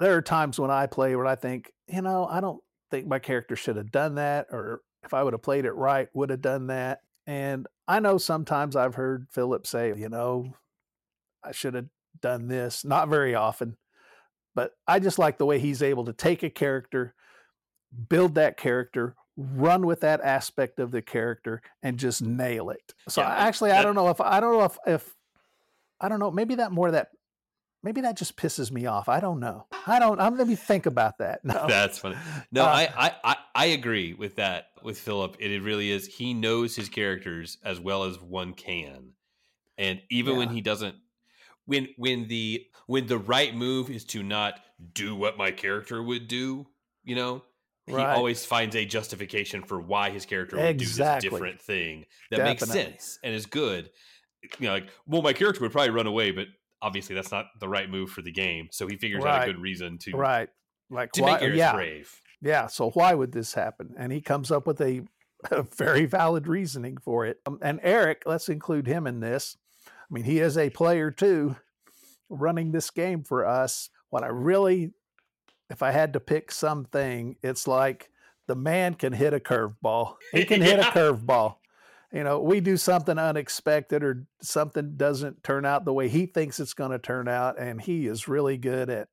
there 0.00 0.16
are 0.16 0.22
times 0.22 0.58
when 0.58 0.70
I 0.70 0.86
play 0.86 1.14
where 1.14 1.26
I 1.26 1.36
think, 1.36 1.70
you 1.86 2.02
know, 2.02 2.26
I 2.26 2.40
don't 2.40 2.60
think 2.90 3.06
my 3.06 3.18
character 3.18 3.54
should 3.54 3.76
have 3.76 3.92
done 3.92 4.16
that, 4.16 4.46
or 4.50 4.80
if 5.04 5.14
I 5.14 5.22
would 5.22 5.34
have 5.34 5.42
played 5.42 5.66
it 5.66 5.72
right, 5.72 6.08
would 6.14 6.30
have 6.30 6.40
done 6.40 6.68
that. 6.68 7.00
And 7.26 7.66
I 7.86 8.00
know 8.00 8.18
sometimes 8.18 8.74
I've 8.74 8.94
heard 8.94 9.28
Philip 9.30 9.66
say, 9.66 9.94
you 9.96 10.08
know, 10.08 10.54
I 11.44 11.52
should 11.52 11.74
have 11.74 11.86
done 12.20 12.48
this. 12.48 12.84
Not 12.84 13.08
very 13.08 13.34
often, 13.34 13.76
but 14.54 14.72
I 14.88 14.98
just 14.98 15.18
like 15.18 15.38
the 15.38 15.46
way 15.46 15.58
he's 15.58 15.82
able 15.82 16.06
to 16.06 16.12
take 16.12 16.42
a 16.42 16.50
character, 16.50 17.14
build 18.08 18.34
that 18.34 18.56
character, 18.56 19.14
run 19.36 19.86
with 19.86 20.00
that 20.00 20.20
aspect 20.22 20.78
of 20.78 20.90
the 20.90 21.02
character, 21.02 21.62
and 21.82 21.98
just 21.98 22.22
nail 22.22 22.70
it. 22.70 22.94
So 23.08 23.20
yeah, 23.20 23.28
actually, 23.28 23.70
that, 23.70 23.80
I 23.80 23.82
don't 23.82 23.94
know 23.94 24.08
if 24.08 24.20
I 24.20 24.40
don't 24.40 24.58
know 24.58 24.64
if 24.64 24.78
if 24.86 25.14
I 26.00 26.08
don't 26.08 26.20
know. 26.20 26.30
Maybe 26.30 26.56
that 26.56 26.72
more 26.72 26.90
that 26.90 27.08
maybe 27.82 28.00
that 28.02 28.16
just 28.16 28.36
pisses 28.36 28.70
me 28.70 28.86
off. 28.86 29.08
I 29.08 29.20
don't 29.20 29.40
know. 29.40 29.66
I 29.86 29.98
don't. 29.98 30.20
I'm 30.20 30.36
let 30.36 30.46
me 30.46 30.56
think 30.56 30.86
about 30.86 31.18
that. 31.18 31.40
No, 31.44 31.66
that's 31.66 31.98
funny. 31.98 32.16
No, 32.52 32.64
uh, 32.64 32.86
I, 32.96 33.14
I 33.24 33.36
I 33.54 33.66
agree 33.66 34.14
with 34.14 34.36
that 34.36 34.66
with 34.82 34.98
Philip. 34.98 35.36
It, 35.38 35.50
it 35.50 35.62
really 35.62 35.90
is. 35.90 36.06
He 36.06 36.34
knows 36.34 36.76
his 36.76 36.88
characters 36.88 37.58
as 37.64 37.80
well 37.80 38.04
as 38.04 38.20
one 38.20 38.54
can, 38.54 39.12
and 39.78 40.00
even 40.10 40.34
yeah. 40.34 40.38
when 40.38 40.48
he 40.50 40.60
doesn't 40.60 40.96
when 41.66 41.88
when 41.96 42.28
the 42.28 42.66
when 42.86 43.06
the 43.06 43.18
right 43.18 43.54
move 43.54 43.90
is 43.90 44.04
to 44.04 44.22
not 44.22 44.60
do 44.92 45.14
what 45.14 45.38
my 45.38 45.50
character 45.50 46.02
would 46.02 46.26
do, 46.26 46.66
you 47.04 47.14
know, 47.14 47.42
he 47.86 47.94
right. 47.94 48.16
always 48.16 48.44
finds 48.44 48.74
a 48.76 48.84
justification 48.84 49.62
for 49.62 49.80
why 49.80 50.10
his 50.10 50.26
character 50.26 50.56
would 50.56 50.66
exactly. 50.66 51.28
do 51.28 51.30
this 51.30 51.38
different 51.38 51.60
thing 51.60 52.06
that 52.30 52.38
Definitely. 52.38 52.66
makes 52.66 52.90
sense 52.90 53.18
and 53.22 53.34
is 53.34 53.46
good. 53.46 53.90
You 54.58 54.66
know, 54.66 54.72
like, 54.72 54.88
well, 55.06 55.22
my 55.22 55.32
character 55.32 55.60
would 55.60 55.72
probably 55.72 55.90
run 55.90 56.06
away, 56.06 56.30
but 56.30 56.46
obviously 56.82 57.14
that's 57.14 57.30
not 57.30 57.46
the 57.58 57.68
right 57.68 57.90
move 57.90 58.10
for 58.10 58.22
the 58.22 58.32
game. 58.32 58.68
So 58.70 58.86
he 58.86 58.96
figures 58.96 59.24
right. 59.24 59.42
out 59.42 59.48
a 59.48 59.52
good 59.52 59.60
reason 59.60 59.98
to 59.98 60.12
right, 60.12 60.48
like 60.90 61.12
to 61.12 61.22
why, 61.22 61.32
make 61.34 61.42
Eris 61.42 61.58
yeah. 61.58 61.72
brave. 61.72 62.20
Yeah. 62.40 62.66
So 62.66 62.90
why 62.90 63.14
would 63.14 63.32
this 63.32 63.54
happen? 63.54 63.94
And 63.98 64.12
he 64.12 64.20
comes 64.20 64.50
up 64.50 64.66
with 64.66 64.80
a, 64.80 65.02
a 65.50 65.62
very 65.62 66.06
valid 66.06 66.46
reasoning 66.46 66.98
for 66.98 67.26
it. 67.26 67.40
Um, 67.46 67.58
and 67.62 67.80
Eric, 67.82 68.22
let's 68.26 68.48
include 68.48 68.86
him 68.86 69.06
in 69.06 69.20
this. 69.20 69.56
I 69.86 70.14
mean, 70.14 70.24
he 70.24 70.40
is 70.40 70.58
a 70.58 70.70
player 70.70 71.10
too, 71.10 71.56
running 72.28 72.72
this 72.72 72.90
game 72.90 73.22
for 73.22 73.46
us. 73.46 73.90
What 74.08 74.24
I 74.24 74.28
really, 74.28 74.92
if 75.68 75.82
I 75.82 75.92
had 75.92 76.14
to 76.14 76.20
pick 76.20 76.50
something, 76.50 77.36
it's 77.42 77.68
like 77.68 78.10
the 78.48 78.56
man 78.56 78.94
can 78.94 79.12
hit 79.12 79.32
a 79.32 79.38
curveball. 79.38 80.16
He 80.32 80.44
can 80.44 80.60
hit 80.60 80.80
a 80.80 80.82
curveball. 80.90 81.56
You 82.12 82.24
know, 82.24 82.40
we 82.40 82.60
do 82.60 82.76
something 82.76 83.18
unexpected 83.18 84.02
or 84.02 84.26
something 84.42 84.96
doesn't 84.96 85.44
turn 85.44 85.64
out 85.64 85.84
the 85.84 85.92
way 85.92 86.08
he 86.08 86.26
thinks 86.26 86.58
it's 86.58 86.74
going 86.74 86.90
to 86.90 86.98
turn 86.98 87.28
out. 87.28 87.58
And 87.58 87.80
he 87.80 88.06
is 88.06 88.26
really 88.26 88.56
good 88.56 88.90
at 88.90 89.08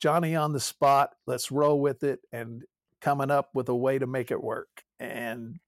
Johnny 0.00 0.34
on 0.34 0.52
the 0.52 0.60
spot. 0.60 1.10
Let's 1.26 1.52
roll 1.52 1.80
with 1.80 2.02
it 2.02 2.20
and 2.32 2.62
coming 3.00 3.30
up 3.30 3.50
with 3.54 3.68
a 3.68 3.76
way 3.76 3.98
to 3.98 4.06
make 4.06 4.30
it 4.30 4.42
work. 4.42 4.84
And 4.98 5.58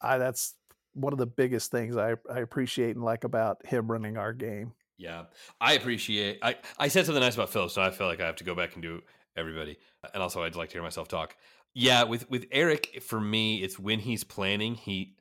I, 0.00 0.18
that's 0.18 0.54
one 0.92 1.12
of 1.12 1.18
the 1.18 1.26
biggest 1.26 1.70
things 1.70 1.96
I, 1.96 2.16
I 2.30 2.40
appreciate 2.40 2.96
and 2.96 3.04
like 3.04 3.24
about 3.24 3.64
him 3.64 3.90
running 3.90 4.16
our 4.16 4.32
game. 4.32 4.72
Yeah, 5.00 5.24
I 5.58 5.74
appreciate. 5.74 6.40
I 6.42 6.56
I 6.78 6.88
said 6.88 7.06
something 7.06 7.22
nice 7.22 7.34
about 7.34 7.48
Philip, 7.48 7.70
so 7.70 7.80
I 7.80 7.90
feel 7.90 8.06
like 8.06 8.20
I 8.20 8.26
have 8.26 8.36
to 8.36 8.44
go 8.44 8.54
back 8.54 8.74
and 8.74 8.82
do 8.82 9.00
everybody. 9.34 9.78
And 10.12 10.22
also, 10.22 10.42
I'd 10.42 10.56
like 10.56 10.68
to 10.68 10.74
hear 10.74 10.82
myself 10.82 11.08
talk. 11.08 11.36
Yeah, 11.72 12.02
with 12.02 12.28
with 12.28 12.44
Eric, 12.52 13.02
for 13.02 13.18
me, 13.18 13.62
it's 13.62 13.78
when 13.78 14.00
he's 14.00 14.24
planning. 14.24 14.74
He, 14.74 15.14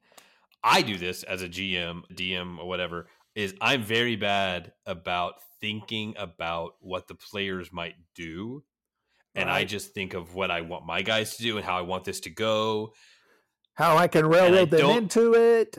I 0.64 0.82
do 0.82 0.98
this 0.98 1.24
as 1.24 1.42
a 1.42 1.50
GM, 1.50 2.04
DM, 2.14 2.60
or 2.60 2.68
whatever. 2.68 3.08
Is 3.36 3.54
I'm 3.62 3.84
very 3.84 4.16
bad 4.16 4.74
about 4.86 5.36
thinking 5.62 6.16
about 6.18 6.74
what 6.82 7.08
the 7.08 7.16
players 7.16 7.72
might 7.72 7.96
do, 8.16 8.64
and 9.36 9.48
right. 9.48 9.60
I 9.60 9.64
just 9.64 9.94
think 9.94 10.14
of 10.14 10.36
what 10.36 10.52
I 10.52 10.62
want 10.62 10.86
my 10.86 11.02
guys 11.02 11.38
to 11.38 11.44
do 11.44 11.58
and 11.58 11.66
how 11.66 11.78
I 11.78 11.82
want 11.82 12.04
this 12.04 12.20
to 12.22 12.30
go, 12.30 12.94
how 13.76 13.96
I 13.96 14.08
can 14.08 14.26
railroad 14.26 14.74
I 14.74 14.78
them 14.78 14.90
into 14.90 15.34
it. 15.36 15.78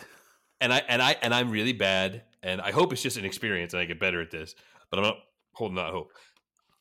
And 0.61 0.73
I 0.73 0.83
and 0.89 1.03
I 1.03 1.17
and 1.23 1.35
I'm 1.35 1.51
really 1.51 1.73
bad 1.73 2.23
and 2.43 2.61
I 2.61 2.71
hope 2.71 2.93
it's 2.93 3.03
just 3.03 3.17
an 3.17 3.25
experience 3.25 3.75
and 3.75 3.81
I 3.81 3.85
get 3.85 4.01
better 4.01 4.21
at 4.21 4.31
this, 4.31 4.55
but 4.91 4.99
I'm 4.99 5.05
not 5.05 5.17
holding 5.53 5.77
that 5.77 5.91
hope. 5.91 6.13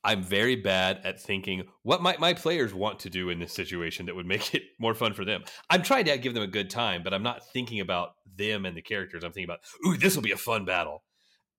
I'm 0.04 0.24
very 0.24 0.56
bad 0.56 1.02
at 1.04 1.22
thinking 1.22 1.64
what 1.84 2.02
might 2.02 2.20
my 2.20 2.34
players 2.34 2.74
want 2.74 3.00
to 3.00 3.10
do 3.10 3.30
in 3.30 3.39
this 3.39 3.54
situation 3.54 4.06
that 4.06 4.16
would 4.16 4.26
make 4.26 4.56
it 4.56 4.64
more 4.80 4.93
fun 4.93 5.14
for 5.14 5.26
them. 5.26 5.43
I'm 5.70 5.84
trying 5.84 6.06
to 6.06 6.18
give 6.18 6.34
them 6.34 6.43
a 6.43 6.47
good 6.47 6.70
time, 6.70 7.04
but 7.04 7.14
I'm 7.14 7.24
not 7.24 7.45
thinking 7.52 7.80
about 7.80 8.14
them 8.38 8.66
and 8.66 8.78
the 8.78 8.82
characters. 8.82 9.24
I'm 9.24 9.32
thinking 9.32 9.50
about, 9.50 9.60
ooh, 9.86 9.97
this 9.97 10.16
will 10.16 10.24
be 10.24 10.32
a 10.32 10.38
fun 10.38 10.66
battle. 10.66 11.04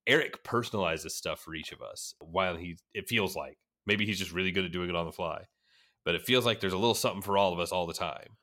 Eric 0.06 0.42
personalizes 0.42 1.10
stuff 1.10 1.40
for 1.40 1.54
each 1.54 1.72
of 1.72 1.82
us 1.82 2.14
while 2.20 2.56
he 2.56 2.78
it 2.94 3.08
feels 3.08 3.36
like 3.36 3.58
maybe 3.86 4.06
he's 4.06 4.18
just 4.18 4.32
really 4.32 4.50
good 4.50 4.64
at 4.64 4.72
doing 4.72 4.88
it 4.88 4.96
on 4.96 5.06
the 5.06 5.12
fly. 5.12 5.44
But 6.04 6.14
it 6.14 6.22
feels 6.22 6.46
like 6.46 6.60
there's 6.60 6.72
a 6.72 6.78
little 6.78 6.94
something 6.94 7.20
for 7.20 7.36
all 7.36 7.52
of 7.52 7.60
us 7.60 7.72
all 7.72 7.86
the 7.86 7.92
time. 7.92 8.36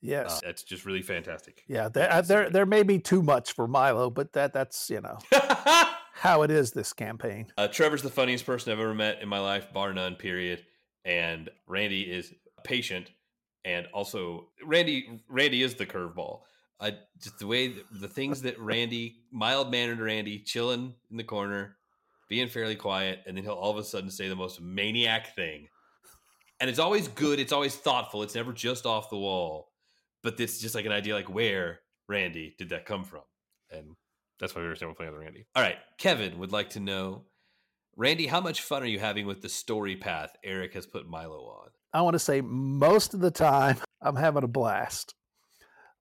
Yes, 0.00 0.38
uh, 0.42 0.48
it's 0.48 0.64
just 0.64 0.84
really 0.84 1.02
fantastic. 1.02 1.62
Yeah, 1.68 1.88
there, 1.88 2.10
uh, 2.10 2.22
there 2.22 2.50
there 2.50 2.66
may 2.66 2.82
be 2.82 2.98
too 2.98 3.22
much 3.22 3.52
for 3.52 3.68
Milo, 3.68 4.10
but 4.10 4.32
that 4.32 4.52
that's 4.52 4.90
you 4.90 5.00
know 5.00 5.18
how 6.12 6.42
it 6.42 6.50
is 6.50 6.72
this 6.72 6.92
campaign. 6.92 7.46
Uh, 7.56 7.68
Trevor's 7.68 8.02
the 8.02 8.10
funniest 8.10 8.46
person 8.46 8.72
I've 8.72 8.80
ever 8.80 8.94
met 8.94 9.22
in 9.22 9.28
my 9.28 9.38
life, 9.38 9.72
bar 9.72 9.92
none. 9.92 10.16
Period. 10.16 10.64
And 11.04 11.50
Randy 11.66 12.02
is 12.02 12.32
patient, 12.64 13.10
and 13.64 13.86
also 13.92 14.48
Randy 14.64 15.20
Randy 15.28 15.62
is 15.62 15.74
the 15.74 15.86
curveball. 15.86 16.40
Uh, 16.78 16.92
just 17.20 17.38
the 17.38 17.46
way 17.46 17.74
the 17.92 18.08
things 18.08 18.42
that 18.42 18.58
Randy, 18.58 19.16
mild 19.30 19.70
mannered 19.70 20.00
Randy, 20.00 20.38
chilling 20.40 20.94
in 21.10 21.16
the 21.16 21.24
corner, 21.24 21.76
being 22.28 22.48
fairly 22.48 22.76
quiet, 22.76 23.20
and 23.26 23.36
then 23.36 23.44
he'll 23.44 23.54
all 23.54 23.70
of 23.70 23.78
a 23.78 23.84
sudden 23.84 24.10
say 24.10 24.28
the 24.28 24.36
most 24.36 24.60
maniac 24.60 25.34
thing. 25.34 25.68
And 26.60 26.70
it's 26.70 26.78
always 26.78 27.08
good. 27.08 27.40
It's 27.40 27.52
always 27.52 27.74
thoughtful. 27.74 28.22
It's 28.22 28.36
never 28.36 28.52
just 28.52 28.86
off 28.86 29.10
the 29.10 29.16
wall 29.16 29.72
but 30.22 30.38
it's 30.38 30.58
just 30.58 30.74
like 30.74 30.86
an 30.86 30.92
idea 30.92 31.14
like 31.14 31.32
where 31.32 31.80
Randy 32.08 32.54
did 32.58 32.70
that 32.70 32.86
come 32.86 33.04
from? 33.04 33.22
And 33.70 33.96
that's 34.42 34.56
why 34.56 34.60
we 34.60 34.66
understand 34.66 34.90
we're 34.90 34.96
playing 34.96 35.12
with 35.12 35.20
Randy. 35.20 35.46
All 35.54 35.62
right. 35.62 35.76
Kevin 35.98 36.40
would 36.40 36.50
like 36.50 36.70
to 36.70 36.80
know 36.80 37.22
Randy, 37.96 38.26
how 38.26 38.40
much 38.40 38.62
fun 38.62 38.82
are 38.82 38.86
you 38.86 38.98
having 38.98 39.24
with 39.24 39.40
the 39.40 39.48
story 39.48 39.96
path 39.96 40.34
Eric 40.42 40.74
has 40.74 40.84
put 40.84 41.08
Milo 41.08 41.44
on? 41.44 41.68
I 41.92 42.02
want 42.02 42.14
to 42.14 42.18
say 42.18 42.40
most 42.40 43.14
of 43.14 43.20
the 43.20 43.30
time 43.30 43.76
I'm 44.02 44.16
having 44.16 44.42
a 44.42 44.48
blast. 44.48 45.14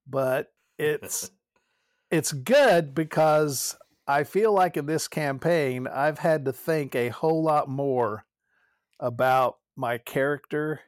But 0.07 0.51
it's 0.79 1.29
it's 2.11 2.31
good 2.31 2.95
because 2.95 3.77
I 4.07 4.23
feel 4.23 4.53
like 4.53 4.75
in 4.75 4.87
this 4.87 5.07
campaign 5.07 5.85
I've 5.87 6.17
had 6.17 6.45
to 6.45 6.51
think 6.51 6.95
a 6.95 7.09
whole 7.09 7.43
lot 7.43 7.69
more 7.69 8.25
about 8.99 9.57
my 9.75 9.99
character 9.99 10.79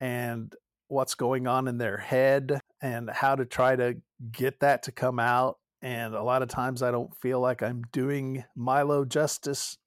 and 0.00 0.54
what's 0.86 1.16
going 1.16 1.48
on 1.48 1.66
in 1.66 1.78
their 1.78 1.96
head 1.96 2.60
and 2.80 3.10
how 3.10 3.34
to 3.34 3.44
try 3.44 3.74
to 3.74 3.96
get 4.30 4.60
that 4.60 4.84
to 4.84 4.92
come 4.92 5.18
out. 5.18 5.58
And 5.82 6.14
a 6.14 6.22
lot 6.22 6.42
of 6.42 6.48
times 6.48 6.82
I 6.82 6.90
don't 6.90 7.14
feel 7.20 7.40
like 7.40 7.62
I'm 7.62 7.82
doing 7.92 8.44
Milo 8.56 9.04
justice. 9.04 9.78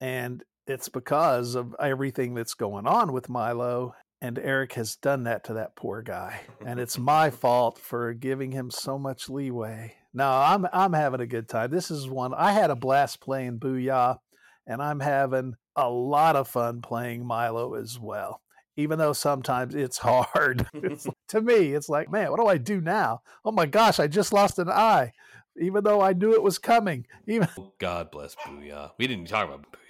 And 0.00 0.42
it's 0.66 0.88
because 0.88 1.54
of 1.54 1.74
everything 1.80 2.34
that's 2.34 2.54
going 2.54 2.86
on 2.86 3.12
with 3.12 3.28
Milo. 3.28 3.94
and 4.20 4.38
Eric 4.38 4.72
has 4.74 4.96
done 4.96 5.24
that 5.24 5.44
to 5.44 5.54
that 5.54 5.76
poor 5.76 6.02
guy, 6.02 6.40
and 6.64 6.80
it's 6.80 6.98
my 6.98 7.30
fault 7.42 7.78
for 7.78 8.14
giving 8.14 8.50
him 8.52 8.70
so 8.70 8.98
much 8.98 9.28
leeway. 9.28 9.94
No, 10.14 10.30
I'm 10.30 10.66
I'm 10.72 10.94
having 10.94 11.20
a 11.20 11.26
good 11.26 11.48
time. 11.48 11.70
This 11.70 11.90
is 11.90 12.08
one 12.08 12.32
I 12.34 12.52
had 12.52 12.70
a 12.70 12.76
blast 12.76 13.20
playing 13.20 13.58
Booyah, 13.58 14.18
and 14.66 14.82
I'm 14.82 15.00
having 15.00 15.54
a 15.76 15.90
lot 15.90 16.36
of 16.36 16.48
fun 16.48 16.80
playing 16.80 17.26
Milo 17.26 17.74
as 17.74 17.98
well. 18.00 18.40
Even 18.76 18.98
though 18.98 19.12
sometimes 19.12 19.74
it's 19.74 19.98
hard. 19.98 20.66
it's, 20.74 21.06
to 21.28 21.40
me, 21.40 21.72
it's 21.72 21.88
like, 21.88 22.10
man, 22.10 22.30
what 22.30 22.40
do 22.40 22.46
I 22.46 22.58
do 22.58 22.80
now? 22.80 23.22
Oh 23.44 23.52
my 23.52 23.66
gosh, 23.66 23.98
I 23.98 24.06
just 24.06 24.32
lost 24.32 24.58
an 24.58 24.68
eye, 24.68 25.12
even 25.60 25.82
though 25.84 26.00
I 26.00 26.12
knew 26.12 26.32
it 26.32 26.42
was 26.42 26.58
coming. 26.58 27.06
Even 27.26 27.48
oh, 27.58 27.72
God 27.78 28.10
bless 28.10 28.34
Booyah. 28.36 28.92
We 28.98 29.06
didn't 29.06 29.28
talk 29.28 29.48
about 29.48 29.62
Booyah. 29.62 29.86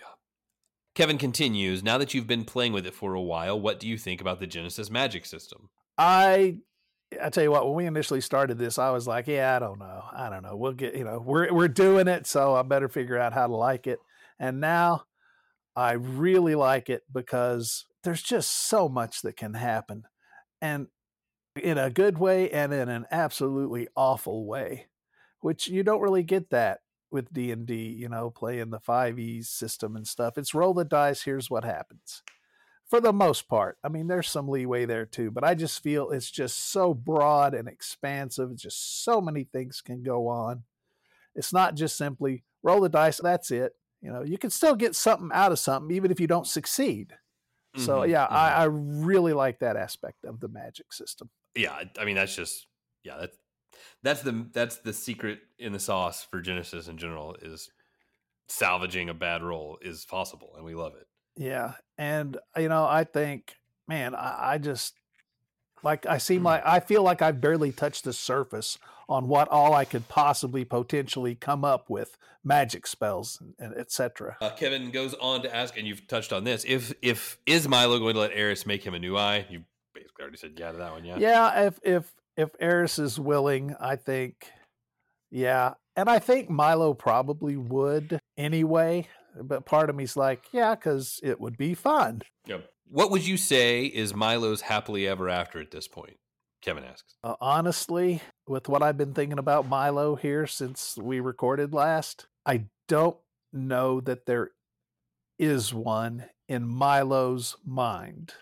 Kevin 0.95 1.18
continues, 1.18 1.82
now 1.82 1.99
that 1.99 2.14
you've 2.14 2.26
been 2.26 2.45
playing 2.45 2.72
with 2.72 2.87
it 2.87 2.95
for 2.95 3.14
a 3.14 3.20
while, 3.20 3.61
what 3.61 3.78
do 3.78 3.87
you 3.87 3.99
think 3.99 4.20
about 4.20 4.41
the 4.41 4.47
Genesys 4.47 4.91
magic 4.91 5.26
system? 5.26 5.68
I 5.99 6.59
I 7.22 7.30
tell 7.30 7.45
you 7.45 7.51
what, 7.51 7.66
when 7.66 7.74
we 7.74 7.87
initially 7.87 8.20
started 8.20 8.59
this, 8.59 8.78
I 8.78 8.91
was 8.91 9.07
like, 9.07 9.26
yeah, 9.26 9.55
I 9.55 9.59
don't 9.59 9.78
know. 9.78 10.03
I 10.12 10.28
don't 10.28 10.43
know. 10.43 10.57
We'll 10.57 10.72
get, 10.72 10.97
you 10.97 11.05
know, 11.05 11.22
we're 11.24 11.53
we're 11.53 11.68
doing 11.68 12.09
it, 12.09 12.26
so 12.26 12.55
I 12.55 12.62
better 12.62 12.89
figure 12.89 13.18
out 13.18 13.32
how 13.32 13.47
to 13.47 13.55
like 13.55 13.87
it. 13.87 13.99
And 14.39 14.61
now 14.61 15.05
I 15.74 15.93
really 15.93 16.55
like 16.55 16.89
it 16.89 17.03
because 17.12 17.84
there's 18.07 18.22
just 18.22 18.68
so 18.68 18.88
much 18.88 19.22
that 19.22 19.36
can 19.36 19.54
happen. 19.54 20.04
And 20.62 20.86
in 21.61 21.76
a 21.76 21.90
good 21.90 22.18
way 22.18 22.48
and 22.50 22.72
in 22.72 22.88
an 22.88 23.04
absolutely 23.11 23.88
awful 23.96 24.46
way, 24.46 24.86
which 25.40 25.66
you 25.66 25.82
don't 25.82 26.00
really 26.00 26.22
get 26.22 26.50
that 26.50 26.80
with 27.11 27.32
D 27.32 27.50
and 27.50 27.66
D, 27.66 27.88
you 27.88 28.09
know, 28.09 28.30
playing 28.30 28.70
the 28.70 28.78
five 28.78 29.18
E 29.18 29.42
system 29.42 29.96
and 29.96 30.07
stuff. 30.07 30.38
It's 30.38 30.54
roll 30.54 30.72
the 30.72 30.84
dice. 30.84 31.22
Here's 31.22 31.50
what 31.50 31.64
happens. 31.64 32.22
For 32.88 33.00
the 33.00 33.12
most 33.12 33.48
part, 33.48 33.78
I 33.82 33.88
mean, 33.88 34.07
there's 34.07 34.28
some 34.28 34.48
leeway 34.48 34.84
there 34.84 35.07
too, 35.07 35.32
but 35.32 35.42
I 35.42 35.57
just 35.57 35.82
feel 35.82 36.11
it's 36.11 36.30
just 36.30 36.70
so 36.70 36.94
broad 36.94 37.54
and 37.54 37.66
expansive. 37.66 38.54
Just 38.54 39.02
so 39.02 39.20
many 39.20 39.42
things 39.42 39.80
can 39.80 40.04
go 40.04 40.28
on. 40.28 40.62
It's 41.34 41.52
not 41.52 41.74
just 41.74 41.96
simply 41.96 42.44
roll 42.62 42.80
the 42.80 42.88
dice. 42.88 43.18
That's 43.20 43.50
it. 43.50 43.72
You 44.00 44.12
know, 44.12 44.22
you 44.22 44.38
can 44.38 44.50
still 44.50 44.76
get 44.76 44.94
something 44.94 45.30
out 45.34 45.50
of 45.50 45.59
something 45.59 45.94
even 45.96 46.12
if 46.12 46.20
you 46.20 46.28
don't 46.28 46.46
succeed. 46.46 47.14
Mm-hmm, 47.76 47.84
so 47.84 48.04
yeah, 48.04 48.24
mm-hmm. 48.24 48.34
I, 48.34 48.52
I 48.52 48.64
really 48.64 49.32
like 49.32 49.58
that 49.60 49.76
aspect 49.76 50.24
of 50.24 50.40
the 50.40 50.48
magic 50.48 50.92
system. 50.92 51.30
Yeah, 51.54 51.82
I 51.98 52.04
mean 52.04 52.16
that's 52.16 52.34
just 52.34 52.66
yeah, 53.02 53.16
that's 53.20 53.36
that's 54.02 54.22
the 54.22 54.46
that's 54.52 54.76
the 54.76 54.92
secret 54.92 55.40
in 55.58 55.72
the 55.72 55.78
sauce 55.78 56.26
for 56.30 56.42
Genesys 56.42 56.88
in 56.88 56.98
general 56.98 57.36
is 57.40 57.70
salvaging 58.48 59.08
a 59.08 59.14
bad 59.14 59.42
roll 59.42 59.78
is 59.82 60.04
possible, 60.04 60.52
and 60.56 60.64
we 60.64 60.74
love 60.74 60.94
it. 60.94 61.06
Yeah, 61.36 61.74
and 61.98 62.38
you 62.56 62.68
know, 62.68 62.84
I 62.84 63.04
think, 63.04 63.54
man, 63.86 64.14
I, 64.14 64.54
I 64.54 64.58
just 64.58 64.94
like 65.82 66.06
I 66.06 66.18
seem 66.18 66.42
like 66.42 66.62
I 66.64 66.80
feel 66.80 67.02
like 67.02 67.22
I've 67.22 67.40
barely 67.40 67.72
touched 67.72 68.04
the 68.04 68.12
surface 68.12 68.78
on 69.09 69.28
what 69.28 69.48
all 69.48 69.74
I 69.74 69.84
could 69.84 70.09
possibly 70.09 70.64
potentially 70.64 71.34
come 71.34 71.64
up 71.64 71.88
with 71.88 72.16
magic 72.42 72.86
spells 72.86 73.40
and, 73.40 73.54
and 73.59 73.78
etc. 73.78 74.36
Uh, 74.40 74.50
Kevin 74.50 74.90
goes 74.90 75.14
on 75.14 75.42
to 75.42 75.54
ask, 75.54 75.76
and 75.76 75.86
you've 75.86 76.07
touched 76.07 76.32
on 76.32 76.44
this: 76.44 76.64
if 76.66 76.92
if 77.02 77.38
is 77.46 77.68
Milo 77.68 77.98
going 77.98 78.14
to 78.14 78.20
let 78.20 78.32
Eris 78.32 78.66
make 78.66 78.84
him 78.84 78.94
a 78.94 78.98
new 78.98 79.16
eye? 79.16 79.46
You 79.48 79.64
basically 79.94 80.22
already 80.22 80.38
said 80.38 80.52
yeah 80.57 80.72
to 80.72 80.78
that 80.78 80.92
one. 80.92 81.04
Yeah. 81.04 81.18
Yeah. 81.18 81.66
If 81.66 81.80
if 81.82 82.12
if 82.36 82.50
Eris 82.61 82.98
is 82.98 83.18
willing, 83.18 83.74
I 83.80 83.96
think, 83.96 84.46
yeah. 85.30 85.74
And 85.96 86.11
I 86.11 86.18
think 86.18 86.50
Milo 86.50 86.92
probably 86.94 87.57
would 87.57 88.20
anyway. 88.36 89.09
But 89.38 89.66
part 89.66 89.90
of 89.90 89.96
me's 89.96 90.16
like, 90.16 90.44
yeah, 90.52 90.74
because 90.74 91.20
it 91.22 91.40
would 91.40 91.57
be 91.57 91.74
fun. 91.74 92.22
Yep. 92.46 92.70
What 92.88 93.11
would 93.11 93.26
you 93.26 93.36
say 93.36 93.84
is 93.84 94.14
Milo's 94.14 94.62
happily 94.62 95.07
ever 95.07 95.28
after 95.28 95.61
at 95.61 95.70
this 95.70 95.88
point? 95.88 96.18
Kevin 96.66 96.84
asks. 96.84 97.14
Uh, 97.22 97.36
honestly, 97.40 98.20
with 98.48 98.68
what 98.68 98.82
I've 98.82 98.98
been 98.98 99.14
thinking 99.14 99.38
about 99.38 99.68
Milo 99.68 100.16
here 100.16 100.48
since 100.48 100.98
we 101.00 101.20
recorded 101.20 101.72
last, 101.72 102.26
I 102.44 102.64
don't 102.88 103.16
know 103.52 104.00
that 104.00 104.26
there 104.26 104.50
is 105.38 105.72
one 105.72 106.24
in 106.48 106.66
Milo's 106.66 107.56
mind. 107.64 108.34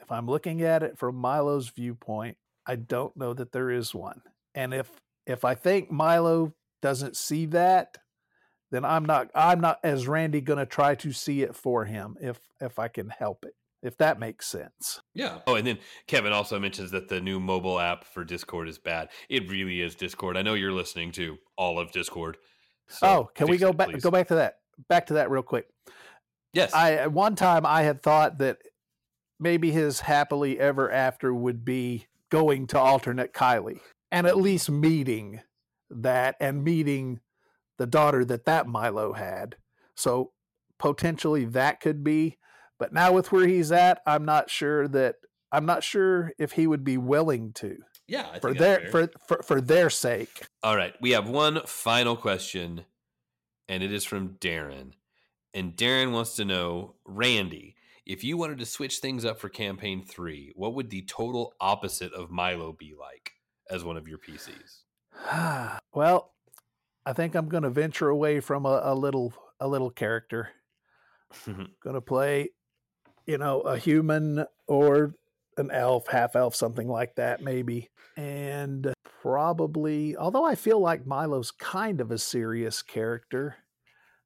If 0.00 0.10
I'm 0.10 0.26
looking 0.26 0.62
at 0.62 0.82
it 0.82 0.98
from 0.98 1.16
Milo's 1.16 1.68
viewpoint, 1.68 2.38
I 2.66 2.76
don't 2.76 3.14
know 3.16 3.34
that 3.34 3.52
there 3.52 3.70
is 3.70 3.94
one. 3.94 4.22
And 4.54 4.72
if 4.72 4.90
if 5.26 5.44
I 5.44 5.54
think 5.54 5.90
Milo 5.90 6.54
doesn't 6.80 7.16
see 7.16 7.46
that, 7.46 7.98
then 8.70 8.86
I'm 8.86 9.04
not 9.04 9.30
I'm 9.34 9.60
not 9.60 9.80
as 9.84 10.08
Randy 10.08 10.40
going 10.40 10.58
to 10.58 10.66
try 10.66 10.94
to 10.96 11.12
see 11.12 11.42
it 11.42 11.54
for 11.54 11.84
him 11.84 12.16
if 12.20 12.40
if 12.58 12.78
I 12.78 12.88
can 12.88 13.10
help 13.10 13.44
it. 13.44 13.54
If 13.82 13.96
that 13.96 14.18
makes 14.18 14.46
sense. 14.46 15.00
Yeah. 15.14 15.38
Oh, 15.46 15.54
and 15.54 15.66
then 15.66 15.78
Kevin 16.06 16.32
also 16.32 16.58
mentions 16.58 16.90
that 16.90 17.08
the 17.08 17.20
new 17.20 17.40
mobile 17.40 17.80
app 17.80 18.04
for 18.04 18.24
Discord 18.24 18.68
is 18.68 18.78
bad. 18.78 19.08
It 19.30 19.50
really 19.50 19.80
is 19.80 19.94
Discord. 19.94 20.36
I 20.36 20.42
know 20.42 20.54
you're 20.54 20.72
listening 20.72 21.12
to 21.12 21.38
all 21.56 21.78
of 21.78 21.90
Discord. 21.90 22.36
So 22.88 23.06
oh, 23.06 23.30
can 23.34 23.48
we 23.48 23.56
go 23.56 23.72
back 23.72 23.88
please. 23.88 24.02
go 24.02 24.10
back 24.10 24.28
to 24.28 24.34
that? 24.34 24.56
Back 24.88 25.06
to 25.06 25.14
that 25.14 25.30
real 25.30 25.42
quick. 25.42 25.66
Yes. 26.52 26.74
I 26.74 26.94
at 26.94 27.12
one 27.12 27.36
time 27.36 27.64
I 27.64 27.82
had 27.82 28.02
thought 28.02 28.38
that 28.38 28.58
maybe 29.38 29.70
his 29.70 30.00
happily 30.00 30.58
ever 30.58 30.90
after 30.90 31.32
would 31.32 31.64
be 31.64 32.06
going 32.30 32.66
to 32.68 32.78
alternate 32.78 33.32
Kylie 33.32 33.80
and 34.12 34.26
at 34.26 34.36
least 34.36 34.70
meeting 34.70 35.40
that 35.88 36.36
and 36.40 36.62
meeting 36.62 37.20
the 37.78 37.86
daughter 37.86 38.24
that 38.26 38.44
that 38.44 38.66
Milo 38.66 39.14
had. 39.14 39.56
So 39.94 40.32
potentially 40.78 41.46
that 41.46 41.80
could 41.80 42.04
be. 42.04 42.36
But 42.80 42.94
now 42.94 43.12
with 43.12 43.30
where 43.30 43.46
he's 43.46 43.70
at, 43.70 44.00
I'm 44.06 44.24
not 44.24 44.48
sure 44.48 44.88
that 44.88 45.16
I'm 45.52 45.66
not 45.66 45.84
sure 45.84 46.32
if 46.38 46.52
he 46.52 46.66
would 46.66 46.82
be 46.82 46.96
willing 46.96 47.52
to. 47.56 47.76
Yeah, 48.08 48.38
for 48.40 48.54
their 48.54 48.88
for, 48.90 49.10
for 49.28 49.42
for 49.42 49.60
their 49.60 49.90
sake. 49.90 50.46
All 50.64 50.76
right, 50.76 50.94
we 51.00 51.10
have 51.10 51.28
one 51.28 51.60
final 51.66 52.16
question, 52.16 52.86
and 53.68 53.82
it 53.82 53.92
is 53.92 54.04
from 54.04 54.30
Darren. 54.40 54.92
And 55.52 55.76
Darren 55.76 56.12
wants 56.12 56.36
to 56.36 56.44
know, 56.44 56.94
Randy, 57.04 57.76
if 58.06 58.24
you 58.24 58.36
wanted 58.36 58.58
to 58.58 58.66
switch 58.66 58.98
things 58.98 59.24
up 59.24 59.38
for 59.38 59.48
campaign 59.48 60.02
three, 60.02 60.52
what 60.56 60.74
would 60.74 60.90
the 60.90 61.02
total 61.02 61.54
opposite 61.60 62.12
of 62.14 62.30
Milo 62.30 62.72
be 62.72 62.94
like 62.98 63.32
as 63.68 63.84
one 63.84 63.96
of 63.96 64.08
your 64.08 64.18
PCs? 64.18 64.82
well, 65.94 66.32
I 67.04 67.12
think 67.12 67.34
I'm 67.34 67.48
going 67.48 67.64
to 67.64 67.70
venture 67.70 68.08
away 68.08 68.40
from 68.40 68.64
a, 68.64 68.80
a 68.84 68.94
little 68.94 69.34
a 69.60 69.68
little 69.68 69.90
character. 69.90 70.48
going 71.44 71.94
to 71.94 72.00
play, 72.00 72.50
you 73.30 73.38
know, 73.38 73.60
a 73.60 73.78
human 73.78 74.44
or 74.66 75.14
an 75.56 75.70
elf, 75.70 76.08
half 76.08 76.34
elf, 76.34 76.56
something 76.56 76.88
like 76.88 77.14
that, 77.14 77.40
maybe. 77.40 77.88
And 78.16 78.92
probably, 79.22 80.16
although 80.16 80.44
I 80.44 80.56
feel 80.56 80.80
like 80.80 81.06
Milo's 81.06 81.52
kind 81.52 82.00
of 82.00 82.10
a 82.10 82.18
serious 82.18 82.82
character. 82.82 83.54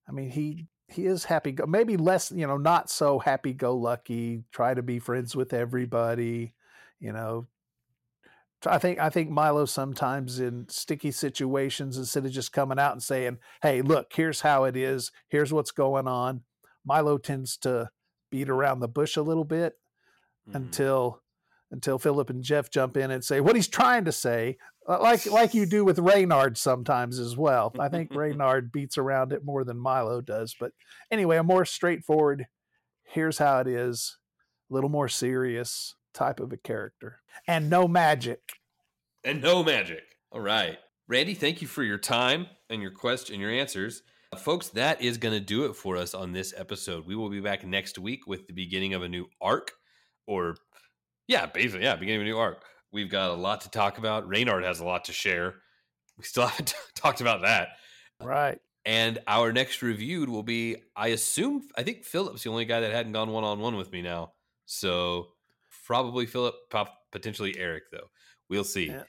I 0.08 0.12
mean, 0.12 0.30
he 0.30 0.68
he 0.88 1.04
is 1.04 1.24
happy 1.24 1.52
go 1.52 1.66
maybe 1.66 1.96
less 1.96 2.30
you 2.30 2.46
know 2.46 2.56
not 2.56 2.90
so 2.90 3.18
happy 3.18 3.52
go 3.54 3.74
lucky 3.74 4.44
try 4.52 4.74
to 4.74 4.82
be 4.82 4.98
friends 4.98 5.34
with 5.34 5.54
everybody 5.54 6.52
you 7.00 7.10
know 7.10 7.46
i 8.66 8.76
think 8.76 8.98
i 8.98 9.08
think 9.08 9.30
milo 9.30 9.64
sometimes 9.64 10.38
in 10.38 10.66
sticky 10.68 11.10
situations 11.10 11.96
instead 11.96 12.26
of 12.26 12.30
just 12.30 12.52
coming 12.52 12.78
out 12.78 12.92
and 12.92 13.02
saying 13.02 13.38
hey 13.62 13.80
look 13.80 14.12
here's 14.14 14.42
how 14.42 14.64
it 14.64 14.76
is 14.76 15.10
here's 15.28 15.54
what's 15.54 15.70
going 15.72 16.06
on 16.06 16.42
milo 16.84 17.16
tends 17.16 17.56
to 17.56 17.88
beat 18.34 18.50
around 18.50 18.80
the 18.80 18.88
bush 18.88 19.16
a 19.16 19.22
little 19.22 19.44
bit 19.44 19.74
mm-hmm. 20.48 20.56
until 20.56 21.22
until 21.70 22.00
Philip 22.00 22.30
and 22.30 22.42
Jeff 22.42 22.68
jump 22.68 22.96
in 22.96 23.12
and 23.12 23.24
say 23.24 23.40
what 23.40 23.54
he's 23.54 23.68
trying 23.68 24.04
to 24.06 24.12
say, 24.12 24.56
uh, 24.88 25.00
like 25.00 25.24
like 25.26 25.54
you 25.54 25.66
do 25.66 25.84
with 25.84 26.00
Reynard 26.00 26.58
sometimes 26.58 27.20
as 27.20 27.36
well. 27.36 27.72
I 27.78 27.88
think 27.88 28.12
Reynard 28.14 28.72
beats 28.72 28.98
around 28.98 29.32
it 29.32 29.44
more 29.44 29.62
than 29.62 29.78
Milo 29.78 30.20
does, 30.20 30.56
but 30.58 30.72
anyway, 31.12 31.36
a 31.36 31.44
more 31.44 31.64
straightforward. 31.64 32.46
Here's 33.04 33.38
how 33.38 33.60
it 33.60 33.68
is, 33.68 34.18
a 34.68 34.74
little 34.74 34.90
more 34.90 35.08
serious 35.08 35.94
type 36.12 36.40
of 36.40 36.52
a 36.52 36.56
character, 36.56 37.20
and 37.46 37.70
no 37.70 37.86
magic. 37.86 38.40
And 39.22 39.40
no 39.40 39.62
magic. 39.62 40.02
All 40.32 40.40
right, 40.40 40.78
Randy. 41.06 41.34
Thank 41.34 41.62
you 41.62 41.68
for 41.68 41.84
your 41.84 41.98
time 41.98 42.48
and 42.68 42.82
your 42.82 42.90
question, 42.90 43.38
your 43.38 43.52
answers. 43.52 44.02
Uh, 44.34 44.36
folks, 44.36 44.70
that 44.70 45.00
is 45.00 45.16
going 45.16 45.32
to 45.32 45.38
do 45.38 45.64
it 45.66 45.76
for 45.76 45.96
us 45.96 46.12
on 46.12 46.32
this 46.32 46.52
episode. 46.56 47.06
We 47.06 47.14
will 47.14 47.30
be 47.30 47.38
back 47.38 47.64
next 47.64 48.00
week 48.00 48.26
with 48.26 48.48
the 48.48 48.52
beginning 48.52 48.92
of 48.92 49.04
a 49.04 49.08
new 49.08 49.26
arc 49.40 49.70
or 50.26 50.56
yeah, 51.28 51.46
basically, 51.46 51.84
yeah, 51.84 51.94
beginning 51.94 52.22
of 52.22 52.26
a 52.26 52.30
new 52.30 52.38
arc. 52.38 52.64
We've 52.92 53.08
got 53.08 53.30
a 53.30 53.34
lot 53.34 53.60
to 53.60 53.70
talk 53.70 53.96
about. 53.96 54.26
Reynard 54.26 54.64
has 54.64 54.80
a 54.80 54.84
lot 54.84 55.04
to 55.04 55.12
share. 55.12 55.54
We 56.18 56.24
still 56.24 56.46
haven't 56.48 56.74
talked 56.96 57.20
about 57.20 57.42
that. 57.42 57.68
Right. 58.20 58.58
And 58.84 59.20
our 59.28 59.52
next 59.52 59.82
reviewed 59.82 60.28
will 60.28 60.42
be, 60.42 60.78
I 60.96 61.08
assume, 61.08 61.62
I 61.76 61.84
think 61.84 62.02
Philip's 62.02 62.42
the 62.42 62.50
only 62.50 62.64
guy 62.64 62.80
that 62.80 62.90
hadn't 62.90 63.12
gone 63.12 63.30
one 63.30 63.44
on 63.44 63.60
one 63.60 63.76
with 63.76 63.92
me 63.92 64.02
now. 64.02 64.32
So 64.66 65.28
probably 65.86 66.26
Philip, 66.26 66.56
potentially 67.12 67.56
Eric, 67.56 67.84
though. 67.92 68.10
We'll 68.50 68.64
see. 68.64 68.88
Yeah. 68.88 69.04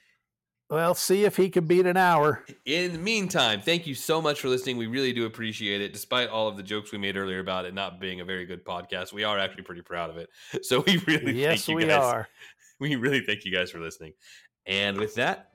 Well, 0.69 0.95
see 0.95 1.25
if 1.25 1.37
he 1.37 1.49
can 1.49 1.67
beat 1.67 1.85
an 1.85 1.95
hour. 1.95 2.43
In 2.65 2.93
the 2.93 2.97
meantime, 2.99 3.61
thank 3.61 3.85
you 3.85 3.93
so 3.93 4.19
much 4.19 4.41
for 4.41 4.47
listening. 4.49 4.77
We 4.77 4.87
really 4.87 5.13
do 5.13 5.25
appreciate 5.25 5.79
it. 5.81 5.93
Despite 5.93 6.29
all 6.29 6.47
of 6.47 6.57
the 6.57 6.63
jokes 6.63 6.91
we 6.91 6.97
made 6.97 7.17
earlier 7.17 7.39
about 7.39 7.65
it 7.65 7.73
not 7.75 7.99
being 7.99 8.19
a 8.19 8.25
very 8.25 8.45
good 8.45 8.65
podcast, 8.65 9.13
we 9.13 9.23
are 9.23 9.37
actually 9.37 9.63
pretty 9.63 9.83
proud 9.83 10.09
of 10.09 10.17
it. 10.17 10.29
So 10.63 10.83
we 10.87 10.97
really 11.05 11.39
yes, 11.39 11.65
thank 11.65 11.67
you 11.67 11.75
we 11.75 11.85
guys. 11.85 12.01
are. 12.03 12.27
We 12.79 12.97
really 12.97 13.21
thank 13.21 13.45
you 13.45 13.53
guys 13.53 13.71
for 13.71 13.79
listening. 13.79 14.13
And 14.65 14.97
with 14.97 15.15
that, 15.15 15.51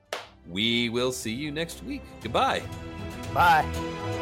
we 0.47 0.89
will 0.89 1.11
see 1.11 1.33
you 1.33 1.51
next 1.51 1.83
week. 1.83 2.01
Goodbye. 2.23 2.63
Bye. 3.31 4.19